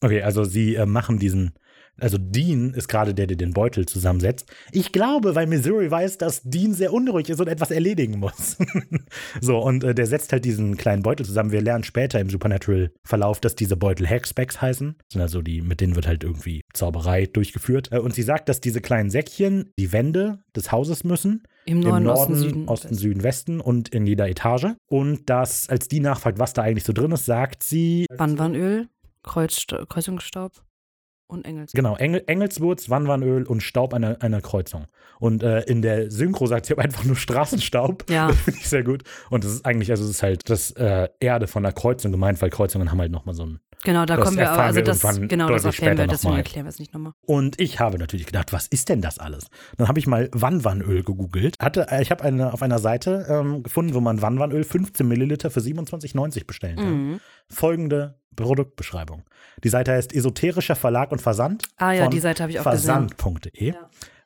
[0.00, 1.52] Okay, also sie äh, machen diesen.
[2.00, 4.46] Also Dean ist gerade der, der den Beutel zusammensetzt.
[4.72, 8.56] Ich glaube, weil Missouri weiß, dass Dean sehr unruhig ist und etwas erledigen muss.
[9.40, 11.50] so, und äh, der setzt halt diesen kleinen Beutel zusammen.
[11.50, 14.96] Wir lernen später im Supernatural-Verlauf, dass diese Beutel Hexbacks heißen.
[14.98, 17.90] Das sind also die, mit denen wird halt irgendwie Zauberei durchgeführt.
[17.92, 21.42] Äh, und sie sagt, dass diese kleinen Säckchen die Wände des Hauses müssen.
[21.64, 22.68] Im Norden, Im Norden, Osten, Süden.
[22.68, 24.68] Osten, Süden, Westen und in jeder Etage.
[24.86, 28.06] Und dass, als die nachfragt, was da eigentlich so drin ist, sagt sie.
[28.16, 28.88] Banwanöl,
[29.22, 30.52] Kreuzsta Kreuzungsstaub
[31.28, 31.72] und Engels.
[31.72, 34.86] Genau, Engel, Engelswurz, Wanwanöl und Staub einer, einer Kreuzung.
[35.20, 38.06] Und äh, in der Synchro sagt sie aber einfach nur Straßenstaub.
[38.10, 38.28] Ja.
[38.28, 39.02] Das finde ich sehr gut.
[39.30, 42.40] Und das ist eigentlich, also es ist halt das äh, Erde von der Kreuzung gemeint,
[42.40, 43.60] weil Kreuzungen haben halt nochmal so ein.
[43.84, 46.70] Genau, da Das kommen wir aber, also das, genau, das erklären wir, deswegen erklären wir
[46.70, 47.12] es nicht nochmal.
[47.22, 49.46] Und ich habe natürlich gedacht, was ist denn das alles?
[49.76, 51.54] Dann habe ich mal Wanwanöl gegoogelt.
[51.60, 55.50] Hatte, äh, ich habe eine, auf einer Seite ähm, gefunden, wo man Wanwanöl 15 Milliliter
[55.50, 56.92] für 27,90 bestellen kann.
[56.92, 57.20] Mhm.
[57.48, 59.24] Folgende Produktbeschreibung.
[59.64, 61.64] Die Seite heißt Esoterischer Verlag und Versand.
[61.76, 63.08] Ah ja, die Seite habe ich auch gesehen.
[63.08, 63.74] Versand.de.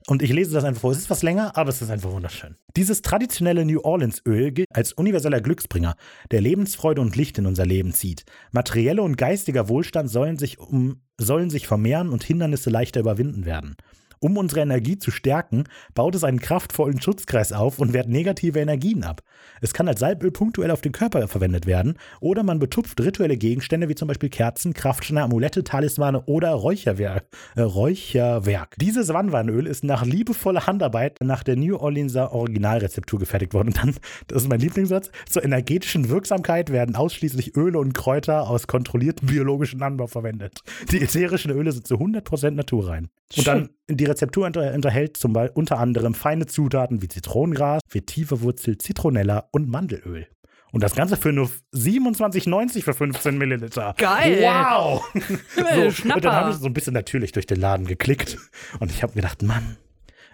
[0.07, 0.93] Und ich lese das einfach vor.
[0.93, 2.57] Es ist was länger, aber es ist einfach wunderschön.
[2.77, 5.95] Dieses traditionelle New Orleans-Öl gilt als universeller Glücksbringer,
[6.31, 8.25] der Lebensfreude und Licht in unser Leben zieht.
[8.51, 13.77] Materielle und geistiger Wohlstand sollen sich, um, sollen sich vermehren und Hindernisse leichter überwinden werden.
[14.23, 15.65] Um unsere Energie zu stärken,
[15.95, 19.23] baut es einen kraftvollen Schutzkreis auf und wehrt negative Energien ab.
[19.61, 23.89] Es kann als Salböl punktuell auf den Körper verwendet werden oder man betupft rituelle Gegenstände
[23.89, 27.27] wie zum Beispiel Kerzen, Kraftsteine, Amulette, Talismane oder Räucherwerk.
[27.57, 28.77] Äh, Räucherwerk.
[28.81, 33.69] Dieses Wanwanöl ist nach liebevoller Handarbeit nach der New Orleanser Originalrezeptur gefertigt worden.
[33.69, 33.95] Und dann,
[34.29, 39.83] das ist mein Lieblingssatz, zur energetischen Wirksamkeit werden ausschließlich Öle und Kräuter aus kontrolliertem biologischen
[39.83, 40.61] Anbau verwendet.
[40.93, 43.09] Die ätherischen Öle sind zu 100% naturrein.
[43.37, 48.79] Und dann die Rezeptur unter, unterhält zum Beispiel unter anderem feine Zutaten wie Zitronengras, Vetiverwurzel,
[48.79, 50.27] Zitronella und Mandelöl.
[50.73, 53.95] Und das Ganze für nur 27,90 für 15 Milliliter.
[53.99, 54.39] Geil.
[54.41, 55.05] Wow!
[55.55, 56.17] So, Schnapper.
[56.17, 58.39] und dann habe ich so ein bisschen natürlich durch den Laden geklickt.
[58.81, 59.77] Und ich habe gedacht, Mann,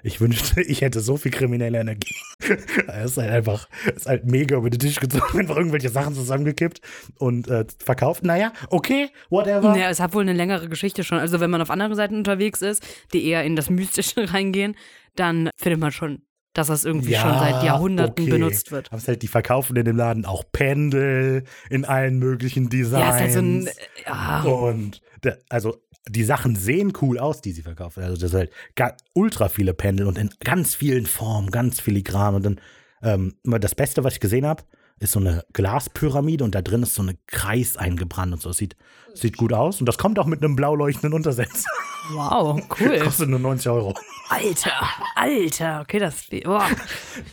[0.02, 2.14] ich wünschte, ich hätte so viel kriminelle Energie.
[2.88, 6.80] Es ist halt einfach, ist halt mega über den Tisch gezogen, einfach irgendwelche Sachen zusammengekippt
[7.18, 8.24] und äh, verkauft.
[8.24, 9.76] Naja, okay, whatever.
[9.76, 11.18] Ja, es hat wohl eine längere Geschichte schon.
[11.18, 14.76] Also wenn man auf anderen Seiten unterwegs ist, die eher in das Mystische reingehen,
[15.14, 16.22] dann findet man schon,
[16.54, 18.30] dass das irgendwie schon seit Jahrhunderten okay.
[18.30, 18.88] benutzt wird.
[18.88, 23.04] Aber es halt, die verkaufen in dem Laden auch Pendel in allen möglichen Designs.
[23.04, 23.68] Ja, ist halt so ein,
[24.06, 25.76] ja, Und der, also
[26.06, 28.02] die Sachen sehen cool aus, die sie verkaufen.
[28.02, 28.52] Also das ist halt
[29.14, 32.34] ultra viele Pendel und in ganz vielen Formen, ganz filigran.
[32.34, 32.60] Und dann
[33.02, 34.62] ähm, das Beste, was ich gesehen habe,
[35.00, 38.52] ist so eine Glaspyramide und da drin ist so eine Kreis eingebrannt und so.
[38.52, 38.76] Sieht,
[39.14, 39.80] sieht gut aus.
[39.80, 41.70] Und das kommt auch mit einem blau leuchtenden Untersetzer.
[42.12, 42.98] wow, cool.
[43.04, 43.94] Kostet nur 90 Euro.
[44.28, 44.72] Alter,
[45.14, 46.68] Alter, okay, das, boah,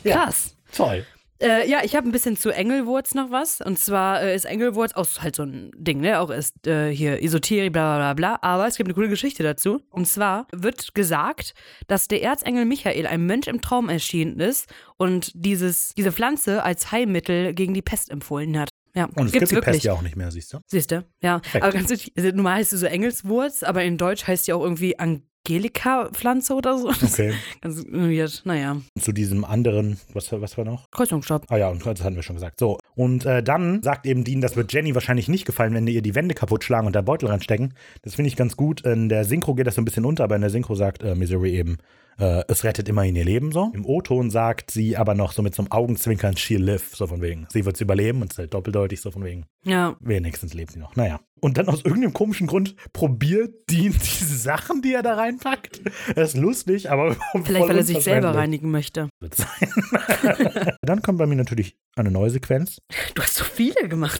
[0.04, 0.56] krass.
[0.72, 1.04] Toll.
[1.40, 3.60] Äh, ja, ich habe ein bisschen zu Engelwurz noch was.
[3.60, 6.20] Und zwar äh, ist Engelwurz auch halt so ein Ding, ne?
[6.20, 8.38] Auch ist äh, hier Esoterik, bla bla bla bla.
[8.42, 9.80] Aber es gibt eine coole Geschichte dazu.
[9.90, 11.54] Und zwar wird gesagt,
[11.86, 16.90] dass der Erzengel Michael einem Mensch im Traum erschienen ist und dieses, diese Pflanze als
[16.92, 18.70] Heilmittel gegen die Pest empfohlen hat.
[18.94, 19.74] Ja, Und es gibt's gibt die wirklich.
[19.74, 20.58] Pest ja auch nicht mehr, siehst du?
[20.66, 21.04] Siehst du?
[21.20, 21.42] Ja.
[21.52, 24.62] Aber ganz wichtig, also normal heißt sie so Engelswurz, aber in Deutsch heißt sie auch
[24.62, 24.98] irgendwie
[25.46, 26.88] Angelika-Pflanze oder so.
[26.88, 27.34] Das Okay.
[27.60, 28.42] Ganz weird.
[28.44, 28.76] Naja.
[29.00, 30.90] Zu diesem anderen, was, was war noch?
[30.90, 31.46] Kreuzungsstopp.
[31.48, 32.58] Ah ja, und das hatten wir schon gesagt.
[32.58, 36.02] So, und äh, dann sagt eben Dean, das wird Jenny wahrscheinlich nicht gefallen, wenn ihr
[36.02, 37.74] die Wände kaputt schlagen und da Beutel reinstecken.
[38.02, 38.80] Das finde ich ganz gut.
[38.82, 41.14] In der Synchro geht das so ein bisschen unter, aber in der Synchro sagt äh,
[41.14, 41.78] Missouri eben,
[42.18, 43.70] äh, es rettet immerhin ihr Leben so.
[43.74, 47.20] Im O-Ton sagt sie aber noch so mit so einem Augenzwinkern, she'll live, so von
[47.20, 47.46] wegen.
[47.50, 49.46] Sie wird überleben und es ist halt doppeldeutig, so von wegen.
[49.64, 49.96] Ja.
[50.00, 50.96] Wenigstens lebt sie noch.
[50.96, 51.20] Naja.
[51.40, 55.82] Und dann aus irgendeinem komischen Grund probiert Dean diese Sachen, die er da reinpackt.
[56.14, 59.08] Das ist lustig, aber Vielleicht, weil er sich selber reinigen möchte.
[59.20, 60.76] Wird sein.
[60.82, 62.78] dann kommt bei mir natürlich eine neue Sequenz.
[63.14, 64.18] Du hast so viele gemacht.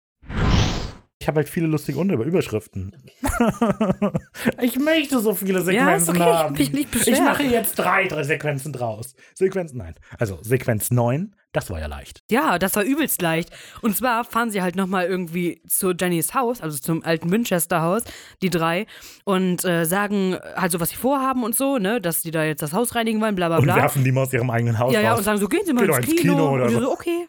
[1.27, 2.95] Ich habe halt viele lustige Unter Überschriften.
[4.63, 6.33] ich möchte so viele Ja, ist Sequenzen okay.
[6.33, 6.55] haben.
[6.57, 6.73] Ich
[7.09, 9.17] ich mache jetzt drei, drei Sequenzen draus.
[9.35, 9.97] Sequenzen, nein.
[10.21, 12.23] Also Sequenz 9, das war ja leicht.
[12.31, 13.51] Ja, das war übelst leicht.
[13.83, 18.05] Und zwar fahren sie halt nochmal irgendwie zu Jennys Haus, also zum alten Winchester-Haus,
[18.41, 18.87] die drei,
[19.25, 22.63] und äh, sagen halt so, was sie vorhaben und so, ne, dass die da jetzt
[22.63, 23.75] das Haus reinigen wollen, bla bla Und bla.
[23.75, 25.19] werfen die mal aus ihrem eigenen Haus ja, ja, raus.
[25.19, 26.35] und sagen so, gehen Sie mal Geh ins ins Kino.
[26.35, 26.81] Kino oder und so.
[26.83, 27.27] so, okay.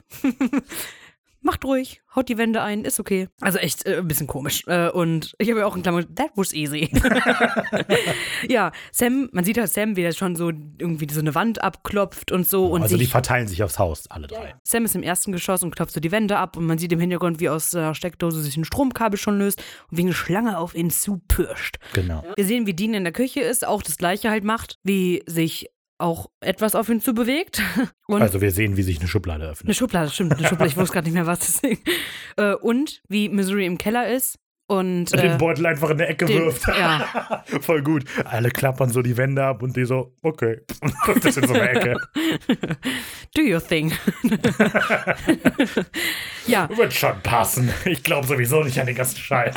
[1.47, 3.29] Macht ruhig, haut die Wände ein, ist okay.
[3.41, 4.63] Also echt äh, ein bisschen komisch.
[4.67, 6.91] Äh, und ich habe ja auch in Klammern, that was easy.
[8.49, 12.31] ja, Sam, man sieht halt Sam, wie er schon so irgendwie so eine Wand abklopft
[12.31, 12.67] und so.
[12.67, 14.55] Und also sich, die verteilen sich aufs Haus, alle drei.
[14.63, 16.99] Sam ist im ersten Geschoss und klopft so die Wände ab und man sieht im
[16.99, 20.75] Hintergrund, wie aus der Steckdose sich ein Stromkabel schon löst und wie eine Schlange auf
[20.75, 21.77] ihn zupirscht.
[21.93, 22.23] Genau.
[22.35, 25.69] Wir sehen, wie Dean in der Küche ist, auch das gleiche halt macht, wie sich
[25.99, 27.61] auch etwas auf ihn zu bewegt.
[28.07, 29.67] Und Also wir sehen, wie sich eine Schublade öffnet.
[29.67, 31.81] eine Schublade, stimmt, eine Schublade, ich wusste gerade nicht mehr, was das ist.
[32.37, 34.37] Äh, Und wie Missouri im Keller ist.
[34.69, 36.67] Und Und den äh, Beutel einfach in der Ecke den- wirft.
[36.67, 37.41] ja.
[37.61, 38.03] Voll gut.
[38.25, 40.59] Alle klappern so die Wände ab und die so, okay.
[40.81, 40.93] Und
[41.25, 41.95] das in so einer Ecke.
[43.33, 43.93] do your thing.
[46.47, 47.69] ja, Wird schon passen.
[47.85, 49.55] Ich glaube sowieso nicht an den ganzen Scheiß.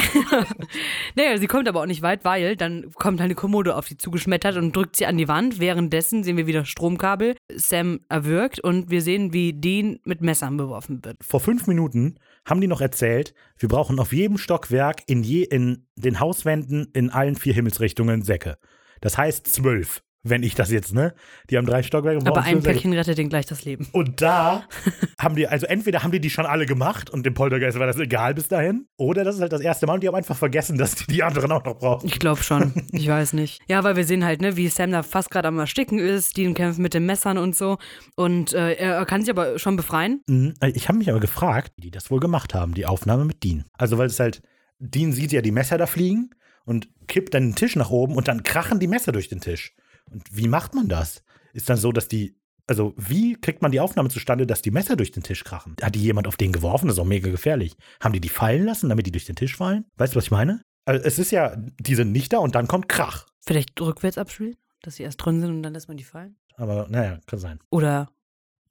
[1.16, 3.96] naja, sie kommt aber auch nicht weit, weil dann kommt halt eine Kommode auf sie
[3.96, 5.60] zugeschmettert und drückt sie an die Wand.
[5.60, 7.36] Währenddessen sehen wir wieder Stromkabel.
[7.54, 11.16] Sam erwürgt und wir sehen, wie Dean mit Messern beworfen wird.
[11.22, 15.86] Vor fünf Minuten haben die noch erzählt, wir brauchen auf jedem Stockwerk in, je, in
[15.96, 18.58] den Hauswänden in allen vier Himmelsrichtungen Säcke.
[19.00, 21.14] Das heißt zwölf, wenn ich das jetzt, ne?
[21.48, 22.26] Die haben drei Stockwerke.
[22.26, 22.62] Aber ein.
[22.62, 23.88] Päckchen rettet denen gleich das Leben.
[23.92, 24.64] Und da
[25.18, 27.98] haben die, also entweder haben die die schon alle gemacht und dem Poltergeist war das
[27.98, 30.76] egal bis dahin, oder das ist halt das erste Mal und die haben einfach vergessen,
[30.76, 32.06] dass die die anderen auch noch brauchen.
[32.06, 32.72] Ich glaube schon.
[32.92, 33.60] Ich weiß nicht.
[33.68, 36.36] Ja, weil wir sehen halt, ne, wie Sam da fast gerade am Ersticken ist.
[36.36, 37.78] Dean kämpft mit den Messern und so.
[38.16, 40.22] Und äh, er kann sich aber schon befreien.
[40.26, 40.54] Mhm.
[40.74, 43.64] Ich habe mich aber gefragt, wie die das wohl gemacht haben, die Aufnahme mit Dean.
[43.78, 44.42] Also, weil es halt,
[44.78, 46.30] Dean sieht ja die Messer da fliegen
[46.64, 49.74] und kippt dann den Tisch nach oben und dann krachen die Messer durch den Tisch.
[50.10, 51.22] Und wie macht man das?
[51.52, 52.36] Ist dann so, dass die,
[52.66, 55.76] also wie kriegt man die Aufnahme zustande, dass die Messer durch den Tisch krachen?
[55.80, 56.86] Hat die jemand auf den geworfen?
[56.86, 57.76] Das ist auch mega gefährlich.
[58.00, 59.84] Haben die die fallen lassen, damit die durch den Tisch fallen?
[59.96, 60.62] Weißt du, was ich meine?
[60.84, 63.26] Also es ist ja, die sind nicht da und dann kommt Krach.
[63.40, 66.36] Vielleicht rückwärts abspielen, dass sie erst drin sind und dann lässt man die fallen.
[66.56, 67.58] Aber naja, kann sein.
[67.70, 68.10] Oder,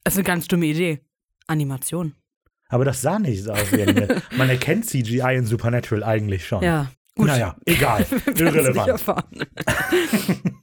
[0.04, 1.02] das ist eine ganz dumme Idee.
[1.48, 2.14] Animation.
[2.70, 4.22] Aber das sah nicht so aus wie animiert.
[4.38, 6.64] Man erkennt CGI in Supernatural eigentlich schon.
[6.64, 7.26] Ja, gut.
[7.26, 8.06] Naja, egal.
[8.28, 9.02] Irrelevant.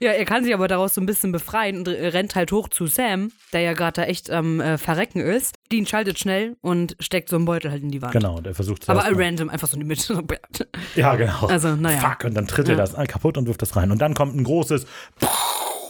[0.00, 2.86] ja, er kann sich aber daraus so ein bisschen befreien und rennt halt hoch zu
[2.86, 5.54] Sam, der ja gerade da echt am äh, Verrecken ist.
[5.72, 8.12] Dean schaltet schnell und steckt so einen Beutel halt in die Wand.
[8.12, 10.22] Genau, der versucht Aber zuerst mal- random, einfach so in die Mitte.
[10.94, 11.46] Ja, genau.
[11.46, 12.00] Also, naja.
[12.00, 12.80] Fuck, und dann tritt er Ja.
[12.80, 13.90] das ah, kaputt und wirft das rein.
[13.90, 14.86] Und dann kommt ein großes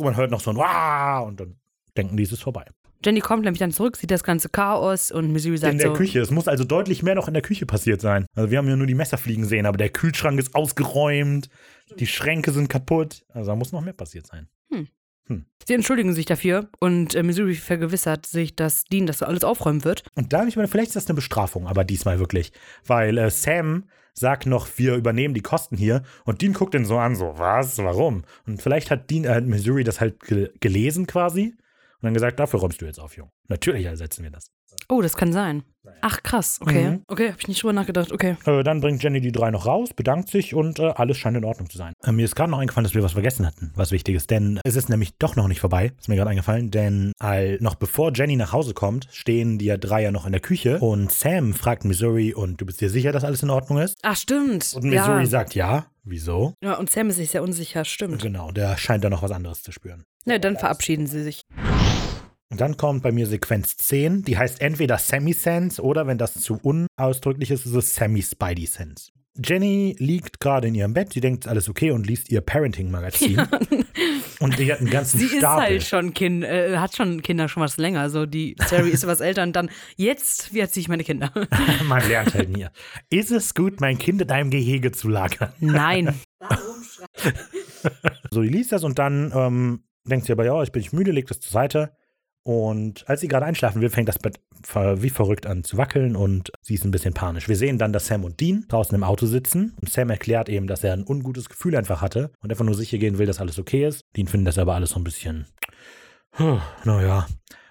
[0.00, 1.56] man hört noch so ein Wah und dann
[1.96, 2.64] denken die, es ist vorbei.
[3.04, 5.92] Jenny kommt nämlich dann zurück, sieht das ganze Chaos und Missouri sagt in der so,
[5.94, 6.20] Küche.
[6.20, 8.26] Es muss also deutlich mehr noch in der Küche passiert sein.
[8.34, 11.48] Also wir haben ja nur die Messer fliegen sehen, aber der Kühlschrank ist ausgeräumt,
[11.98, 13.24] die Schränke sind kaputt.
[13.28, 14.48] Also da muss noch mehr passiert sein.
[15.66, 20.02] sie entschuldigen sich dafür und äh, Missouri vergewissert sich, dass Dean das alles aufräumen wird.
[20.14, 22.52] Und da habe ich mir, vielleicht ist das eine Bestrafung, aber diesmal wirklich.
[22.86, 23.84] Weil äh, Sam
[24.14, 27.78] sagt noch, wir übernehmen die Kosten hier und Dean guckt ihn so an, so, was,
[27.78, 28.24] warum?
[28.46, 31.54] Und vielleicht hat Dean, äh, Missouri das halt ge gelesen quasi
[32.00, 33.30] und dann gesagt, dafür räumst du jetzt auf, Junge.
[33.48, 34.52] Natürlich ersetzen wir das.
[34.88, 35.64] Oh, das kann sein.
[36.00, 36.58] Ach, krass.
[36.60, 36.90] Okay.
[36.90, 37.02] Mhm.
[37.08, 38.12] Okay, hab ich nicht drüber nachgedacht.
[38.12, 38.36] Okay.
[38.44, 41.44] Äh, dann bringt Jenny die drei noch raus, bedankt sich und äh, alles scheint in
[41.44, 41.94] Ordnung zu sein.
[42.04, 44.76] Äh, mir ist gerade noch eingefallen, dass wir was vergessen hatten, was Wichtiges, denn es
[44.76, 48.36] ist nämlich doch noch nicht vorbei, ist mir gerade eingefallen, denn all, noch bevor Jenny
[48.36, 52.34] nach Hause kommt, stehen die drei ja noch in der Küche und Sam fragt Missouri
[52.34, 53.98] und du bist dir sicher, dass alles in Ordnung ist?
[54.02, 54.74] Ach, stimmt.
[54.74, 55.26] Und Missouri ja.
[55.26, 55.86] sagt ja.
[56.04, 56.54] Wieso?
[56.62, 57.84] ja, und Sam ist sich sehr unsicher.
[57.84, 58.22] Stimmt.
[58.22, 60.04] Genau, der scheint da noch was anderes zu spüren.
[60.24, 61.42] Na, dann verabschieden sie sich.
[62.50, 66.58] Und dann kommt bei mir Sequenz 10, die heißt entweder Sammy-Sense oder wenn das zu
[66.62, 69.10] unausdrücklich ist, ist es Sammy-Spidey-Sense.
[69.44, 73.40] Jenny liegt gerade in ihrem Bett, sie denkt, alles okay und liest ihr Parenting-Magazin.
[74.40, 75.64] Und die hat einen ganzen Sie ist Stapel.
[75.64, 78.00] halt schon Kind, äh, hat schon Kinder schon was länger.
[78.00, 81.32] Also die Sari ist was älter und dann jetzt, wie erziehe ich meine Kinder?
[81.88, 82.66] Man lernt halt nie.
[83.10, 85.52] Ist es gut, mein Kind in einem Gehege zu lagern?
[85.58, 86.14] Nein.
[88.30, 91.10] So, die liest das und dann ähm, denkt sie aber, ja, ich bin nicht müde,
[91.12, 91.92] legt es zur Seite.
[92.42, 94.40] Und als sie gerade einschlafen will, fängt das Bett
[94.72, 97.48] wie verrückt an zu wackeln und sie ist ein bisschen panisch.
[97.48, 99.76] Wir sehen dann, dass Sam und Dean draußen im Auto sitzen.
[99.80, 102.98] Und Sam erklärt eben, dass er ein ungutes Gefühl einfach hatte und einfach nur sicher
[102.98, 104.04] gehen will, dass alles okay ist.
[104.16, 105.46] Dean findet das aber alles so ein bisschen,
[106.84, 107.26] naja.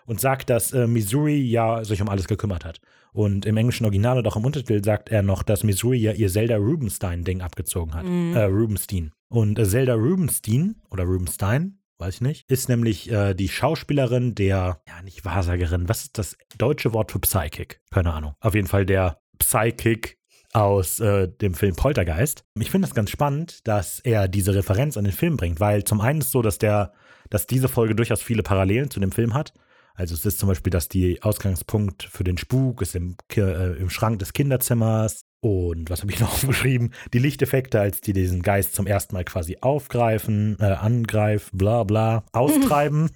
[0.05, 2.79] Und sagt, dass äh, Missouri ja sich um alles gekümmert hat.
[3.11, 6.29] Und im englischen Original und auch im Untertitel sagt er noch, dass Missouri ja ihr
[6.29, 8.05] Zelda Rubenstein-Ding abgezogen hat.
[8.05, 9.11] Äh, Rubenstein.
[9.27, 14.81] Und äh, Zelda Rubenstein oder Rubenstein, weiß ich nicht, ist nämlich äh, die Schauspielerin der,
[14.87, 17.81] ja, nicht Wahrsagerin, was ist das deutsche Wort für Psychic?
[17.91, 18.33] Keine Ahnung.
[18.39, 20.17] Auf jeden Fall der Psychic
[20.53, 22.45] aus äh, dem Film Poltergeist.
[22.59, 26.01] Ich finde das ganz spannend, dass er diese Referenz an den Film bringt, weil zum
[26.01, 26.93] einen ist so, dass der,
[27.29, 29.53] dass diese Folge durchaus viele Parallelen zu dem Film hat.
[29.93, 33.89] Also es ist zum Beispiel, dass die Ausgangspunkt für den Spuk ist im, äh, im
[33.89, 35.25] Schrank des Kinderzimmers.
[35.39, 36.93] Und was habe ich noch aufgeschrieben?
[37.13, 42.23] Die Lichteffekte, als die diesen Geist zum ersten Mal quasi aufgreifen, äh, angreifen, bla bla,
[42.31, 43.11] austreiben.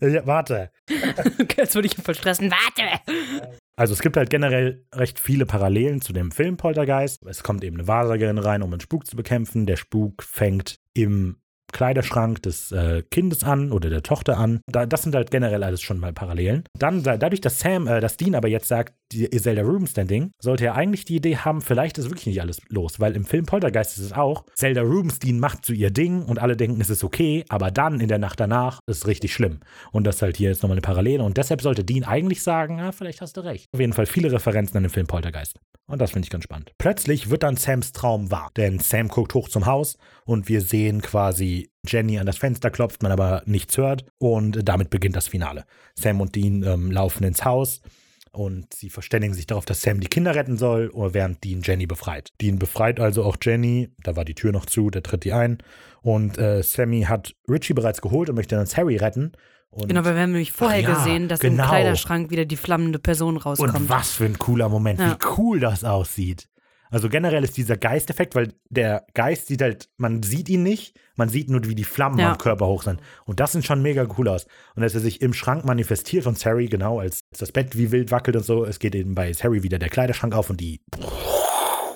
[0.00, 0.70] ja, warte.
[1.56, 2.50] Jetzt würde ich voll stressen.
[2.50, 3.52] Warte!
[3.78, 7.24] Also es gibt halt generell recht viele Parallelen zu dem Film Poltergeist.
[7.26, 9.66] Es kommt eben eine Wahrsagerin rein, um einen Spuk zu bekämpfen.
[9.66, 11.36] Der Spuk fängt im
[11.72, 14.60] Kleiderschrank des äh, Kindes an oder der Tochter an.
[14.66, 16.64] Da, das sind halt generell alles schon mal Parallelen.
[16.78, 20.74] Dann, dadurch, dass Sam, äh, dass Dean aber jetzt sagt, die Zelda Rubinstein-Ding, sollte er
[20.74, 24.04] eigentlich die Idee haben, vielleicht ist wirklich nicht alles los, weil im Film Poltergeist ist
[24.04, 27.70] es auch, Zelda Rubinstein macht zu ihr Ding und alle denken, es ist okay, aber
[27.70, 29.60] dann in der Nacht danach ist es richtig schlimm.
[29.92, 32.78] Und das ist halt hier jetzt nochmal eine Parallele und deshalb sollte Dean eigentlich sagen,
[32.78, 33.68] ja, vielleicht hast du recht.
[33.72, 35.56] Auf jeden Fall viele Referenzen an den Film Poltergeist.
[35.88, 36.72] Und das finde ich ganz spannend.
[36.78, 39.96] Plötzlich wird dann Sams Traum wahr, denn Sam guckt hoch zum Haus
[40.26, 44.90] und wir sehen quasi Jenny an das Fenster klopft, man aber nichts hört und damit
[44.90, 45.64] beginnt das Finale.
[45.94, 47.80] Sam und Dean ähm, laufen ins Haus
[48.32, 52.32] und sie verständigen sich darauf, dass Sam die Kinder retten soll, während Dean Jenny befreit.
[52.40, 55.58] Dean befreit also auch Jenny, da war die Tür noch zu, der tritt die ein.
[56.02, 59.32] Und äh, Sammy hat Richie bereits geholt und möchte dann Harry retten.
[59.70, 61.64] Und genau, weil wir haben nämlich vorher ja, gesehen, dass genau.
[61.64, 63.74] im Kleiderschrank wieder die flammende Person rauskommt.
[63.74, 65.12] Und was für ein cooler Moment, ja.
[65.12, 66.48] wie cool das aussieht.
[66.90, 71.28] Also generell ist dieser Geisteffekt, weil der Geist sieht halt, man sieht ihn nicht, man
[71.28, 72.32] sieht nur, wie die Flammen ja.
[72.32, 73.00] am Körper hoch sind.
[73.24, 74.46] Und das sieht schon mega cool aus.
[74.74, 78.10] Und dass er sich im Schrank manifestiert von Harry, genau, als das Bett wie wild
[78.10, 80.80] wackelt und so, es geht eben bei Harry wieder der Kleiderschrank auf und die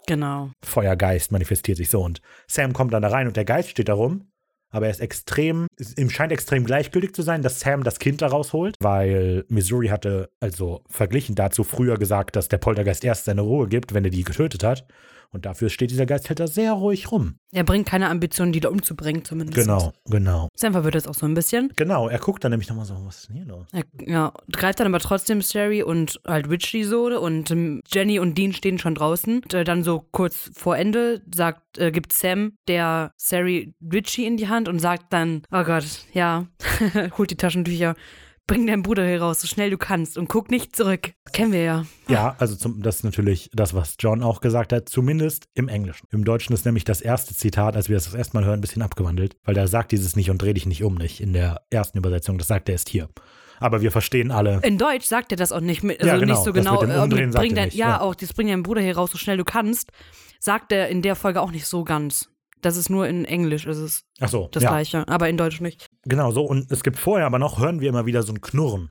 [0.06, 0.50] Genau.
[0.64, 2.02] Feuergeist manifestiert sich so.
[2.02, 4.30] Und Sam kommt dann da rein und der Geist steht da rum
[4.70, 5.66] aber er ist extrem,
[5.97, 10.30] ihm scheint extrem gleichgültig zu sein, dass Sam das Kind da rausholt, weil Missouri hatte
[10.40, 14.24] also verglichen dazu früher gesagt, dass der Poltergeist erst seine Ruhe gibt, wenn er die
[14.24, 14.86] getötet hat.
[15.32, 17.36] Und dafür steht dieser Geisthälter sehr ruhig rum.
[17.52, 19.57] Er bringt keine Ambitionen, die da umzubringen, zumindest.
[19.57, 20.48] Genau, genau.
[20.57, 21.73] Sam verwirrt das auch so ein bisschen.
[21.77, 23.66] Genau, er guckt dann nämlich nochmal so, was ist denn hier los?
[23.73, 28.36] Er, ja, greift dann aber trotzdem Sherry und halt Richie so und ähm, Jenny und
[28.36, 29.40] Dean stehen schon draußen.
[29.43, 34.36] Und, äh, dann so kurz vor Ende sagt, äh, gibt Sam der Sherry Richie in
[34.36, 36.47] die Hand und sagt dann, oh Gott, ja,
[37.19, 37.94] holt die Taschentücher
[38.51, 41.12] bring deinen Bruder hier raus, so schnell du kannst und guck nicht zurück.
[41.32, 41.86] kennen wir ja.
[42.09, 46.09] Ja, also zum, das ist natürlich das, was John auch gesagt hat, zumindest im Englischen.
[46.10, 48.60] Im Deutschen ist nämlich das erste Zitat, als wir das das erste Mal hören, ein
[48.60, 51.62] bisschen abgewandelt, weil da sagt dieses nicht und dreh dich nicht um nicht in der
[51.70, 52.39] ersten Übersetzung.
[52.39, 53.09] Das sagt er erst hier.
[53.60, 54.59] Aber wir verstehen alle.
[54.64, 56.82] In Deutsch sagt er das auch nicht, also ja, genau, nicht so genau.
[56.82, 59.44] Äh, bring dein, ja, ja, auch, das bring deinen Bruder hier raus, so schnell du
[59.44, 59.93] kannst,
[60.40, 62.31] sagt er in der Folge auch nicht so ganz.
[62.62, 64.70] Das ist nur in Englisch, ist es Ach so, das ja.
[64.70, 65.86] gleiche, aber in Deutsch nicht.
[66.04, 66.44] Genau so.
[66.44, 68.90] Und es gibt vorher aber noch, hören wir immer wieder so ein Knurren.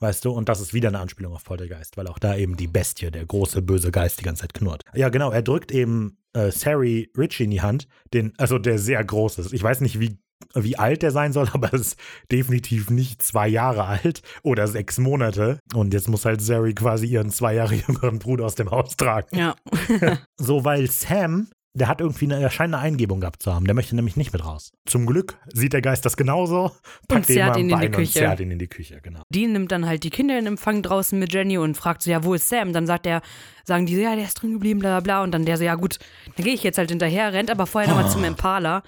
[0.00, 2.66] Weißt du, und das ist wieder eine Anspielung auf Poltergeist, weil auch da eben die
[2.66, 4.82] Bestie, der große böse Geist, die ganze Zeit knurrt.
[4.94, 9.04] Ja, genau, er drückt eben äh, Sari Richie in die Hand, den, also der sehr
[9.04, 9.52] groß ist.
[9.52, 10.18] Ich weiß nicht, wie,
[10.54, 12.00] wie alt der sein soll, aber es ist
[12.32, 15.58] definitiv nicht zwei Jahre alt oder sechs Monate.
[15.74, 19.36] Und jetzt muss halt Sari quasi ihren zwei Jahre jüngeren Bruder aus dem Haus tragen.
[19.36, 19.54] Ja.
[20.38, 23.64] so, weil Sam der hat irgendwie eine erscheinende Eingebung gehabt zu haben.
[23.64, 24.72] Der möchte nämlich nicht mit raus.
[24.86, 26.72] Zum Glück sieht der Geist das genauso,
[27.06, 28.18] packt und zerrt ihn in die Küche.
[28.18, 29.22] Und zerrt ihn in die Küche, genau.
[29.28, 32.24] Dean nimmt dann halt die Kinder in Empfang draußen mit Jenny und fragt so, ja,
[32.24, 32.72] wo ist Sam?
[32.72, 33.22] Dann sagt er,
[33.64, 35.22] sagen die so, ja, der ist drin geblieben, bla bla.
[35.22, 35.98] Und dann der so, ja gut,
[36.36, 38.82] dann gehe ich jetzt halt hinterher, rennt aber vorher nochmal zum Impala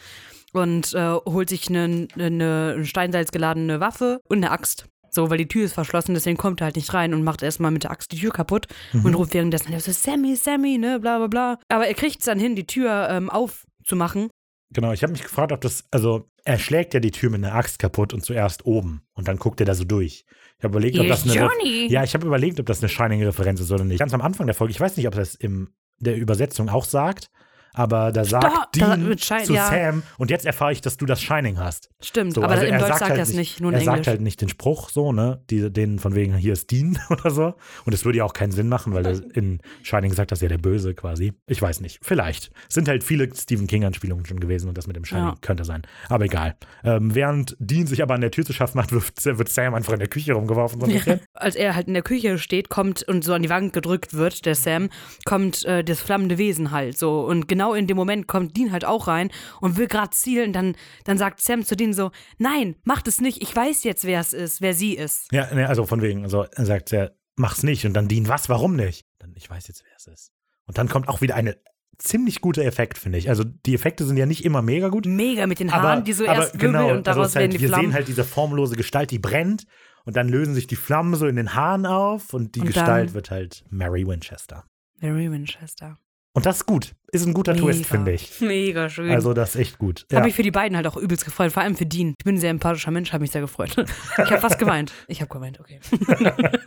[0.52, 4.86] und äh, holt sich eine, eine Steinsalz geladene Waffe und eine Axt.
[5.14, 7.70] So, weil die Tür ist verschlossen, deswegen kommt er halt nicht rein und macht erstmal
[7.70, 9.05] mit der Axt die Tür kaputt mhm.
[9.05, 11.59] und ruft währenddessen so, Sammy, Sammy, ne, bla bla bla.
[11.68, 14.30] Aber er kriegt es dann hin, die Tür ähm, aufzumachen.
[14.72, 17.55] Genau, ich habe mich gefragt, ob das, also er schlägt ja die Tür mit einer
[17.55, 20.24] Axt kaputt und zuerst oben und dann guckt er da so durch.
[20.56, 21.89] Ich habe überlegt, ob das eine Johnny.
[21.90, 23.98] ja, ich habe überlegt, ob das eine Shining-Referenz ist oder nicht.
[23.98, 25.68] Ganz am Anfang der Folge, ich weiß nicht, ob das in
[25.98, 27.30] der Übersetzung auch sagt,
[27.74, 29.68] aber da sagt Stop, Dean Schein, zu ja.
[29.68, 31.90] Sam und jetzt erfahre ich, dass du das Shining hast.
[32.00, 33.96] Stimmt, so, aber also im Deutsch sagt, halt das nicht, nur in Er Englisch.
[33.96, 37.30] sagt halt nicht den Spruch so, ne, die, den von wegen, hier ist Dean oder
[37.30, 37.54] so.
[37.84, 40.58] Und es würde ja auch keinen Sinn machen, weil in Shining sagt das ja der
[40.58, 41.32] Böse quasi.
[41.46, 42.50] Ich weiß nicht, vielleicht.
[42.68, 45.34] Es sind halt viele Stephen King-Anspielungen schon gewesen und das mit dem Shining ja.
[45.40, 45.82] könnte sein.
[46.08, 46.56] Aber egal.
[46.84, 49.92] Ähm, während Dean sich aber an der Tür zu schaffen macht, wird, wird Sam einfach
[49.92, 50.80] in der Küche rumgeworfen.
[50.80, 51.18] So ja.
[51.34, 54.44] Als er halt in der Küche steht, kommt und so an die Wand gedrückt wird,
[54.46, 54.90] der Sam,
[55.24, 57.20] kommt äh, das flammende Wesen halt so.
[57.26, 59.30] Und genau in dem Moment kommt Dean halt auch rein
[59.60, 60.52] und will gerade zielen.
[60.52, 63.43] Dann, dann sagt Sam zu Dean so: Nein, mach das nicht.
[63.43, 65.32] Ich weiß jetzt, wer es ist, wer sie ist.
[65.32, 66.24] Ja, also von wegen.
[66.24, 67.86] Also er sagt er, mach's nicht.
[67.86, 69.06] Und dann Dean, was, warum nicht?
[69.18, 70.32] Dann, ich weiß jetzt, wer es ist.
[70.66, 71.56] Und dann kommt auch wieder eine
[71.98, 73.28] ziemlich guter Effekt, finde ich.
[73.28, 75.06] Also die Effekte sind ja nicht immer mega gut.
[75.06, 77.51] Mega mit den Haaren, aber, die so erst genau, wirbeln und daraus also halt, werden
[77.52, 77.82] die wir Flammen.
[77.82, 79.66] Wir sehen halt diese formlose Gestalt, die brennt
[80.05, 83.14] und dann lösen sich die Flammen so in den Haaren auf und die und Gestalt
[83.14, 84.64] wird halt Mary Winchester.
[85.01, 85.98] Mary Winchester.
[86.34, 86.94] Und das ist gut.
[87.12, 87.88] Ist ein guter Twist, Mega.
[87.90, 88.40] finde ich.
[88.40, 89.10] Mega schön.
[89.10, 90.06] Also, das ist echt gut.
[90.10, 90.24] Habe Ja.
[90.24, 92.14] mich für die beiden halt auch übelst gefreut, vor allem für Dean.
[92.18, 93.76] Ich bin ein sehr empathischer Mensch, habe mich sehr gefreut.
[93.76, 94.92] Ich habe fast geweint.
[95.09, 95.78] Ich habe geweint, okay.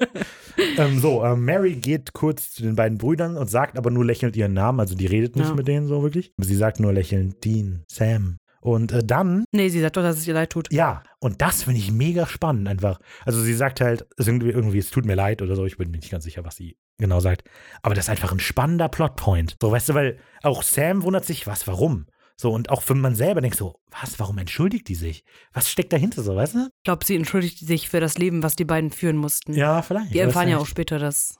[0.78, 4.36] Ähm, so, ähm, Mary geht kurz zu den beiden Brüdern und sagt aber nur lächelnd
[4.38, 4.80] ihren Namen.
[4.80, 5.54] Also, die redet nicht Ja.
[5.56, 6.32] mit denen so wirklich.
[6.38, 8.38] Sie sagt nur lächelnd Dean, Sam.
[8.62, 10.72] Und äh, dann Nee, sie sagt doch, dass es ihr leid tut.
[10.72, 13.00] Ja, und das finde ich mega spannend einfach.
[13.26, 15.98] Also sie sagt halt, irgendwie, irgendwie, es tut mir leid oder so, ich bin mir
[15.98, 17.44] nicht ganz sicher, was sie genau sagt.
[17.82, 19.58] Aber das ist einfach ein spannender Plotpoint.
[19.62, 22.08] So, weißt du, weil auch Sam wundert sich, was, warum?
[22.38, 25.24] So, und auch für man selber denkt so, was, warum entschuldigt die sich?
[25.54, 26.60] Was steckt dahinter so, weißt du?
[26.68, 29.54] Ich glaube, sie entschuldigt sich für das Leben, was die beiden führen mussten.
[29.54, 30.14] Ja, vielleicht.
[30.14, 31.38] Die erfahren ja auch später, dass.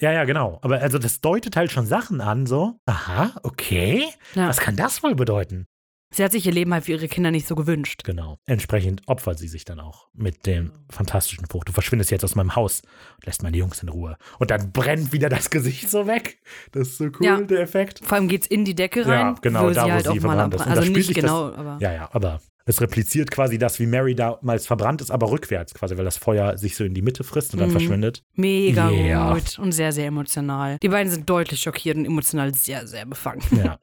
[0.00, 0.58] Ja, ja, genau.
[0.62, 2.78] Aber also das deutet halt schon Sachen an, so.
[2.86, 4.04] Aha, okay.
[4.34, 4.48] Ja.
[4.48, 5.66] Was kann das wohl bedeuten?
[6.10, 8.02] Sie hat sich ihr Leben halt für ihre Kinder nicht so gewünscht.
[8.04, 8.38] Genau.
[8.46, 11.64] Entsprechend opfert sie sich dann auch mit dem fantastischen Spruch.
[11.64, 12.82] Du verschwindest jetzt aus meinem Haus
[13.16, 14.16] und lässt meine Jungs in Ruhe.
[14.38, 16.38] Und dann brennt wieder das Gesicht so weg.
[16.72, 17.40] Das ist so cool, Ja.
[17.40, 18.00] der Effekt.
[18.04, 20.08] Vor allem geht's in die Decke Ja, rein, genau, wo da, sie wo halt sie
[20.10, 20.60] auch mal verbrannt ist.
[20.66, 21.78] Und Also nicht sich das- genau, aber.
[21.80, 25.96] Ja, ja, aber es repliziert quasi das, wie Mary damals verbrannt ist, aber rückwärts quasi,
[25.98, 27.72] weil das Feuer sich so in die Mitte frisst und dann Mhm.
[27.72, 28.22] verschwindet.
[28.34, 29.34] Mega Yeah.
[29.34, 30.78] gut und sehr, sehr emotional.
[30.82, 33.42] Die beiden sind deutlich schockiert und emotional sehr, sehr befangen.
[33.50, 33.78] Ja.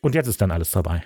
[0.00, 1.02] Und jetzt ist dann alles vorbei.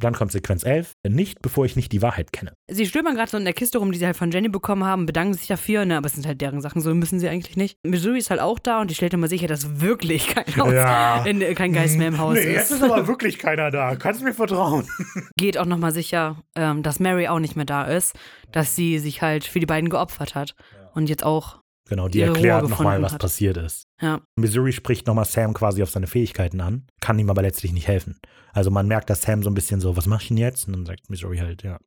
[0.00, 0.92] Dann kommt Sequenz 11.
[1.08, 2.52] Nicht, bevor ich nicht die Wahrheit kenne.
[2.70, 5.06] Sie stöbern gerade so in der Kiste rum, die sie halt von Jenny bekommen haben,
[5.06, 7.76] bedanken sich dafür, ne, aber es sind halt deren Sachen, so müssen sie eigentlich nicht.
[7.82, 11.24] Missouri ist halt auch da und die stellt immer sicher, dass wirklich kein Haus, Ja.
[11.24, 12.78] in, kein Geist mehr im Haus nee, jetzt ist.
[12.78, 13.94] ist aber wirklich keiner da.
[13.96, 14.86] Kannst du mir vertrauen?
[15.36, 18.14] Geht auch nochmal sicher, ähm, dass Mary auch nicht mehr da ist,
[18.52, 20.54] dass sie sich halt für die beiden geopfert hat
[20.94, 21.59] und jetzt auch,
[21.90, 23.20] Genau, die erklärt nochmal, was hat.
[23.20, 23.88] passiert ist.
[24.00, 24.20] ja.
[24.36, 28.20] Missouri spricht nochmal Sam quasi auf seine Fähigkeiten an, kann ihm aber letztlich nicht helfen.
[28.52, 30.68] Also man merkt, dass Sam so ein bisschen so, was mach ich denn jetzt?
[30.68, 31.78] Und dann sagt Missouri halt, ja,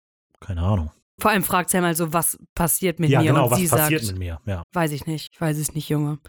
[0.42, 0.92] keine Ahnung.
[1.20, 4.02] Vor allem fragt Sam also, was passiert mit ja, mir genau, und was sie passiert
[4.02, 4.42] sagt, mit mir?
[4.46, 6.20] Ja, weiß ich nicht, ich weiß es nicht, Junge.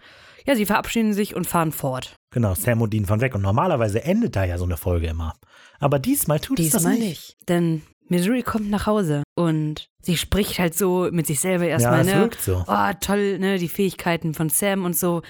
[0.45, 2.15] Ja, sie verabschieden sich und fahren fort.
[2.31, 3.35] genau, Sam und Dean fahren weg.
[3.35, 5.33] Und normalerweise endet da ja so eine Folge immer.
[5.79, 7.09] Aber diesmal tut es das Diesmal nicht.
[7.09, 7.49] nicht.
[7.49, 12.01] Denn Missouri kommt nach Hause und sie spricht halt so mit sich selber Ja, erstmal,
[12.01, 12.21] es ne?
[12.21, 12.63] wirkt so.
[12.67, 15.21] Oh, toll, ne, die Fähigkeiten von Sam und so.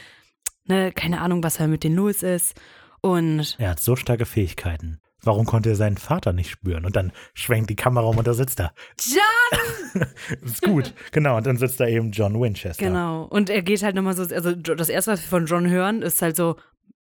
[0.67, 2.53] Ne, keine Ahnung, was da mit denen los ist.
[3.01, 4.99] Und Er hat so starke Fähigkeiten.
[5.23, 6.85] Warum konnte er seinen Vater nicht spüren?
[6.85, 8.73] Und dann schwenkt die Kamera um und da sitzt er.
[8.99, 10.03] John!
[10.43, 10.93] Ist gut.
[11.11, 12.83] genau, und dann sitzt da eben John Winchester.
[12.85, 13.23] Genau.
[13.23, 16.21] Und er geht halt nochmal so, also das erste, was wir von John hören, ist
[16.21, 16.57] halt so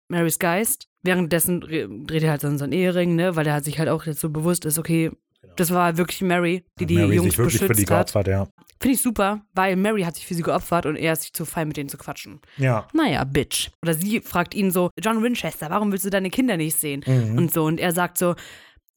[0.08, 0.88] Marys Geist.
[1.02, 3.88] Währenddessen re- dreht er halt so an seinen Ehering, ne, weil er halt sich halt
[3.88, 5.10] auch jetzt so bewusst ist, okay,
[5.56, 8.12] das war wirklich Mary, die die Mary Jungs sich wirklich für die beschützt hat.
[8.12, 8.48] geopfert, ja.
[8.80, 11.44] Finde ich super, weil Mary hat sich für sie geopfert und er ist sich zu
[11.44, 12.40] fein, mit denen zu quatschen.
[12.56, 12.88] Ja.
[12.94, 13.70] Naja, Bitch.
[13.82, 17.04] Oder sie fragt ihn so, John Winchester, warum willst du deine Kinder nicht sehen?
[17.06, 17.36] Mhm.
[17.36, 17.64] Und so.
[17.64, 18.36] Und er sagt so,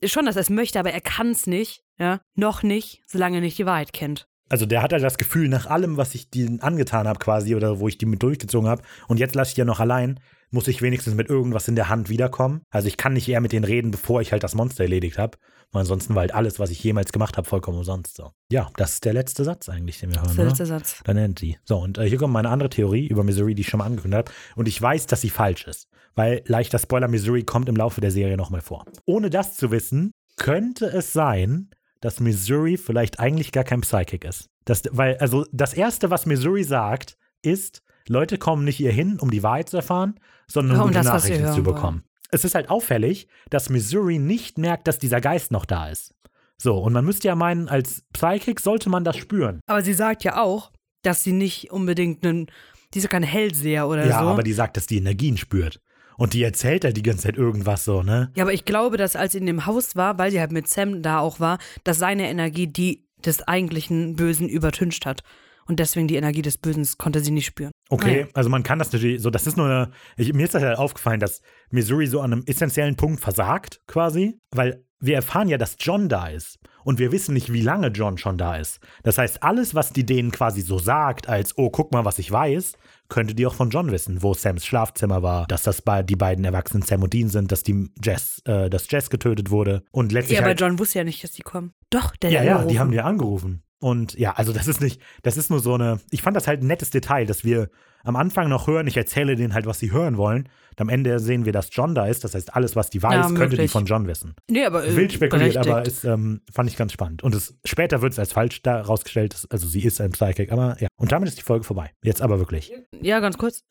[0.04, 1.84] schon, dass er es möchte, aber er kann es nicht.
[2.00, 4.26] Ja, noch nicht, solange er nicht die Wahrheit kennt.
[4.50, 7.80] Also der hat halt das Gefühl, nach allem, was ich denen angetan habe quasi oder
[7.80, 10.20] wo ich die mit durchgezogen habe und jetzt lasse ich die ja noch allein,
[10.54, 12.62] muss ich wenigstens mit irgendwas in der Hand wiederkommen.
[12.70, 15.38] Also ich kann nicht eher mit denen reden, bevor ich halt das Monster erledigt habe.
[15.72, 18.32] Weil ansonsten war halt alles, was ich jemals gemacht habe, vollkommen umsonst so.
[18.52, 20.30] Ja, das ist der letzte Satz eigentlich, den wir Das hören.
[20.30, 21.02] ist der letzte Satz.
[21.04, 21.58] Dann nennt sie.
[21.66, 24.18] So, und äh, hier kommt meine andere Theorie über Missouri, die ich schon mal angekündigt
[24.30, 24.32] habe.
[24.56, 25.88] Und ich weiß, dass sie falsch ist.
[26.16, 28.86] Weil leichter Spoiler, Missouri kommt im Laufe der Serie nochmal vor.
[29.06, 31.72] Ohne das zu wissen, könnte es sein,
[32.02, 34.50] dass Missouri vielleicht eigentlich gar kein Psychic ist.
[34.66, 39.32] Das, weil, also das Erste, was Missouri sagt, ist, Leute kommen nicht hier hin, um
[39.32, 42.04] die Wahrheit zu erfahren, sondern um gute das, Nachrichten zu bekommen.
[42.32, 46.16] Es ist halt auffällig, dass Missouri nicht merkt, dass dieser Geist noch da ist.
[46.58, 49.60] So, und man müsste ja meinen, als Psychic sollte man das spüren.
[49.68, 50.72] Aber sie sagt ja auch,
[51.02, 52.48] dass sie nicht unbedingt einen,
[52.94, 54.30] die ist ja kein Hellseher oder Ja, so.
[54.30, 55.80] aber die sagt, dass die Energien spürt.
[56.16, 58.32] Und die erzählt halt die ganze Zeit irgendwas so, ne?
[58.36, 60.68] ja, aber ich glaube, dass als sie in dem Haus war, weil sie halt mit
[60.68, 65.24] Sam da auch war, dass seine Energie die des eigentlichen Bösen übertüncht hat.
[65.66, 67.72] Und deswegen die Energie des Bösen konnte sie nicht spüren.
[67.94, 68.28] Okay, Naja.
[68.34, 70.78] also man kann das natürlich, so, das ist nur eine, ich, mir ist das halt
[70.78, 75.76] aufgefallen, dass Missouri so an einem essentiellen Punkt versagt, quasi, weil wir erfahren ja, dass
[75.80, 76.60] John da ist.
[76.86, 78.80] Und wir wissen nicht, wie lange John schon da ist.
[79.04, 82.32] Das heißt, alles, was die denen quasi so sagt, als, oh, guck mal, was ich
[82.32, 82.74] weiß,
[83.10, 86.44] könnte die auch von John wissen, wo Sams Schlafzimmer war, dass das bei, die beiden
[86.46, 89.84] erwachsenen Sam und Dean sind, dass die Jess, äh, dass Jess getötet wurde.
[89.92, 91.74] Und letztlich Ja, aber halt, John wusste ja nicht, dass die kommen.
[91.90, 92.70] Doch, der Ja, ja, angerufen.
[92.74, 93.64] die haben dir angerufen.
[93.84, 96.62] Und ja, also das ist nicht, das ist nur so eine, ich fand das halt
[96.64, 97.70] ein nettes Detail, dass wir
[98.06, 100.50] am Anfang noch hören, ich erzähle denen halt, was sie hören wollen.
[100.72, 102.24] Und am Ende sehen wir, dass John da ist.
[102.26, 104.36] Das heißt, alles, was die weiß, Ja, könnte die von John wissen.
[104.50, 105.74] Nee, aber äh, Wild spekuliert, berechtigt.
[105.74, 107.24] aber ist, ähm, fand ich ganz spannend.
[107.24, 110.52] Und es, später wird es als falsch da rausgestellt, dass- also sie ist ein Psychic,
[110.52, 110.88] aber ja.
[110.98, 111.92] Und damit ist die Folge vorbei.
[112.04, 112.74] Jetzt aber wirklich.
[113.02, 113.64] Ja, ganz kurz.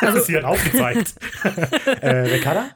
[0.00, 1.14] Also, sie hat aufgezeigt.
[2.00, 2.66] äh, Ricarda?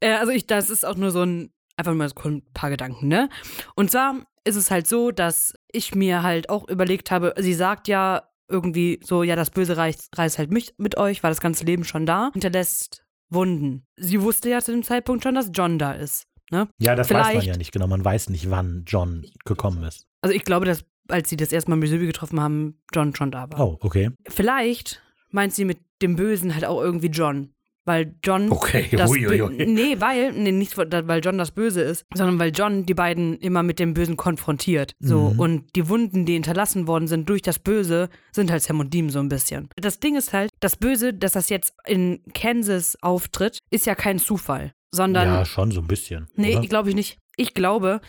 [0.00, 1.50] Äh, also ich, das ist auch nur so ein,
[1.82, 3.28] einfach mal so ein paar Gedanken, ne?
[3.74, 7.88] Und zwar ist es halt so, dass ich mir halt auch überlegt habe, sie sagt
[7.88, 11.64] ja irgendwie so, ja, das Böse reißt, reißt halt mich mit euch, war das ganze
[11.64, 13.86] Leben schon da, hinterlässt Wunden.
[13.96, 16.26] Sie wusste ja zu dem Zeitpunkt schon, dass John da ist.
[16.50, 16.68] Ne?
[16.78, 17.86] Ja, das weiß man Vielleicht- ja nicht genau.
[17.86, 20.06] Man weiß nicht, wann John gekommen ist.
[20.20, 23.50] Also ich glaube, dass als sie das erste Mal Missouri getroffen haben, John schon da
[23.50, 23.60] war.
[23.60, 24.10] Oh, okay.
[24.28, 27.54] Vielleicht meint sie mit dem Bösen halt auch irgendwie John.
[27.84, 28.50] Weil John.
[28.50, 29.26] Okay, Das hui.
[29.66, 33.62] Nee, weil, nee, nicht weil John das Böse ist, sondern weil John die beiden immer
[33.62, 34.94] mit dem Bösen konfrontiert.
[35.00, 35.30] So.
[35.30, 35.40] Mhm.
[35.40, 39.10] Und die Wunden, die hinterlassen worden sind durch das Böse, sind halt Sam und Dean
[39.10, 39.68] so ein bisschen.
[39.76, 44.18] Das Ding ist halt, das Böse, dass das jetzt in Kansas auftritt, ist ja kein
[44.18, 44.72] Zufall.
[44.94, 45.26] Sondern.
[45.26, 46.28] Ja, schon so ein bisschen.
[46.36, 47.18] Nee, glaube ich nicht.
[47.36, 48.00] Ich glaube,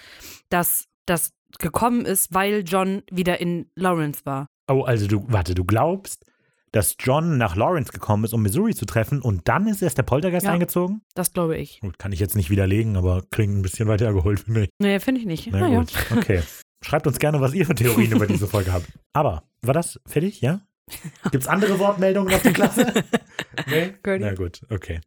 [0.49, 4.47] dass das gekommen ist, weil John wieder in Lawrence war.
[4.69, 6.25] Oh, also du, warte, du glaubst,
[6.73, 10.03] dass John nach Lawrence gekommen ist, um Missouri zu treffen und dann ist erst der
[10.03, 10.51] Poltergeist Ja.
[10.51, 11.01] eingezogen?
[11.13, 11.79] Das glaube ich.
[11.79, 14.69] Gut, kann ich jetzt nicht widerlegen, aber klingt ein bisschen weiter geholt für mich.
[14.79, 15.49] Nee, finde ich nicht.
[15.51, 15.79] Na naja.
[15.79, 16.41] gut, okay.
[16.83, 18.87] Schreibt uns gerne, was ihr für Theorien über diese Folge habt.
[19.13, 20.61] Aber, war das fertig, ja?
[21.31, 22.91] Gibt's andere Wortmeldungen auf die Klasse?
[23.67, 23.93] nee?
[24.03, 24.99] Na gut, okay.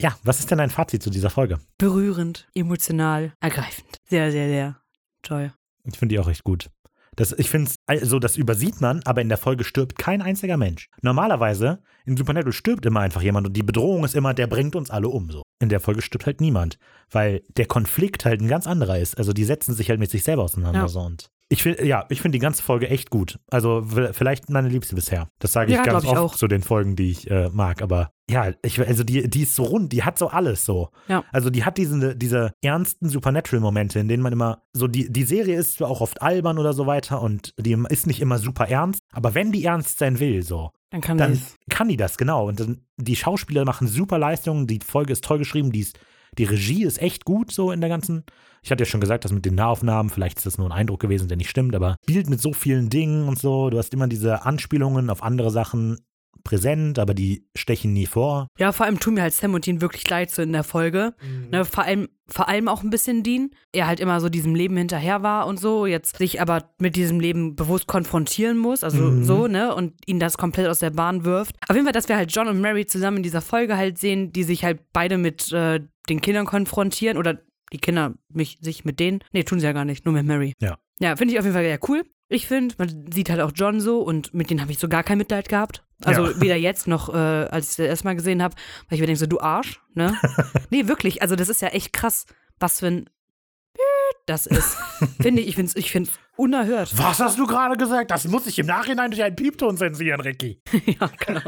[0.00, 1.60] Ja, was ist denn dein Fazit zu dieser Folge?
[1.78, 3.96] Berührend, emotional, ergreifend.
[4.10, 4.80] Sehr, sehr, sehr
[5.22, 5.52] toll.
[5.84, 6.68] Ich finde die auch recht gut.
[7.16, 10.56] Das, ich finde es, also das übersieht man, aber in der Folge stirbt kein einziger
[10.56, 10.88] Mensch.
[11.02, 14.90] Normalerweise, in Supernatural stirbt immer einfach jemand und die Bedrohung ist immer, der bringt uns
[14.90, 15.30] alle um.
[15.30, 15.42] So.
[15.60, 16.78] In der Folge stirbt halt niemand,
[17.10, 19.18] weil der Konflikt halt ein ganz anderer ist.
[19.18, 20.80] Also die setzen sich halt mit sich selber auseinander.
[20.80, 20.88] Ja.
[20.88, 21.00] So.
[21.00, 23.38] Und ich finde, ja, ich finde die ganze Folge echt gut.
[23.50, 25.28] Also vielleicht meine Liebste bisher.
[25.38, 26.34] Das sage ich Ja, ganz ich oft auch.
[26.34, 27.82] zu den Folgen, die ich äh, mag.
[27.82, 30.88] Aber ja, ich, also die, die ist so rund, die hat so alles so.
[31.08, 31.24] Ja.
[31.30, 35.58] Also die hat diese, diese ernsten Supernatural-Momente, in denen man immer so, die, die Serie
[35.58, 39.02] ist zwar auch oft albern oder so weiter und die ist nicht immer super ernst,
[39.12, 41.38] aber wenn die ernst sein will, so, Dann kann dann
[41.68, 42.48] kann die das, genau.
[42.48, 45.98] Und dann, die Schauspieler machen super Leistungen, die Folge ist toll geschrieben, die, ist,
[46.38, 48.24] die Regie ist echt gut so in der ganzen.
[48.62, 51.00] Ich hatte ja schon gesagt, dass mit den Nahaufnahmen, vielleicht ist das nur ein Eindruck
[51.00, 53.70] gewesen, der nicht stimmt, aber spielt mit so vielen Dingen und so.
[53.70, 55.98] Du hast immer diese Anspielungen auf andere Sachen
[56.44, 58.48] präsent, aber die stechen nie vor.
[58.58, 61.14] Ja, vor allem tun mir halt Sam und Dean wirklich leid so in der Folge.
[61.50, 63.50] Ne, vor, allem, vor allem auch ein bisschen Dean.
[63.72, 67.20] Er halt immer so diesem Leben hinterher war und so, jetzt sich aber mit diesem
[67.20, 69.24] Leben bewusst konfrontieren muss, also Mhm.
[69.24, 71.56] so, ne, und ihn das komplett aus der Bahn wirft.
[71.68, 74.32] Auf jeden Fall, dass wir halt John und Mary zusammen in dieser Folge halt sehen,
[74.32, 77.40] die sich halt beide mit äh, den Kindern konfrontieren oder
[77.72, 79.20] die Kinder mich, sich mit denen.
[79.32, 80.52] Nee, tun sie ja gar nicht, nur mit Mary.
[80.60, 80.76] Ja.
[81.00, 82.02] Ja, finde ich auf jeden Fall ja cool.
[82.28, 85.02] Ich finde, man sieht halt auch John so und mit denen habe ich so gar
[85.02, 85.82] kein Mitleid gehabt.
[86.06, 86.40] Also Ja.
[86.40, 88.54] weder jetzt noch, äh, als ich das erste Mal gesehen habe,
[88.88, 90.14] weil ich mir denke so, du Arsch, ne?
[90.70, 92.26] nee, wirklich, also das ist ja echt krass,
[92.58, 93.10] was für ein
[94.26, 94.76] das ist.
[95.20, 96.96] finde ich, ich finde es ich find's unerhört.
[96.96, 98.10] Was hast du gerade gesagt?
[98.10, 100.60] Das muss ich im Nachhinein durch einen Piepton zensieren, Ricky.
[100.86, 101.40] ja, genau.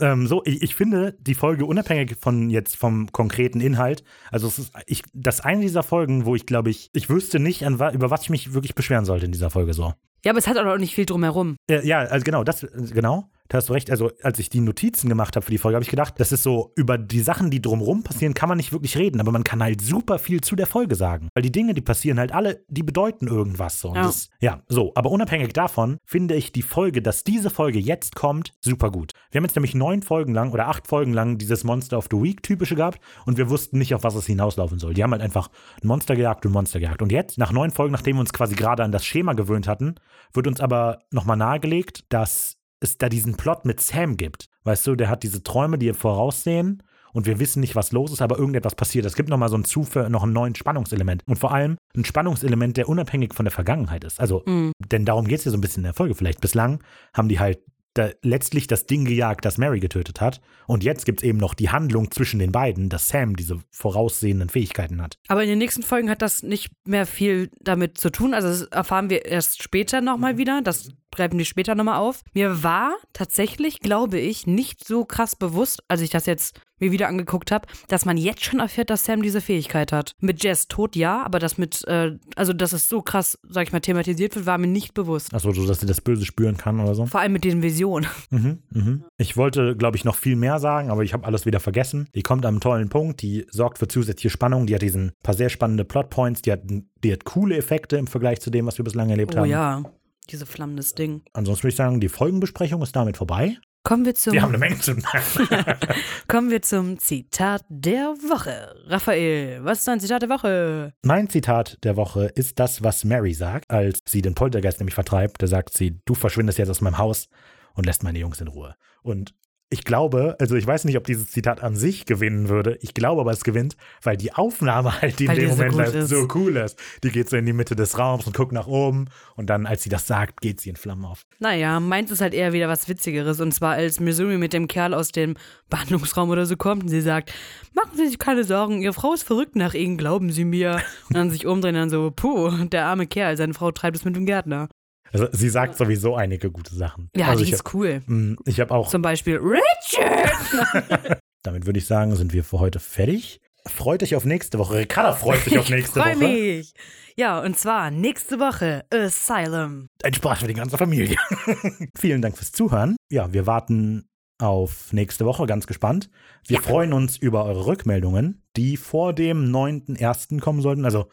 [0.00, 4.58] Ähm, so, ich, ich finde die Folge unabhängig von jetzt vom konkreten Inhalt, also es
[4.58, 8.10] ist ich, das eine dieser Folgen, wo ich glaube ich, ich wüsste nicht, an, über
[8.10, 9.94] was ich mich wirklich beschweren sollte in dieser Folge so.
[10.24, 11.56] Ja, aber es hat auch nicht viel drumherum.
[11.70, 13.90] Äh, ja, also genau, das, genau, da hast du recht.
[13.90, 16.42] Also, als ich die Notizen gemacht habe für die Folge, habe ich gedacht, das ist
[16.42, 19.62] so, über die Sachen, die drumherum passieren, kann man nicht wirklich reden, aber man kann
[19.62, 21.28] halt super viel zu der Folge sagen.
[21.34, 23.88] Weil die Dinge, die passieren halt alle, die bedeuten irgendwas so.
[23.88, 24.02] Und Ja.
[24.02, 28.54] Das, ja, so, aber unabhängig davon finde ich die Folge, dass diese Folge jetzt kommt,
[28.60, 29.12] super gut.
[29.30, 32.20] Wir haben jetzt nämlich neun Folgen lang oder acht Folgen lang dieses Monster of the
[32.22, 34.94] Week typische gehabt und wir wussten nicht, auf was es hinauslaufen soll.
[34.94, 35.48] Die haben halt einfach
[35.82, 37.02] ein Monster gejagt und ein Monster gejagt.
[37.02, 39.94] Und jetzt, nach neun Folgen, nachdem wir uns quasi gerade an das Schema gewöhnt hatten,
[40.34, 44.48] wird uns aber nochmal nahegelegt, dass es da diesen Plot mit Sam gibt.
[44.64, 46.82] Weißt du, der hat diese Träume, die voraussehen
[47.12, 49.06] und wir wissen nicht, was los ist, aber irgendetwas passiert.
[49.06, 51.22] Es gibt nochmal so ein Zufall, noch ein neues Spannungselement.
[51.26, 54.20] Und vor allem ein Spannungselement, der unabhängig von der Vergangenheit ist.
[54.20, 54.72] Also, Mhm.
[54.90, 56.40] denn darum geht es ja so ein bisschen in der Folge vielleicht.
[56.40, 56.82] Bislang
[57.14, 57.58] haben die halt
[57.94, 60.40] da letztlich das Ding gejagt, das Mary getötet hat.
[60.68, 64.50] Und jetzt gibt es eben noch die Handlung zwischen den beiden, dass Sam diese voraussehenden
[64.50, 65.18] Fähigkeiten hat.
[65.26, 68.34] Aber in den nächsten Folgen hat das nicht mehr viel damit zu tun.
[68.34, 70.60] Also das erfahren wir erst später nochmal wieder.
[70.62, 72.22] Das greifen die später nochmal auf.
[72.34, 77.08] Mir war tatsächlich, glaube ich, nicht so krass bewusst, als ich das jetzt mir wieder
[77.08, 80.12] angeguckt habe, dass man jetzt schon erfährt, dass Sam diese Fähigkeit hat.
[80.20, 83.72] Mit Jess tot ja, aber das mit, äh, also dass es so krass, sag ich
[83.72, 85.34] mal, thematisiert wird, war mir nicht bewusst.
[85.34, 87.06] Achso, so dass sie das Böse spüren kann oder so.
[87.06, 88.08] Vor allem mit den Visionen.
[88.30, 89.04] Mhm, mhm.
[89.16, 92.08] Ich wollte, glaube ich, noch viel mehr sagen, aber ich habe alles wieder vergessen.
[92.14, 95.48] Die kommt am tollen Punkt, die sorgt für zusätzliche Spannung, die hat diesen paar sehr
[95.48, 96.60] spannende Plotpoints, die hat,
[97.02, 99.48] die hat coole Effekte im Vergleich zu dem, was wir bislang erlebt Oh haben.
[99.50, 99.82] ja,
[100.30, 101.22] diese flammendes Ding.
[101.32, 103.58] Ansonsten würde ich sagen, die Folgenbesprechung ist damit vorbei.
[103.84, 104.94] Kommen wir zum Wir haben eine Menge zu
[106.28, 108.74] Kommen wir zum Zitat der Woche.
[108.86, 110.92] Raphael, was ist dein Zitat der Woche?
[111.02, 115.42] Mein Zitat der Woche ist das, was Mary sagt, als sie den Poltergeist nämlich vertreibt.
[115.42, 117.28] Da sagt sie, du verschwindest jetzt aus meinem Haus
[117.74, 118.74] und lässt meine Jungs in Ruhe.
[119.02, 119.34] Und
[119.70, 122.78] ich glaube, also ich weiß nicht, ob dieses Zitat an sich gewinnen würde.
[122.80, 125.80] Ich glaube aber, es gewinnt, weil die Aufnahme halt, die in dem so Moment gut
[125.82, 126.78] halt so cool ist.
[127.04, 129.82] Die geht so in die Mitte des Raums und guckt nach oben und dann, als
[129.82, 131.22] sie das sagt, geht sie in Flammen auf.
[131.38, 133.40] Naja, meins ist halt eher wieder was Witzigeres.
[133.40, 135.36] Und zwar, als Missouri mit dem Kerl aus dem
[135.68, 137.32] Behandlungsraum oder so kommt und sie sagt,
[137.74, 140.80] machen Sie sich keine Sorgen, Ihre Frau ist verrückt nach Ihnen, glauben Sie mir.
[141.08, 144.04] Und dann sich umdrehen und dann so, puh, der arme Kerl, seine Frau treibt es
[144.04, 144.68] mit dem Gärtner.
[145.12, 147.10] Also sie sagt sowieso einige gute Sachen.
[147.16, 148.02] Ja, also die ich, ist cool.
[148.06, 151.18] mh, ich habe auch, Zum Beispiel, Richard!
[151.42, 153.40] damit würde ich sagen, sind wir für heute fertig.
[153.66, 154.76] Freut euch auf nächste Woche.
[154.76, 156.18] Ricarda freut sich auf nächste Freu Woche.
[156.18, 156.72] mich!
[157.16, 159.88] Ja, und zwar nächste Woche Asylum.
[160.02, 161.16] Ein Spaß für die ganze Familie.
[161.98, 162.96] Vielen Dank fürs Zuhören.
[163.10, 164.08] Ja, wir warten
[164.38, 166.10] auf nächste Woche, ganz gespannt.
[166.46, 170.40] Wir freuen uns über eure Rückmeldungen, die vor dem 9.1.
[170.40, 170.84] kommen sollten.
[170.84, 171.08] Also,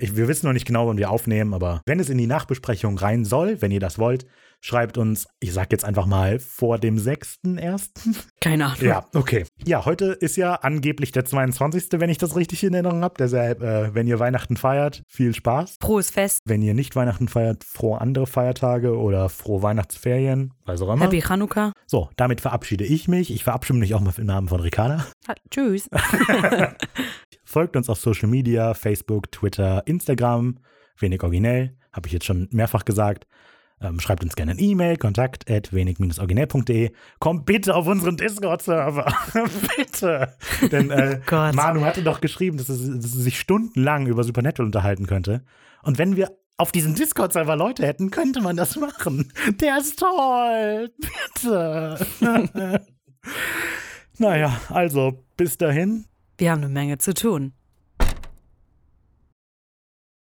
[0.00, 2.98] ich- wir wissen noch nicht genau, wann wir aufnehmen, aber wenn es in die Nachbesprechung
[2.98, 4.26] rein soll, wenn ihr das wollt,
[4.60, 7.90] schreibt uns, ich sag jetzt einfach mal, vor dem 6.1.
[8.40, 8.78] Keine Ahnung.
[8.80, 9.44] Ja, okay.
[9.64, 13.14] Ja, heute ist ja angeblich der 22., wenn ich das richtig in Erinnerung habe.
[13.18, 15.76] Deshalb, äh, wenn ihr Weihnachten feiert, viel Spaß.
[15.80, 16.40] Frohes Fest.
[16.44, 21.04] Wenn ihr nicht Weihnachten feiert, frohe andere Feiertage oder frohe Weihnachtsferien, was auch immer.
[21.04, 21.72] Happy Chanukka.
[21.86, 23.30] So, damit verabschiede ich mich.
[23.32, 25.06] Ich verabschiede mich auch mal im Namen von Ricarda.
[25.28, 25.88] Ha- Tschüss.
[27.48, 30.58] Folgt uns auf Social Media, Facebook, Twitter, Instagram.
[30.98, 33.26] Wenig originell, habe ich jetzt schon mehrfach gesagt.
[33.80, 36.90] Ähm, schreibt uns gerne eine E-Mail, kontakt at wenig-originell.de.
[37.20, 39.10] Kommt bitte auf unseren Discord-Server.
[39.78, 40.34] bitte.
[40.70, 41.54] Denn äh, Gott.
[41.54, 45.42] Manu hatte doch geschrieben, dass es, dass es sich stundenlang über Supernatural unterhalten könnte.
[45.82, 49.32] Und wenn wir auf diesem Discord-Server Leute hätten, könnte man das machen.
[49.58, 50.92] Der ist toll.
[50.98, 52.06] Bitte.
[54.18, 56.04] naja, also bis dahin.
[56.38, 57.52] Wir haben eine Menge zu tun.